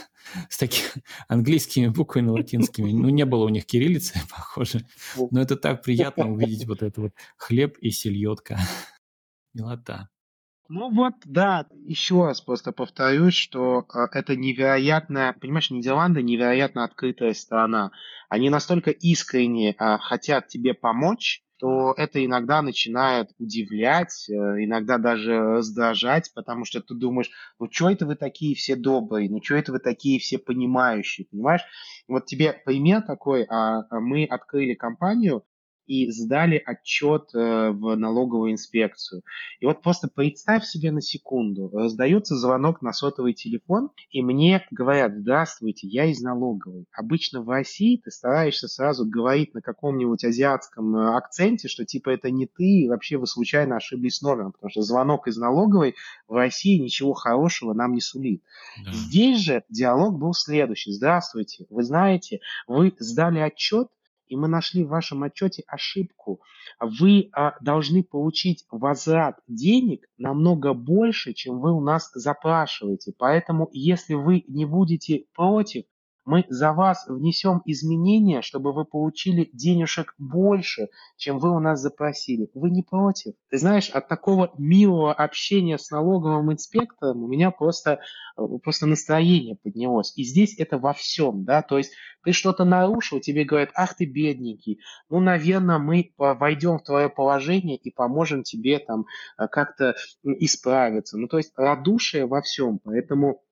С 0.50 0.58
такими 0.58 0.88
английскими 1.30 1.88
буквами 1.88 2.28
латинскими. 2.30 2.92
Ну, 2.92 3.08
не 3.10 3.24
было 3.26 3.46
у 3.46 3.50
них 3.50 3.66
кириллицы, 3.66 4.20
похоже. 4.30 4.86
Но 5.32 5.42
это 5.42 5.56
так 5.56 5.84
приятно 5.84 6.32
увидеть 6.32 6.68
вот 6.68 6.84
это 6.84 7.02
вот 7.02 7.12
«хлеб 7.38 7.78
и 7.80 7.92
сельедка». 7.92 8.60
Милота. 9.54 10.10
Ну 10.70 10.94
вот, 10.94 11.14
да, 11.24 11.66
еще 11.86 12.26
раз 12.26 12.42
просто 12.42 12.74
повторюсь, 12.74 13.36
что 13.36 13.86
э, 13.94 14.08
это 14.12 14.36
невероятно, 14.36 15.34
понимаешь, 15.40 15.72
Нидерланды 15.72 16.22
невероятно 16.22 16.84
открытая 16.84 17.34
страна. 17.34 17.92
Они 18.28 18.50
настолько 18.50 18.92
искренне 18.92 19.72
э, 19.72 19.98
хотят 20.00 20.50
тебе 20.50 20.74
помочь, 20.74 21.42
то 21.58 21.94
это 21.96 22.24
иногда 22.24 22.62
начинает 22.62 23.30
удивлять, 23.40 24.30
э, 24.30 24.34
иногда 24.34 24.98
даже 24.98 25.40
раздражать, 25.40 26.32
потому 26.36 26.66
что 26.66 26.82
ты 26.82 26.96
думаешь, 26.96 27.32
ну 27.60 27.70
что 27.72 27.90
это 27.90 28.06
вы 28.06 28.16
такие 28.16 28.54
все 28.54 28.76
добрые, 28.76 29.30
ну 29.30 29.42
что 29.42 29.56
это 29.56 29.72
вы 29.72 29.80
такие 29.80 30.20
все 30.20 30.38
понимающие, 30.38 31.28
понимаешь? 31.32 31.64
Вот 32.10 32.26
тебе 32.26 32.52
пример 32.52 33.04
такой, 33.04 33.46
а, 33.50 33.84
а 33.90 34.00
мы 34.02 34.26
открыли 34.26 34.74
компанию 34.74 35.46
и 35.88 36.12
сдали 36.12 36.62
отчет 36.64 37.30
э, 37.34 37.72
в 37.72 37.96
налоговую 37.96 38.52
инспекцию. 38.52 39.24
И 39.60 39.66
вот 39.66 39.82
просто 39.82 40.10
представь 40.14 40.66
себе 40.66 40.92
на 40.92 41.02
секунду, 41.02 41.70
раздается 41.74 42.36
звонок 42.36 42.82
на 42.82 42.94
сотовый 42.94 43.34
телефон, 43.34 43.90
и 44.12 44.22
мне 44.22 44.66
говорят, 44.72 45.14
здравствуйте, 45.16 45.88
я 45.88 46.06
из 46.06 46.22
налоговой. 46.22 46.86
Обычно 46.92 47.42
в 47.42 47.50
России 47.50 48.02
ты 48.04 48.12
стараешься 48.12 48.68
сразу 48.68 49.06
говорить 49.06 49.54
на 49.54 49.62
каком-нибудь 49.62 50.24
азиатском 50.24 50.96
э, 50.96 51.16
акценте, 51.16 51.68
что 51.68 51.86
типа 51.86 52.10
это 52.10 52.30
не 52.30 52.46
ты, 52.46 52.82
и 52.82 52.90
вообще 52.90 53.18
вы 53.18 53.28
случайно 53.28 53.78
ошиблись 53.78 54.22
номером, 54.22 54.52
потому 54.52 54.70
что 54.70 54.82
звонок 54.82 55.28
из 55.28 55.38
налоговой 55.38 55.96
в 56.28 56.34
России 56.34 56.78
ничего 56.78 57.14
хорошего 57.14 57.74
нам 57.74 57.94
не 57.94 58.02
сулит. 58.02 58.44
Да. 58.84 58.92
Здесь 58.92 59.40
же 59.40 59.64
диалог 59.70 60.20
был 60.20 60.34
следующий. 60.34 60.92
Здравствуйте, 60.92 61.66
вы 61.70 61.84
знаете, 61.84 62.40
вы 62.68 62.94
сдали 63.00 63.40
отчет, 63.40 63.88
и 64.28 64.36
мы 64.36 64.48
нашли 64.48 64.84
в 64.84 64.90
вашем 64.90 65.24
отчете 65.24 65.64
ошибку. 65.68 66.42
Вы 66.80 67.30
а, 67.34 67.56
должны 67.62 68.04
получить 68.04 68.66
возврат 68.70 69.40
денег 69.48 70.06
намного 70.18 70.74
больше, 70.74 71.34
чем 71.34 71.60
вы 71.60 71.74
у 71.74 71.82
нас 71.82 72.12
запрашиваете. 72.14 73.14
Поэтому, 73.18 73.70
если 73.72 74.14
вы 74.14 74.44
не 74.48 74.66
будете 74.66 75.26
против, 75.34 75.86
мы 76.28 76.46
за 76.50 76.74
вас 76.74 77.06
внесем 77.08 77.62
изменения, 77.66 78.42
чтобы 78.42 78.74
вы 78.74 78.84
получили 78.84 79.50
денежек 79.54 80.14
больше, 80.18 80.90
чем 81.16 81.40
вы 81.40 81.56
у 81.56 81.60
нас 81.60 81.80
запросили. 81.80 82.50
Вы 82.54 82.70
не 82.70 82.84
против? 82.84 83.34
Ты 83.50 83.58
знаешь, 83.58 83.90
от 83.90 84.10
такого 84.10 84.52
милого 84.58 85.14
общения 85.14 85.78
с 85.78 85.90
налоговым 85.90 86.52
инспектором 86.52 87.24
у 87.24 87.28
меня 87.28 87.50
просто, 87.50 88.02
э, 88.38 88.42
просто 88.62 88.88
настроение 88.88 89.56
поднялось. 89.56 90.12
И 90.18 90.24
здесь 90.24 90.60
это 90.60 90.78
во 90.78 90.92
всем, 90.92 91.46
да, 91.46 91.62
то 91.62 91.78
есть 91.78 91.94
ты 92.26 92.34
что-то 92.34 92.66
нарушил, 92.66 93.22
тебе 93.22 93.46
говорят, 93.46 93.70
ах 93.74 93.96
ты 93.96 94.04
бедненький, 94.04 94.82
ну, 95.10 95.22
наверное, 95.22 95.80
мы 95.80 96.12
войдем 96.18 96.78
в 96.78 96.84
твое 96.84 97.08
положение 97.08 97.78
и 97.78 97.90
поможем 97.90 98.44
тебе 98.44 98.80
там 98.80 99.06
э, 99.40 99.48
как-то 99.48 99.96
исправиться. 100.24 101.18
Ну, 101.18 101.30
то 101.30 101.38
есть 101.38 101.54
радушие 101.56 102.26
во 102.26 102.42
всем, 102.42 102.80
поэтому 102.84 103.44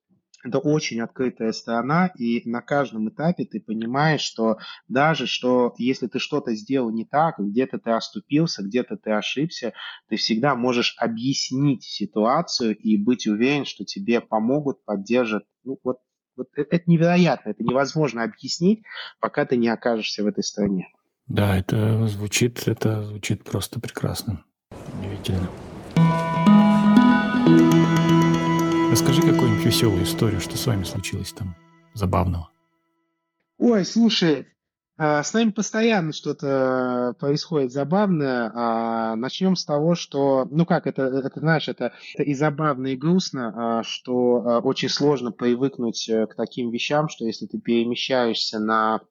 это 0.44 0.58
очень 0.58 1.00
открытая 1.00 1.52
страна, 1.52 2.12
и 2.16 2.48
на 2.48 2.60
каждом 2.60 3.08
этапе 3.08 3.44
ты 3.44 3.60
понимаешь, 3.60 4.20
что 4.20 4.58
даже 4.88 5.26
что 5.26 5.74
если 5.78 6.06
ты 6.06 6.18
что-то 6.18 6.54
сделал 6.54 6.90
не 6.90 7.04
так, 7.04 7.36
где-то 7.38 7.78
ты 7.78 7.90
оступился, 7.90 8.62
где-то 8.62 8.96
ты 8.96 9.10
ошибся, 9.10 9.72
ты 10.08 10.16
всегда 10.16 10.54
можешь 10.54 10.94
объяснить 10.98 11.84
ситуацию 11.84 12.76
и 12.76 12.96
быть 12.96 13.26
уверен, 13.26 13.64
что 13.64 13.84
тебе 13.84 14.20
помогут, 14.20 14.84
поддержат. 14.84 15.44
Ну 15.64 15.78
вот, 15.82 15.98
вот 16.36 16.48
это, 16.54 16.76
это 16.76 16.90
невероятно, 16.90 17.50
это 17.50 17.64
невозможно 17.64 18.22
объяснить, 18.22 18.82
пока 19.20 19.44
ты 19.46 19.56
не 19.56 19.68
окажешься 19.68 20.22
в 20.22 20.26
этой 20.26 20.44
стране. 20.44 20.88
Да, 21.26 21.58
это 21.58 22.06
звучит, 22.06 22.68
это 22.68 23.02
звучит 23.02 23.42
просто 23.42 23.80
прекрасно, 23.80 24.44
удивительно. 25.00 25.48
Расскажи 28.96 29.20
какую-нибудь 29.20 29.62
веселую 29.62 30.04
историю, 30.04 30.40
что 30.40 30.56
с 30.56 30.66
вами 30.66 30.84
случилось 30.84 31.30
там 31.30 31.54
забавного. 31.92 32.48
Ой, 33.58 33.84
слушай, 33.84 34.46
а, 34.96 35.22
с 35.22 35.34
нами 35.34 35.50
постоянно 35.50 36.14
что-то 36.14 37.14
происходит 37.20 37.72
забавное. 37.72 38.50
А, 38.54 39.14
Начнем 39.16 39.54
с 39.54 39.66
того, 39.66 39.96
что, 39.96 40.48
ну 40.50 40.64
как, 40.64 40.86
это, 40.86 41.02
это 41.02 41.40
знаешь, 41.40 41.68
это, 41.68 41.92
это 42.14 42.22
и 42.22 42.32
забавно, 42.32 42.86
и 42.86 42.96
грустно, 42.96 43.80
а, 43.80 43.82
что 43.82 44.62
очень 44.64 44.88
сложно 44.88 45.30
привыкнуть 45.30 46.08
э, 46.08 46.26
к 46.26 46.34
таким 46.34 46.70
вещам, 46.70 47.10
что 47.10 47.26
если 47.26 47.44
ты 47.44 47.58
перемещаешься 47.58 48.58
на 48.60 49.02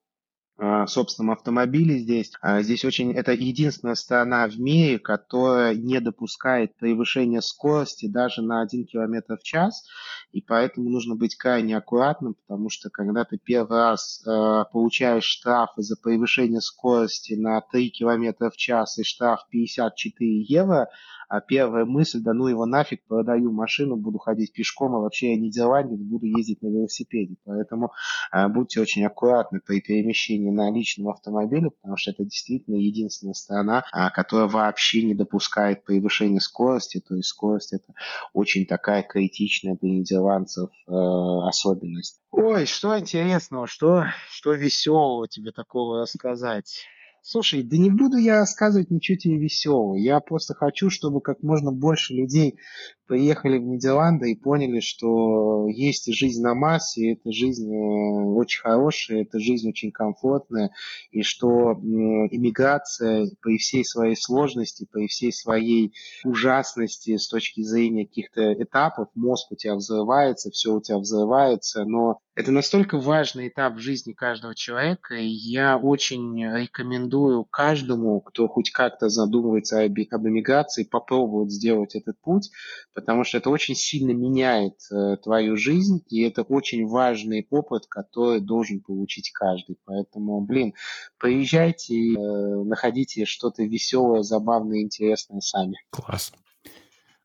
собственном 0.87 1.31
автомобиле 1.31 1.99
здесь. 1.99 2.31
А, 2.41 2.61
здесь 2.61 2.85
очень 2.85 3.11
это 3.11 3.33
единственная 3.33 3.95
страна 3.95 4.47
в 4.47 4.57
мире, 4.59 4.99
которая 4.99 5.75
не 5.75 5.99
допускает 5.99 6.75
превышения 6.77 7.41
скорости 7.41 8.07
даже 8.07 8.41
на 8.41 8.61
1 8.61 8.85
км 8.85 9.37
в 9.37 9.43
час. 9.43 9.85
И 10.31 10.41
поэтому 10.41 10.89
нужно 10.89 11.15
быть 11.15 11.35
крайне 11.35 11.77
аккуратным, 11.77 12.35
потому 12.35 12.69
что 12.69 12.89
когда 12.89 13.25
ты 13.25 13.37
первый 13.37 13.77
раз 13.77 14.23
э, 14.25 14.63
получаешь 14.71 15.25
штраф 15.25 15.71
из-за 15.77 15.95
превышения 15.97 16.61
скорости 16.61 17.33
на 17.33 17.59
3 17.61 17.89
км 17.89 18.49
в 18.49 18.57
час 18.57 18.97
и 18.97 19.03
штраф 19.03 19.45
54 19.49 20.41
евро, 20.41 20.89
а 21.29 21.41
первая 21.41 21.85
мысль, 21.85 22.21
да 22.21 22.33
ну 22.33 22.47
его 22.47 22.65
нафиг, 22.65 23.03
продаю 23.07 23.51
машину, 23.51 23.95
буду 23.95 24.17
ходить 24.17 24.53
пешком, 24.53 24.95
а 24.95 24.99
вообще 24.99 25.31
я 25.31 25.39
нидерландец, 25.39 25.99
буду 25.99 26.25
ездить 26.25 26.61
на 26.61 26.67
велосипеде. 26.67 27.35
Поэтому 27.45 27.91
а, 28.31 28.47
будьте 28.49 28.81
очень 28.81 29.05
аккуратны 29.05 29.59
при 29.59 29.81
перемещении 29.81 30.51
на 30.51 30.71
личном 30.71 31.09
автомобиле, 31.09 31.71
потому 31.71 31.97
что 31.97 32.11
это 32.11 32.23
действительно 32.23 32.75
единственная 32.75 33.33
страна, 33.33 33.85
а, 33.91 34.09
которая 34.09 34.47
вообще 34.47 35.03
не 35.03 35.15
допускает 35.15 35.83
превышения 35.83 36.39
скорости, 36.39 37.01
то 37.05 37.15
есть 37.15 37.29
скорость 37.29 37.73
это 37.73 37.93
очень 38.33 38.65
такая 38.65 39.03
критичная 39.03 39.77
для 39.81 39.89
нидерландцев 39.91 40.69
э, 40.87 40.91
особенность. 40.91 42.19
Ой, 42.31 42.65
что 42.65 42.97
интересного, 42.97 43.67
что, 43.67 44.05
что 44.29 44.53
веселого 44.53 45.27
тебе 45.27 45.51
такого 45.51 46.01
рассказать? 46.01 46.85
Слушай, 47.27 47.63
да 47.63 47.75
не 47.77 47.89
буду 47.89 48.17
я 48.17 48.41
рассказывать 48.41 48.91
ничего 48.91 49.17
тебе 49.17 49.37
веселого. 49.39 49.95
Я 49.95 50.19
просто 50.19 50.53
хочу, 50.53 50.91
чтобы 50.91 51.21
как 51.21 51.41
можно 51.41 51.71
больше 51.71 52.13
людей 52.13 52.59
приехали 53.07 53.57
в 53.57 53.63
Нидерланды 53.63 54.31
и 54.31 54.35
поняли, 54.35 54.79
что 54.79 55.67
есть 55.67 56.11
жизнь 56.13 56.41
на 56.41 56.53
Марсе, 56.53 57.13
эта 57.13 57.31
жизнь 57.31 57.71
э, 57.71 58.25
очень 58.35 58.61
хорошая, 58.61 59.23
эта 59.23 59.39
жизнь 59.39 59.67
очень 59.69 59.91
комфортная, 59.91 60.71
и 61.11 61.21
что 61.21 61.73
иммиграция 61.73 63.29
при 63.41 63.57
всей 63.57 63.83
своей 63.85 64.15
сложности, 64.15 64.87
при 64.91 65.07
всей 65.07 65.31
своей 65.31 65.93
ужасности 66.23 67.17
с 67.17 67.27
точки 67.27 67.61
зрения 67.61 68.05
каких-то 68.05 68.53
этапов, 68.53 69.09
мозг 69.15 69.51
у 69.51 69.55
тебя 69.55 69.75
взрывается, 69.75 70.51
все 70.51 70.73
у 70.73 70.81
тебя 70.81 70.97
взрывается, 70.97 71.85
но 71.85 72.19
это 72.35 72.51
настолько 72.51 72.97
важный 72.97 73.47
этап 73.47 73.75
в 73.75 73.79
жизни 73.79 74.13
каждого 74.13 74.55
человека, 74.55 75.15
и 75.15 75.27
я 75.27 75.77
очень 75.77 76.43
рекомендую 76.43 77.14
каждому, 77.49 78.21
кто 78.21 78.47
хоть 78.47 78.71
как-то 78.71 79.09
задумывается 79.09 79.81
об, 79.81 79.93
об 80.11 80.27
эмиграции, 80.27 80.83
попробовать 80.83 81.51
сделать 81.51 81.95
этот 81.95 82.19
путь, 82.21 82.51
потому 82.93 83.23
что 83.23 83.37
это 83.37 83.49
очень 83.49 83.75
сильно 83.75 84.11
меняет 84.11 84.75
э, 84.91 85.17
твою 85.17 85.57
жизнь, 85.57 86.03
и 86.09 86.21
это 86.21 86.43
очень 86.43 86.87
важный 86.87 87.47
опыт, 87.49 87.85
который 87.87 88.39
должен 88.39 88.81
получить 88.81 89.31
каждый. 89.31 89.77
Поэтому, 89.85 90.41
блин, 90.41 90.73
приезжайте 91.17 91.93
и 91.93 92.15
э, 92.15 92.63
находите 92.63 93.25
что-то 93.25 93.63
веселое, 93.63 94.23
забавное, 94.23 94.81
интересное 94.81 95.41
сами. 95.41 95.75
Класс. 95.89 96.31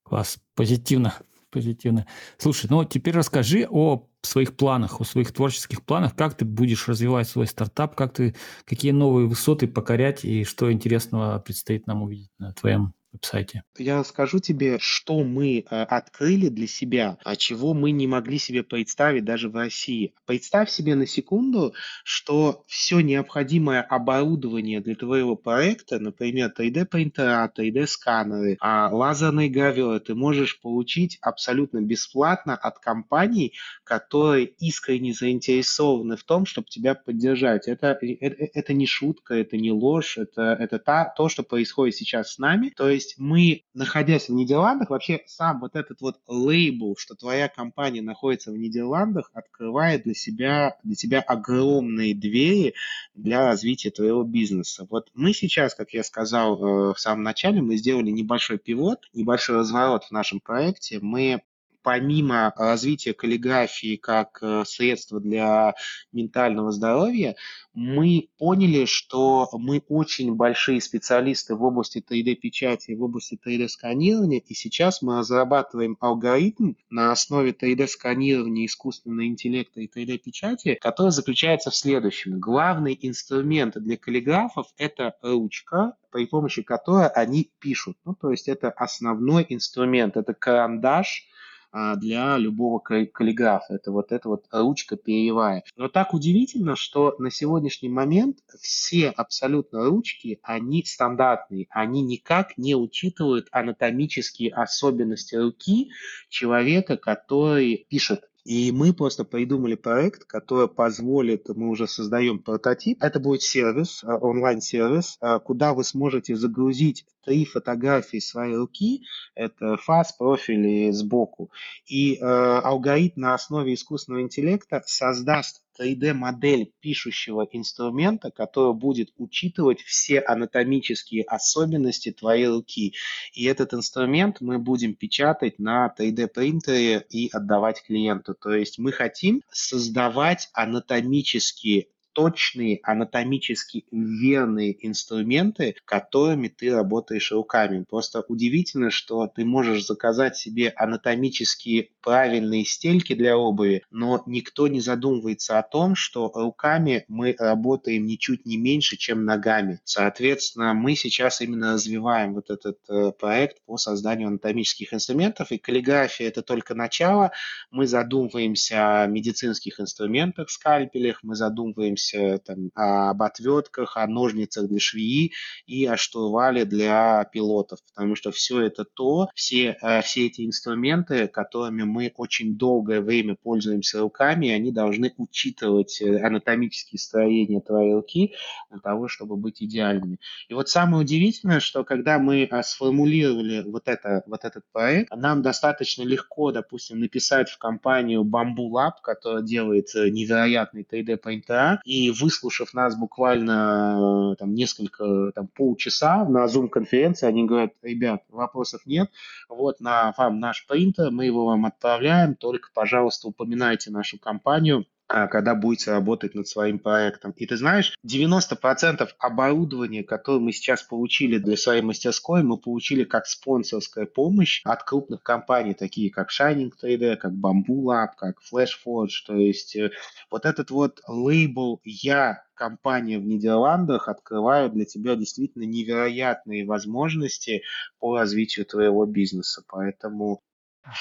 Класс. 0.03 0.39
Позитивно 0.55 1.15
позитивно. 1.51 2.07
Слушай, 2.39 2.67
ну 2.71 2.85
теперь 2.85 3.15
расскажи 3.15 3.67
о 3.69 4.09
своих 4.23 4.57
планах, 4.57 5.01
о 5.01 5.05
своих 5.05 5.33
творческих 5.33 5.83
планах, 5.85 6.15
как 6.15 6.37
ты 6.37 6.45
будешь 6.45 6.89
развивать 6.89 7.29
свой 7.29 7.47
стартап, 7.47 7.95
как 7.95 8.13
ты, 8.13 8.35
какие 8.65 8.93
новые 8.93 9.27
высоты 9.27 9.67
покорять? 9.67 10.25
И 10.25 10.45
что 10.45 10.73
интересного 10.73 11.39
предстоит 11.39 11.87
нам 11.87 12.03
увидеть 12.03 12.31
на 12.39 12.53
твоем 12.53 12.95
веб-сайте? 13.13 13.63
Я 13.77 14.03
скажу 14.05 14.39
тебе, 14.39 14.79
что 14.79 15.23
мы 15.23 15.59
э, 15.59 15.83
открыли 15.83 16.49
для 16.49 16.67
себя, 16.67 17.19
а 17.25 17.37
чего 17.37 17.75
мы 17.75 17.91
не 17.91 18.07
могли 18.07 18.39
себе 18.39 18.63
представить 18.63 19.25
даже 19.25 19.49
в 19.49 19.57
России. 19.57 20.15
Представь 20.27 20.71
себе 20.71 20.95
на 20.95 21.07
секунду, 21.07 21.75
что 22.05 22.65
все 22.67 23.01
необходимое 23.01 23.83
оборудование 23.83 24.81
для 24.81 24.95
твоего 24.95 25.37
проекта, 25.37 25.99
например, 25.99 26.53
3D-принтера, 26.57 27.51
3D-сканеры, 27.57 28.57
а 28.61 28.89
лазерные 28.93 29.49
гравюры, 29.49 30.01
ты 30.01 30.15
можешь 30.15 30.61
получить 30.61 31.19
абсолютно 31.21 31.81
бесплатно 31.81 32.57
от 32.57 32.79
компаний, 32.79 33.55
которые 33.85 34.47
искренне 34.47 35.13
заинтересованы 35.13 36.17
в 36.17 36.25
том, 36.25 36.47
чтобы 36.47 36.69
тебя 36.69 36.95
поддержать. 36.95 37.69
Это, 37.69 37.99
это, 38.01 38.49
это 38.55 38.73
не 38.73 38.87
шутка, 38.87 39.35
это 39.35 39.57
не 39.57 39.73
ложь, 39.73 40.19
это, 40.19 40.57
это 40.59 40.79
та, 40.79 41.13
то, 41.17 41.29
что 41.29 41.43
происходит 41.43 41.97
сейчас 41.97 42.35
с 42.35 42.39
нами. 42.39 42.73
То 42.77 42.89
есть 42.89 43.00
есть 43.01 43.15
мы, 43.19 43.65
находясь 43.75 44.29
в 44.29 44.33
Нидерландах, 44.33 44.91
вообще 44.91 45.23
сам 45.27 45.61
вот 45.61 45.75
этот 45.75 46.01
вот 46.01 46.21
лейбл, 46.27 46.97
что 46.99 47.15
твоя 47.15 47.49
компания 47.49 48.03
находится 48.03 48.53
в 48.53 48.57
Нидерландах, 48.57 49.31
открывает 49.35 50.05
для 50.05 50.15
себя, 50.15 50.77
для 50.85 50.95
себя 50.95 51.21
огромные 51.21 52.15
двери 52.15 52.75
для 53.15 53.47
развития 53.47 53.91
твоего 53.91 54.23
бизнеса. 54.23 54.87
Вот 54.91 55.11
мы 55.15 55.33
сейчас, 55.33 55.75
как 55.75 55.93
я 55.93 56.05
сказал 56.05 56.57
э, 56.57 56.95
в 56.95 57.01
самом 57.01 57.23
начале, 57.23 57.63
мы 57.63 57.77
сделали 57.77 58.11
небольшой 58.11 58.59
пивот, 58.59 59.09
небольшой 59.15 59.57
разворот 59.57 60.05
в 60.05 60.11
нашем 60.11 60.41
проекте. 60.41 60.99
Мы 61.01 61.43
помимо 61.83 62.53
развития 62.57 63.15
каллиграфии 63.15 63.97
как 63.97 64.39
э, 64.43 64.65
средства 64.67 65.21
для 65.21 65.75
ментального 66.13 66.73
здоровья, 66.73 67.37
мы 67.73 68.29
поняли, 68.39 68.85
что 68.85 69.49
мы 69.53 69.83
очень 69.89 70.35
большие 70.35 70.81
специалисты 70.81 71.55
в 71.55 71.63
области 71.63 72.05
3D-печати, 72.07 72.93
в 72.93 73.03
области 73.03 73.39
3D-сканирования, 73.45 74.43
и 74.47 74.55
сейчас 74.55 75.03
мы 75.03 75.19
разрабатываем 75.19 75.97
алгоритм 76.01 76.75
на 76.91 77.13
основе 77.13 77.53
3D-сканирования, 77.53 78.67
искусственного 78.67 79.27
интеллекта 79.27 79.81
и 79.81 79.89
3D-печати, 79.89 80.79
который 80.81 81.13
заключается 81.13 81.71
в 81.71 81.77
следующем. 81.77 82.41
Главный 82.41 82.99
инструмент 83.01 83.75
для 83.77 83.97
каллиграфов– 83.97 84.67
это 84.77 85.15
ручка, 85.23 85.95
при 86.11 86.27
помощи 86.27 86.63
которой 86.63 87.09
они 87.09 87.51
пишут. 87.61 87.97
Ну, 88.05 88.15
то 88.15 88.31
есть 88.31 88.49
это 88.49 88.71
основной 88.71 89.47
инструмент, 89.49 90.17
это 90.17 90.35
карандаш, 90.35 91.27
а, 91.27 91.40
для 91.73 92.37
любого 92.37 92.79
каллиграфа. 92.79 93.75
Это 93.75 93.93
вот 93.93 94.13
эта 94.13 94.29
вот 94.29 94.47
ручка 94.51 94.97
перьевая. 94.97 95.63
Но 95.77 95.89
так 95.89 96.15
удивительно, 96.15 96.77
что 96.77 97.15
на 97.19 97.31
сегодняшний 97.31 97.89
момент 97.89 98.39
все 98.61 99.11
абсолютно 99.11 99.85
ручки, 99.85 100.41
они 100.43 100.85
стандартные. 100.85 101.67
Они 101.71 102.03
никак 102.03 102.57
не 102.57 102.75
учитывают 102.75 103.49
анатомические 103.53 104.53
особенности 104.53 105.35
руки 105.37 105.91
человека, 106.29 106.97
который 106.97 107.87
пишет 107.89 108.30
и 108.45 108.73
мы 108.73 108.93
просто 108.93 109.25
придумали 109.25 109.75
проект, 109.75 110.25
который 110.25 110.69
позволит, 110.69 111.49
мы 111.49 111.69
уже 111.69 111.87
создаем 111.87 112.39
прототип. 112.39 113.03
Это 113.03 113.21
будет 113.21 113.43
сервис, 113.43 114.03
э, 114.03 114.07
онлайн-сервис, 114.07 115.19
э, 115.21 115.39
куда 115.41 115.75
вы 115.75 115.85
сможете 115.85 116.37
загрузить 116.37 117.05
три 117.25 117.45
фотографии 117.45 118.19
своей 118.19 118.57
руки, 118.57 119.05
это 119.35 119.77
фас, 119.77 120.13
профиль 120.13 120.67
и 120.67 120.93
сбоку. 120.93 121.51
И 121.87 122.17
э, 122.17 122.25
алгоритм 122.25 123.21
на 123.21 123.35
основе 123.35 123.75
искусственного 123.75 124.23
интеллекта 124.23 124.83
создаст 124.87 125.63
3D-модель 125.81 126.73
пишущего 126.81 127.49
инструмента, 127.51 128.31
который 128.31 128.75
будет 128.75 129.13
учитывать 129.17 129.81
все 129.81 130.21
анатомические 130.21 131.25
особенности 131.25 132.13
твоей 132.13 132.49
руки. 132.49 132.95
И 133.33 133.45
этот 133.45 133.73
инструмент 133.75 134.41
мы 134.41 134.59
будем 134.59 134.95
печатать 134.95 135.59
на 135.59 135.93
3D-принтере 135.99 137.05
и 137.09 137.29
отдавать 137.33 137.83
клиенту. 137.83 138.35
То 138.35 138.53
есть 138.53 138.79
мы 138.79 138.93
хотим 138.93 139.43
создавать 139.51 140.51
анатомические 140.53 141.89
точные, 142.13 142.81
анатомически 142.83 143.85
верные 143.91 144.77
инструменты, 144.87 145.77
которыми 145.85 146.49
ты 146.49 146.75
работаешь 146.75 147.33
руками. 147.33 147.85
Просто 147.89 148.25
удивительно, 148.29 148.91
что 148.91 149.27
ты 149.27 149.45
можешь 149.45 149.87
заказать 149.87 150.37
себе 150.37 150.71
анатомически 150.77 151.93
правильные 152.03 152.65
стельки 152.65 153.15
для 153.15 153.37
обуви, 153.37 153.83
но 153.91 154.23
никто 154.27 154.69
не 154.69 154.81
задумывается 154.81 155.59
о 155.59 155.63
том, 155.63 155.95
что 155.95 156.31
руками 156.35 157.05
мы 157.09 157.37
работаем 157.39 158.07
ничуть 158.07 158.47
не 158.47 158.57
меньше, 158.57 158.97
чем 158.97 159.25
ногами. 159.25 159.81
Соответственно, 159.85 160.75
мы 160.75 160.95
сейчас 160.95 161.41
именно 161.41 161.75
развиваем 161.75 162.35
вот 162.35 162.51
этот 162.51 162.79
э, 162.89 163.13
проект 163.19 163.63
по 163.67 163.77
созданию 163.77 164.29
анатомических 164.29 164.93
инструментов, 164.93 165.53
и 165.53 165.59
каллиграфия– 165.59 166.29
это 166.29 166.43
только 166.43 166.75
начало. 166.75 167.33
Мы 167.71 167.87
задумываемся 167.87 169.03
о 169.03 169.07
медицинских 169.07 169.81
инструментах, 169.81 170.51
скальпелях, 170.51 171.23
мы 171.23 171.35
задумываемся 171.35 172.00
задумываемся 172.01 172.39
там, 172.45 172.71
об 172.75 173.23
отвертках, 173.23 173.97
о 173.97 174.07
ножницах 174.07 174.69
для 174.69 174.79
швеи 174.79 175.33
и 175.67 175.87
о 175.87 175.97
штурвале 175.97 176.65
для 176.65 177.25
пилотов, 177.33 177.81
потому 177.93 178.17
что 178.17 178.31
все 178.31 178.63
это 178.63 178.85
то, 178.85 179.29
все, 179.35 179.77
э, 179.81 180.03
все 180.03 180.27
эти 180.27 180.47
инструменты, 180.47 181.29
которыми 181.29 181.83
мы 181.83 182.13
очень 182.17 182.57
долгое 182.57 183.01
время 183.01 183.37
пользуемся 183.43 184.01
руками, 184.01 184.49
они 184.51 184.73
должны 184.73 185.13
учитывать 185.17 186.01
э, 186.01 186.21
анатомические 186.21 186.99
строения 186.99 187.61
твоей 187.61 187.95
руки 187.95 188.35
для 188.71 188.81
того, 188.81 189.09
чтобы 189.09 189.37
быть 189.37 189.63
идеальными. 189.63 190.19
И 190.49 190.55
вот 190.55 190.69
самое 190.69 191.03
удивительное, 191.03 191.61
что 191.61 191.85
когда 191.85 192.19
мы 192.19 192.49
э, 192.51 192.63
сформулировали 192.63 193.63
вот, 193.67 193.89
это, 193.89 194.23
вот 194.27 194.45
этот 194.45 194.65
проект, 194.73 195.15
нам 195.15 195.43
достаточно 195.43 196.03
легко, 196.03 196.53
допустим, 196.53 197.01
написать 197.01 197.49
в 197.49 197.59
компанию 197.59 198.23
Bamboo 198.23 198.71
Lab, 198.71 198.93
которая 199.03 199.43
делает 199.43 199.89
невероятные 199.95 200.85
3D-принтера, 200.85 201.81
и 201.91 202.13
выслушав 202.13 202.73
нас 202.73 202.97
буквально 202.97 204.33
э, 204.33 204.37
там 204.37 204.55
несколько, 204.55 205.33
там 205.35 205.49
полчаса 205.49 206.25
на 206.25 206.45
Zoom-конференции, 206.45 207.27
они 207.27 207.45
говорят, 207.45 207.73
ребят, 207.83 208.23
вопросов 208.29 208.83
нет, 208.87 209.11
вот 209.49 209.81
на 209.81 210.15
вам 210.17 210.39
наш 210.39 210.69
принтер, 210.69 211.11
мы 211.11 211.25
его 211.27 211.47
вам 211.47 211.67
отправляем, 211.67 212.37
только, 212.37 212.69
пожалуйста, 212.73 213.27
упоминайте 213.27 213.91
нашу 213.91 214.21
компанию, 214.21 214.87
когда 215.11 215.55
будете 215.55 215.91
работать 215.91 216.35
над 216.35 216.47
своим 216.47 216.79
проектом. 216.79 217.33
И 217.37 217.47
ты 217.47 217.57
знаешь, 217.57 217.95
90% 218.07 219.09
оборудования, 219.19 220.05
которое 220.05 220.39
мы 220.39 220.53
сейчас 220.53 220.83
получили 220.83 221.39
для 221.39 221.57
своей 221.57 221.83
мастерской, 221.83 222.43
мы 222.43 222.57
получили 222.57 223.05
как 223.05 223.27
спонсорская 223.27 224.07
помощь 224.07 224.63
от 224.65 224.85
крупных 224.85 225.23
компаний, 225.23 225.75
такие 225.75 226.11
как 226.11 226.29
Shining 226.31 226.71
3D, 226.81 227.17
как 227.17 227.33
Bamboo 227.33 227.83
Lab, 227.85 228.11
как 228.17 228.37
Flashforge. 228.41 229.25
То 229.27 229.35
есть 229.37 229.75
э, 229.75 229.91
вот 230.31 230.47
этот 230.47 230.71
вот 230.71 231.01
лейбл 231.09 231.81
«Я 231.85 232.45
компания 232.55 233.19
в 233.19 233.25
Нидерландах 233.25 234.07
открывают 234.09 234.75
для 234.75 234.85
тебя 234.85 235.17
действительно 235.17 235.65
невероятные 235.65 236.67
возможности 236.67 237.63
по 237.99 238.17
развитию 238.19 238.67
твоего 238.67 239.07
бизнеса. 239.07 239.65
Поэтому 239.67 240.43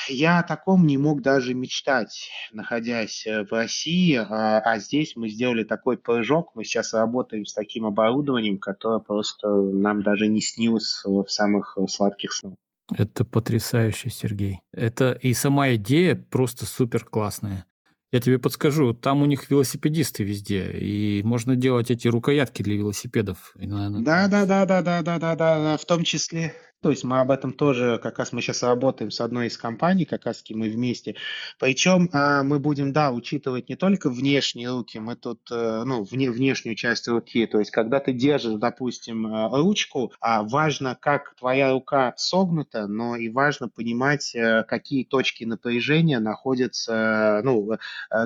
я 0.07 0.39
о 0.39 0.43
таком 0.43 0.85
не 0.85 0.97
мог 0.97 1.21
даже 1.21 1.53
мечтать, 1.53 2.29
находясь 2.51 3.25
э, 3.25 3.43
в 3.43 3.51
России, 3.51 4.15
а, 4.15 4.59
а 4.59 4.79
здесь 4.79 5.15
мы 5.15 5.29
сделали 5.29 5.63
такой 5.63 5.97
прыжок, 5.97 6.51
мы 6.55 6.63
сейчас 6.63 6.93
работаем 6.93 7.45
с 7.45 7.53
таким 7.53 7.85
оборудованием, 7.85 8.57
которое 8.57 8.99
просто 8.99 9.47
нам 9.49 10.03
даже 10.03 10.27
не 10.27 10.41
снилось 10.41 11.01
в 11.05 11.27
самых 11.27 11.77
э, 11.77 11.87
сладких 11.87 12.33
снах. 12.33 12.55
Это 12.95 13.23
потрясающе, 13.23 14.09
Сергей. 14.09 14.61
Это 14.73 15.11
и 15.11 15.33
сама 15.33 15.75
идея 15.75 16.15
просто 16.15 16.65
супер 16.65 17.05
классная. 17.05 17.65
Я 18.11 18.19
тебе 18.19 18.39
подскажу, 18.39 18.93
там 18.93 19.21
у 19.21 19.25
них 19.25 19.51
велосипедисты 19.51 20.23
везде, 20.23 20.71
и 20.71 21.21
можно 21.23 21.55
делать 21.55 21.91
эти 21.91 22.07
рукоятки 22.07 22.63
для 22.63 22.75
велосипедов. 22.75 23.53
Да, 24.01 24.27
да, 24.27 24.47
да, 24.47 24.65
да, 24.65 24.81
да, 24.81 25.03
да, 25.03 25.19
да, 25.19 25.35
да, 25.35 25.77
в 25.77 25.85
том 25.85 26.03
числе. 26.03 26.55
То 26.81 26.91
есть 26.91 27.03
мы 27.03 27.19
об 27.19 27.29
этом 27.29 27.51
тоже, 27.51 27.99
как 28.01 28.19
раз 28.19 28.31
мы 28.31 28.41
сейчас 28.41 28.63
работаем 28.63 29.11
с 29.11 29.19
одной 29.19 29.47
из 29.47 29.57
компаний, 29.57 30.05
как 30.05 30.25
раз 30.25 30.41
мы 30.49 30.69
вместе. 30.69 31.15
Причем 31.59 32.09
а, 32.13 32.41
мы 32.43 32.59
будем, 32.59 32.93
да, 32.93 33.11
учитывать 33.11 33.67
не 33.67 33.75
только 33.75 34.09
внешние 34.09 34.69
руки, 34.69 34.97
мы 34.97 35.17
тут, 35.17 35.41
э, 35.51 35.83
ну, 35.85 36.03
вне, 36.03 36.31
внешнюю 36.31 36.75
часть 36.75 37.09
руки. 37.09 37.45
То 37.47 37.59
есть 37.59 37.71
когда 37.71 37.99
ты 37.99 38.13
держишь, 38.13 38.57
допустим, 38.57 39.27
э, 39.27 39.49
ручку, 39.49 40.13
а 40.21 40.43
важно, 40.43 40.97
как 40.99 41.35
твоя 41.35 41.73
рука 41.73 42.13
согнута, 42.15 42.87
но 42.87 43.17
и 43.17 43.27
важно 43.27 43.67
понимать, 43.67 44.33
э, 44.33 44.63
какие 44.63 45.03
точки 45.03 45.43
напряжения 45.43 46.19
находятся, 46.19 47.41
ну, 47.43 47.77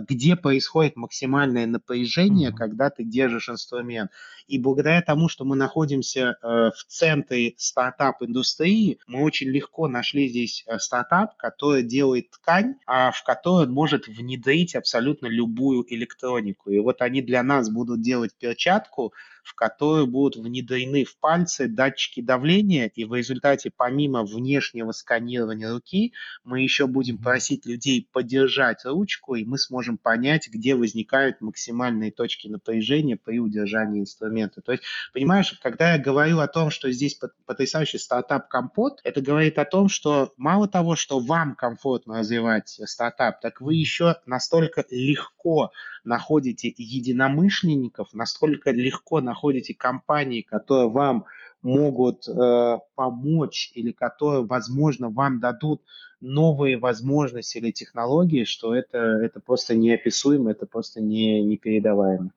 где 0.08 0.36
происходит 0.36 0.96
максимальное 0.96 1.66
напряжение, 1.66 2.52
mm-hmm. 2.52 2.56
когда 2.56 2.92
ты 2.92 3.04
держишь 3.04 3.50
инструмент. 3.50 4.12
И 4.48 4.60
благодаря 4.60 5.02
тому, 5.02 5.28
что 5.28 5.46
мы 5.46 5.56
находимся 5.56 6.36
в 6.42 6.84
центре 6.88 7.54
стартап-индустрии, 7.58 8.43
индустрии 8.44 9.00
мы 9.08 9.24
очень 9.24 9.48
легко 9.48 9.88
нашли 9.88 10.28
здесь 10.28 10.64
э, 10.68 10.78
стартап, 10.78 11.36
который 11.38 11.84
делает 11.84 12.30
ткань, 12.30 12.76
а 12.86 13.12
в 13.12 13.24
которую 13.24 13.68
он 13.68 13.74
может 13.74 14.08
внедрить 14.08 14.76
абсолютно 14.76 15.28
любую 15.28 15.86
электронику. 15.94 16.70
И 16.70 16.80
вот 16.80 17.02
они 17.02 17.22
для 17.22 17.42
нас 17.42 17.70
будут 17.70 18.02
делать 18.02 18.34
перчатку, 18.38 19.14
в 19.44 19.56
которую 19.56 20.08
будут 20.08 20.38
внедрены 20.38 21.04
в 21.04 21.18
пальцы 21.18 21.68
датчики 21.68 22.22
давления, 22.22 22.92
и 22.96 23.04
в 23.06 23.14
результате 23.14 23.72
помимо 23.76 24.24
внешнего 24.24 24.92
сканирования 24.92 25.72
руки 25.72 26.14
мы 26.44 26.62
еще 26.62 26.88
будем 26.88 27.18
просить 27.18 27.66
людей 27.66 28.08
подержать 28.12 28.86
ручку, 28.86 29.36
и 29.36 29.46
мы 29.46 29.58
сможем 29.58 29.98
понять, 29.98 30.50
где 30.50 30.76
возникают 30.76 31.42
максимальные 31.42 32.12
точки 32.12 32.48
напряжения 32.48 33.18
при 33.18 33.40
удержании 33.40 34.02
инструмента. 34.02 34.62
То 34.62 34.72
есть, 34.72 34.84
понимаешь, 35.14 35.54
когда 35.62 35.94
я 35.94 36.00
говорю 36.00 36.40
о 36.40 36.48
том, 36.48 36.70
что 36.70 36.92
здесь 36.92 37.20
потрясающий 37.46 37.98
стартап 37.98 38.33
Компот, 38.40 39.00
это 39.04 39.22
говорит 39.22 39.58
о 39.60 39.66
том, 39.66 39.90
что 39.90 40.34
мало 40.38 40.68
того, 40.68 40.96
что 40.96 41.20
вам 41.20 41.56
комфортно 41.56 42.20
развивать 42.20 42.70
стартап, 42.86 43.42
так 43.42 43.62
вы 43.62 43.76
еще 43.76 44.16
настолько 44.26 44.86
легко 44.90 45.72
находите 46.04 46.74
единомышленников, 46.76 48.14
настолько 48.14 48.72
легко 48.72 49.22
находите 49.22 49.74
компании, 49.74 50.42
которые 50.42 50.90
вам 50.90 51.26
могут 51.62 52.28
э, 52.28 52.80
помочь 52.96 53.72
или 53.74 53.92
которые, 53.92 54.46
возможно, 54.46 55.10
вам 55.10 55.40
дадут 55.40 55.82
новые 56.20 56.78
возможности 56.78 57.58
или 57.58 57.72
технологии, 57.72 58.44
что 58.44 58.76
это, 58.76 58.98
это 58.98 59.40
просто 59.40 59.76
неописуемо, 59.76 60.52
это 60.52 60.66
просто 60.66 61.02
не, 61.02 61.42
непередаваемо. 61.42 62.32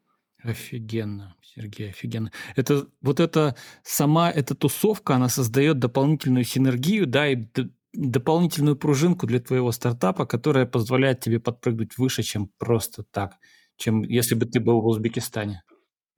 Офигенно, 0.47 1.35
Сергей, 1.43 1.91
офигенно. 1.91 2.31
Это 2.55 2.87
вот 3.01 3.21
эта 3.21 3.57
сама 3.83 4.31
эта 4.31 4.55
тусовка, 4.55 5.17
она 5.17 5.29
создает 5.29 5.79
дополнительную 5.79 6.45
синергию, 6.45 7.07
да, 7.07 7.29
и 7.29 7.47
дополнительную 7.93 8.77
пружинку 8.77 9.27
для 9.27 9.41
твоего 9.41 9.73
стартапа, 9.73 10.27
которая 10.27 10.67
позволяет 10.67 11.21
тебе 11.21 11.41
подпрыгнуть 11.41 11.99
выше, 11.99 12.23
чем 12.23 12.51
просто 12.59 13.03
так 13.03 13.37
чем 13.77 14.03
если 14.03 14.35
бы 14.35 14.47
ты 14.47 14.61
был 14.61 14.81
в 14.81 14.87
Узбекистане? 14.87 15.63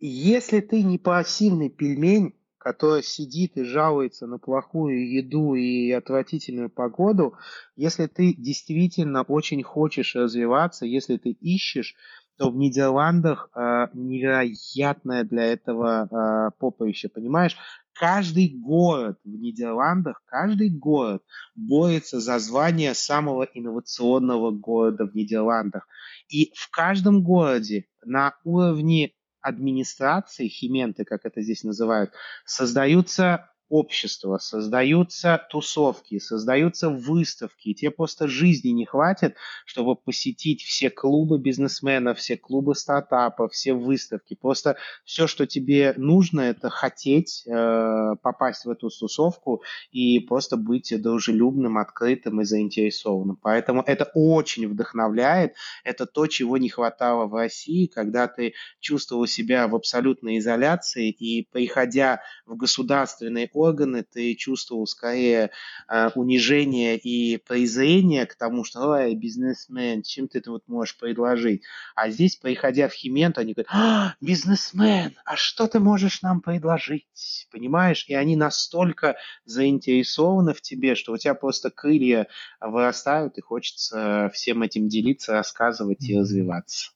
Если 0.00 0.60
ты 0.60 0.82
не 0.82 0.98
пассивный 0.98 1.70
пельмень, 1.70 2.34
который 2.58 3.02
сидит 3.02 3.56
и 3.56 3.64
жалуется 3.64 4.26
на 4.26 4.38
плохую 4.38 5.10
еду 5.10 5.54
и 5.54 5.90
отвратительную 5.90 6.70
погоду, 6.70 7.34
если 7.76 8.06
ты 8.06 8.34
действительно 8.34 9.22
очень 9.22 9.62
хочешь 9.62 10.14
развиваться, 10.14 10.86
если 10.86 11.16
ты 11.16 11.30
ищешь, 11.30 11.96
то 12.38 12.50
в 12.50 12.56
Нидерландах 12.56 13.50
э, 13.54 13.88
невероятное 13.94 15.24
для 15.24 15.44
этого 15.44 16.08
э, 16.08 16.50
поприще, 16.58 17.08
понимаешь? 17.08 17.56
Каждый 17.92 18.48
город 18.48 19.18
в 19.24 19.28
Нидерландах, 19.28 20.22
каждый 20.24 20.70
город 20.70 21.22
борется 21.56 22.20
за 22.20 22.38
звание 22.38 22.94
самого 22.94 23.42
инновационного 23.42 24.52
города 24.52 25.04
в 25.04 25.14
Нидерландах. 25.16 25.88
И 26.28 26.52
в 26.54 26.70
каждом 26.70 27.24
городе 27.24 27.86
на 28.04 28.34
уровне 28.44 29.14
администрации, 29.40 30.46
хименты, 30.46 31.04
как 31.04 31.24
это 31.24 31.42
здесь 31.42 31.64
называют, 31.64 32.12
создаются 32.44 33.50
общества, 33.68 34.38
создаются 34.38 35.46
тусовки, 35.50 36.18
создаются 36.18 36.88
выставки, 36.88 37.68
и 37.70 37.74
тебе 37.74 37.90
просто 37.90 38.28
жизни 38.28 38.70
не 38.70 38.84
хватит, 38.84 39.36
чтобы 39.66 39.96
посетить 39.96 40.62
все 40.62 40.90
клубы 40.90 41.38
бизнесменов, 41.38 42.18
все 42.18 42.36
клубы 42.36 42.74
стартапов, 42.74 43.52
все 43.52 43.74
выставки. 43.74 44.34
Просто 44.34 44.76
все, 45.04 45.26
что 45.26 45.46
тебе 45.46 45.94
нужно, 45.96 46.40
это 46.42 46.70
хотеть 46.70 47.44
э, 47.46 48.14
попасть 48.22 48.64
в 48.64 48.70
эту 48.70 48.88
тусовку 48.90 49.62
и 49.90 50.20
просто 50.20 50.56
быть 50.56 50.92
дружелюбным, 51.00 51.78
открытым 51.78 52.40
и 52.40 52.44
заинтересованным. 52.44 53.36
Поэтому 53.36 53.82
это 53.86 54.10
очень 54.14 54.68
вдохновляет. 54.68 55.54
Это 55.84 56.06
то, 56.06 56.26
чего 56.26 56.56
не 56.56 56.68
хватало 56.68 57.26
в 57.26 57.34
России, 57.34 57.86
когда 57.86 58.28
ты 58.28 58.54
чувствовал 58.80 59.26
себя 59.26 59.68
в 59.68 59.74
абсолютной 59.74 60.38
изоляции 60.38 61.10
и 61.10 61.46
приходя 61.50 62.20
в 62.46 62.56
государственные 62.56 63.48
органы, 63.58 64.04
ты 64.04 64.34
чувствовал 64.34 64.86
скорее 64.86 65.50
э, 65.88 66.10
унижение 66.14 66.96
и 66.96 67.36
презрение 67.36 68.26
к 68.26 68.34
тому, 68.34 68.64
что 68.64 68.80
ой, 68.88 69.14
бизнесмен, 69.14 70.02
чем 70.02 70.28
ты 70.28 70.38
это 70.38 70.50
вот 70.50 70.68
можешь 70.68 70.96
предложить. 70.96 71.62
А 71.94 72.10
здесь, 72.10 72.36
приходя 72.36 72.88
в 72.88 72.92
Химент, 72.92 73.38
они 73.38 73.54
говорят, 73.54 73.72
а, 73.72 74.14
бизнесмен, 74.20 75.16
а 75.24 75.36
что 75.36 75.66
ты 75.66 75.80
можешь 75.80 76.22
нам 76.22 76.40
предложить? 76.40 77.48
Понимаешь? 77.50 78.04
И 78.08 78.14
они 78.14 78.36
настолько 78.36 79.16
заинтересованы 79.44 80.54
в 80.54 80.60
тебе, 80.60 80.94
что 80.94 81.12
у 81.12 81.18
тебя 81.18 81.34
просто 81.34 81.70
крылья 81.70 82.28
вырастают, 82.60 83.38
и 83.38 83.40
хочется 83.40 84.30
всем 84.32 84.62
этим 84.62 84.88
делиться, 84.88 85.32
рассказывать 85.32 86.08
и 86.08 86.18
развиваться. 86.18 86.90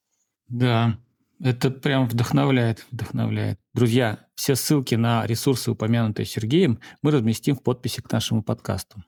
Да, 0.49 0.99
это 1.41 1.71
прям 1.71 2.07
вдохновляет, 2.07 2.85
вдохновляет. 2.91 3.59
Друзья, 3.75 4.27
все 4.35 4.55
ссылки 4.55 4.97
на 4.97 5.27
ресурсы, 5.27 5.71
упомянутые 5.71 6.27
Сергеем, 6.27 6.79
мы 7.01 7.11
разместим 7.11 7.57
в 7.57 7.63
подписи 7.63 8.03
к 8.03 8.13
нашему 8.13 8.43
подкасту. 8.43 9.03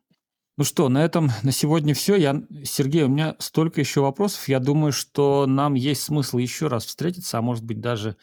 Ну 0.56 0.64
что, 0.64 0.88
на 0.88 1.04
этом 1.04 1.30
на 1.42 1.52
сегодня 1.52 1.92
все. 1.92 2.16
Я, 2.16 2.42
Сергей, 2.62 3.02
у 3.02 3.08
меня 3.08 3.36
столько 3.40 3.80
еще 3.80 4.00
вопросов. 4.00 4.48
Я 4.48 4.60
думаю, 4.60 4.92
что 4.92 5.44
нам 5.46 5.74
есть 5.74 6.00
смысл 6.02 6.38
еще 6.38 6.68
раз 6.68 6.86
встретиться, 6.86 7.36
а 7.36 7.42
может 7.42 7.62
быть 7.62 7.80
даже 7.80 8.16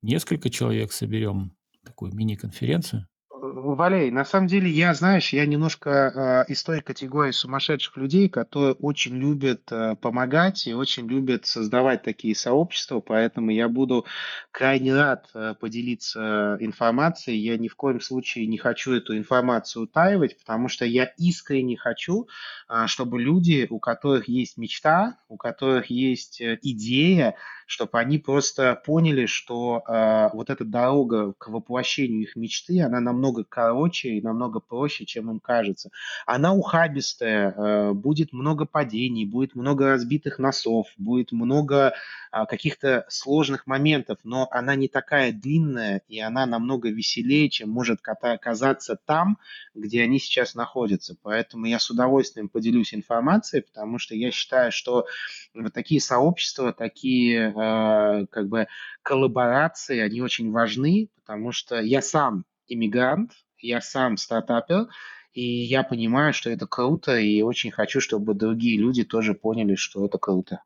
несколько 0.00 0.48
человек 0.48 0.90
соберем 0.90 1.54
такую 1.84 2.14
мини-конференцию. 2.14 3.06
Валей, 3.52 4.10
на 4.10 4.24
самом 4.24 4.46
деле, 4.46 4.70
я, 4.70 4.94
знаешь, 4.94 5.32
я 5.32 5.44
немножко 5.44 6.44
э, 6.48 6.52
из 6.52 6.62
той 6.62 6.80
категории 6.80 7.30
сумасшедших 7.30 7.96
людей, 7.96 8.28
которые 8.28 8.74
очень 8.74 9.16
любят 9.16 9.70
э, 9.70 9.96
помогать 9.96 10.66
и 10.66 10.72
очень 10.72 11.06
любят 11.06 11.44
создавать 11.44 12.02
такие 12.02 12.34
сообщества, 12.34 13.00
поэтому 13.00 13.50
я 13.50 13.68
буду 13.68 14.06
крайне 14.50 14.94
рад 14.94 15.28
э, 15.34 15.54
поделиться 15.60 16.56
информацией. 16.60 17.38
Я 17.38 17.58
ни 17.58 17.68
в 17.68 17.76
коем 17.76 18.00
случае 18.00 18.46
не 18.46 18.56
хочу 18.56 18.94
эту 18.94 19.16
информацию 19.16 19.84
утаивать, 19.84 20.38
потому 20.38 20.68
что 20.68 20.86
я 20.86 21.04
искренне 21.18 21.76
хочу, 21.76 22.28
э, 22.68 22.86
чтобы 22.86 23.20
люди, 23.20 23.66
у 23.68 23.78
которых 23.78 24.28
есть 24.28 24.56
мечта, 24.56 25.18
у 25.28 25.36
которых 25.36 25.86
есть 25.90 26.40
э, 26.40 26.58
идея, 26.62 27.34
чтобы 27.66 27.98
они 27.98 28.18
просто 28.18 28.80
поняли, 28.84 29.26
что 29.26 29.82
э, 29.86 30.28
вот 30.32 30.50
эта 30.50 30.64
дорога 30.64 31.32
к 31.34 31.48
воплощению 31.48 32.22
их 32.22 32.36
мечты, 32.36 32.80
она 32.82 33.00
намного 33.00 33.33
намного 33.34 33.44
короче 33.44 34.08
и 34.10 34.22
намного 34.22 34.60
проще, 34.60 35.04
чем 35.04 35.30
им 35.30 35.40
кажется. 35.40 35.90
Она 36.26 36.54
ухабистая, 36.54 37.52
э, 37.52 37.92
будет 37.92 38.32
много 38.32 38.64
падений, 38.66 39.24
будет 39.26 39.54
много 39.54 39.86
разбитых 39.88 40.38
носов, 40.38 40.86
будет 40.96 41.32
много 41.32 41.94
а, 42.30 42.46
каких-то 42.46 43.04
сложных 43.08 43.66
моментов, 43.66 44.18
но 44.24 44.48
она 44.50 44.74
не 44.74 44.88
такая 44.88 45.32
длинная, 45.32 46.02
и 46.08 46.18
она 46.20 46.46
намного 46.46 46.90
веселее, 46.90 47.48
чем 47.48 47.70
может 47.70 48.00
казаться 48.00 48.96
там, 49.06 49.38
где 49.74 50.02
они 50.02 50.18
сейчас 50.18 50.54
находятся. 50.54 51.16
Поэтому 51.22 51.66
я 51.66 51.78
с 51.78 51.90
удовольствием 51.90 52.48
поделюсь 52.48 52.94
информацией, 52.94 53.62
потому 53.62 53.98
что 53.98 54.14
я 54.14 54.30
считаю, 54.30 54.72
что 54.72 55.06
вот 55.54 55.72
такие 55.72 56.00
сообщества, 56.00 56.72
такие 56.72 57.50
э, 57.50 58.26
как 58.26 58.48
бы 58.48 58.66
коллаборации, 59.02 60.00
они 60.00 60.20
очень 60.20 60.50
важны, 60.50 61.10
потому 61.24 61.52
что 61.52 61.80
я 61.80 62.02
сам 62.02 62.44
иммигрант, 62.68 63.32
я 63.58 63.80
сам 63.80 64.16
стартапер, 64.16 64.88
и 65.32 65.42
я 65.42 65.82
понимаю, 65.82 66.32
что 66.32 66.50
это 66.50 66.66
круто, 66.66 67.18
и 67.18 67.42
очень 67.42 67.70
хочу, 67.70 68.00
чтобы 68.00 68.34
другие 68.34 68.78
люди 68.78 69.04
тоже 69.04 69.34
поняли, 69.34 69.74
что 69.74 70.04
это 70.04 70.18
круто. 70.18 70.62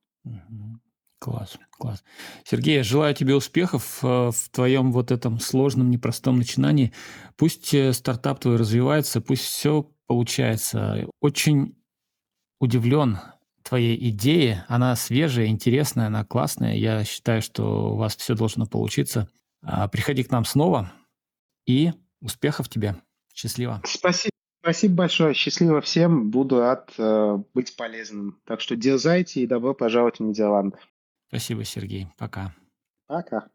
Класс, 1.21 1.59
класс. 1.71 2.05
Сергей, 2.45 2.77
я 2.77 2.83
желаю 2.85 3.13
тебе 3.13 3.35
успехов 3.35 3.99
э, 4.05 4.31
в 4.31 4.51
твоем 4.53 4.93
вот 4.93 5.11
этом 5.11 5.41
сложном, 5.41 5.91
непростом 5.91 6.37
начинании. 6.37 6.93
Пусть 7.37 7.75
э, 7.75 7.93
стартап 7.93 8.39
твой 8.39 8.57
развивается, 8.57 9.21
пусть 9.21 9.43
все 9.43 9.91
получается. 10.07 11.07
Очень 11.21 11.75
удивлен 12.61 13.19
твоей 13.65 13.97
идее. 14.11 14.65
Она 14.69 14.95
свежая, 14.95 15.47
интересная, 15.47 16.07
она 16.07 16.25
классная. 16.25 16.75
Я 16.77 17.05
считаю, 17.05 17.43
что 17.43 17.95
у 17.95 17.97
вас 17.97 18.17
все 18.17 18.35
должно 18.35 18.67
получиться. 18.67 19.29
А, 19.63 19.89
приходи 19.89 20.23
к 20.23 20.31
нам 20.31 20.45
снова 20.45 20.93
и 21.69 21.93
успехов 22.21 22.69
тебе. 22.69 22.97
Счастливо. 23.33 23.81
Спасибо. 23.85 24.33
Спасибо 24.61 24.95
большое. 24.95 25.35
Счастливо 25.35 25.81
всем. 25.81 26.31
Буду 26.31 26.59
рад 26.59 26.93
э, 26.99 27.39
быть 27.55 27.77
полезным. 27.77 28.41
Так 28.45 28.61
что 28.61 28.75
дерзайте 28.75 29.41
и 29.41 29.47
добро 29.47 29.75
пожаловать 29.75 30.19
в 30.19 30.23
Нидерланды. 30.25 30.79
Спасибо, 31.29 31.65
Сергей. 31.65 32.09
Пока. 32.19 32.55
Пока. 33.07 33.49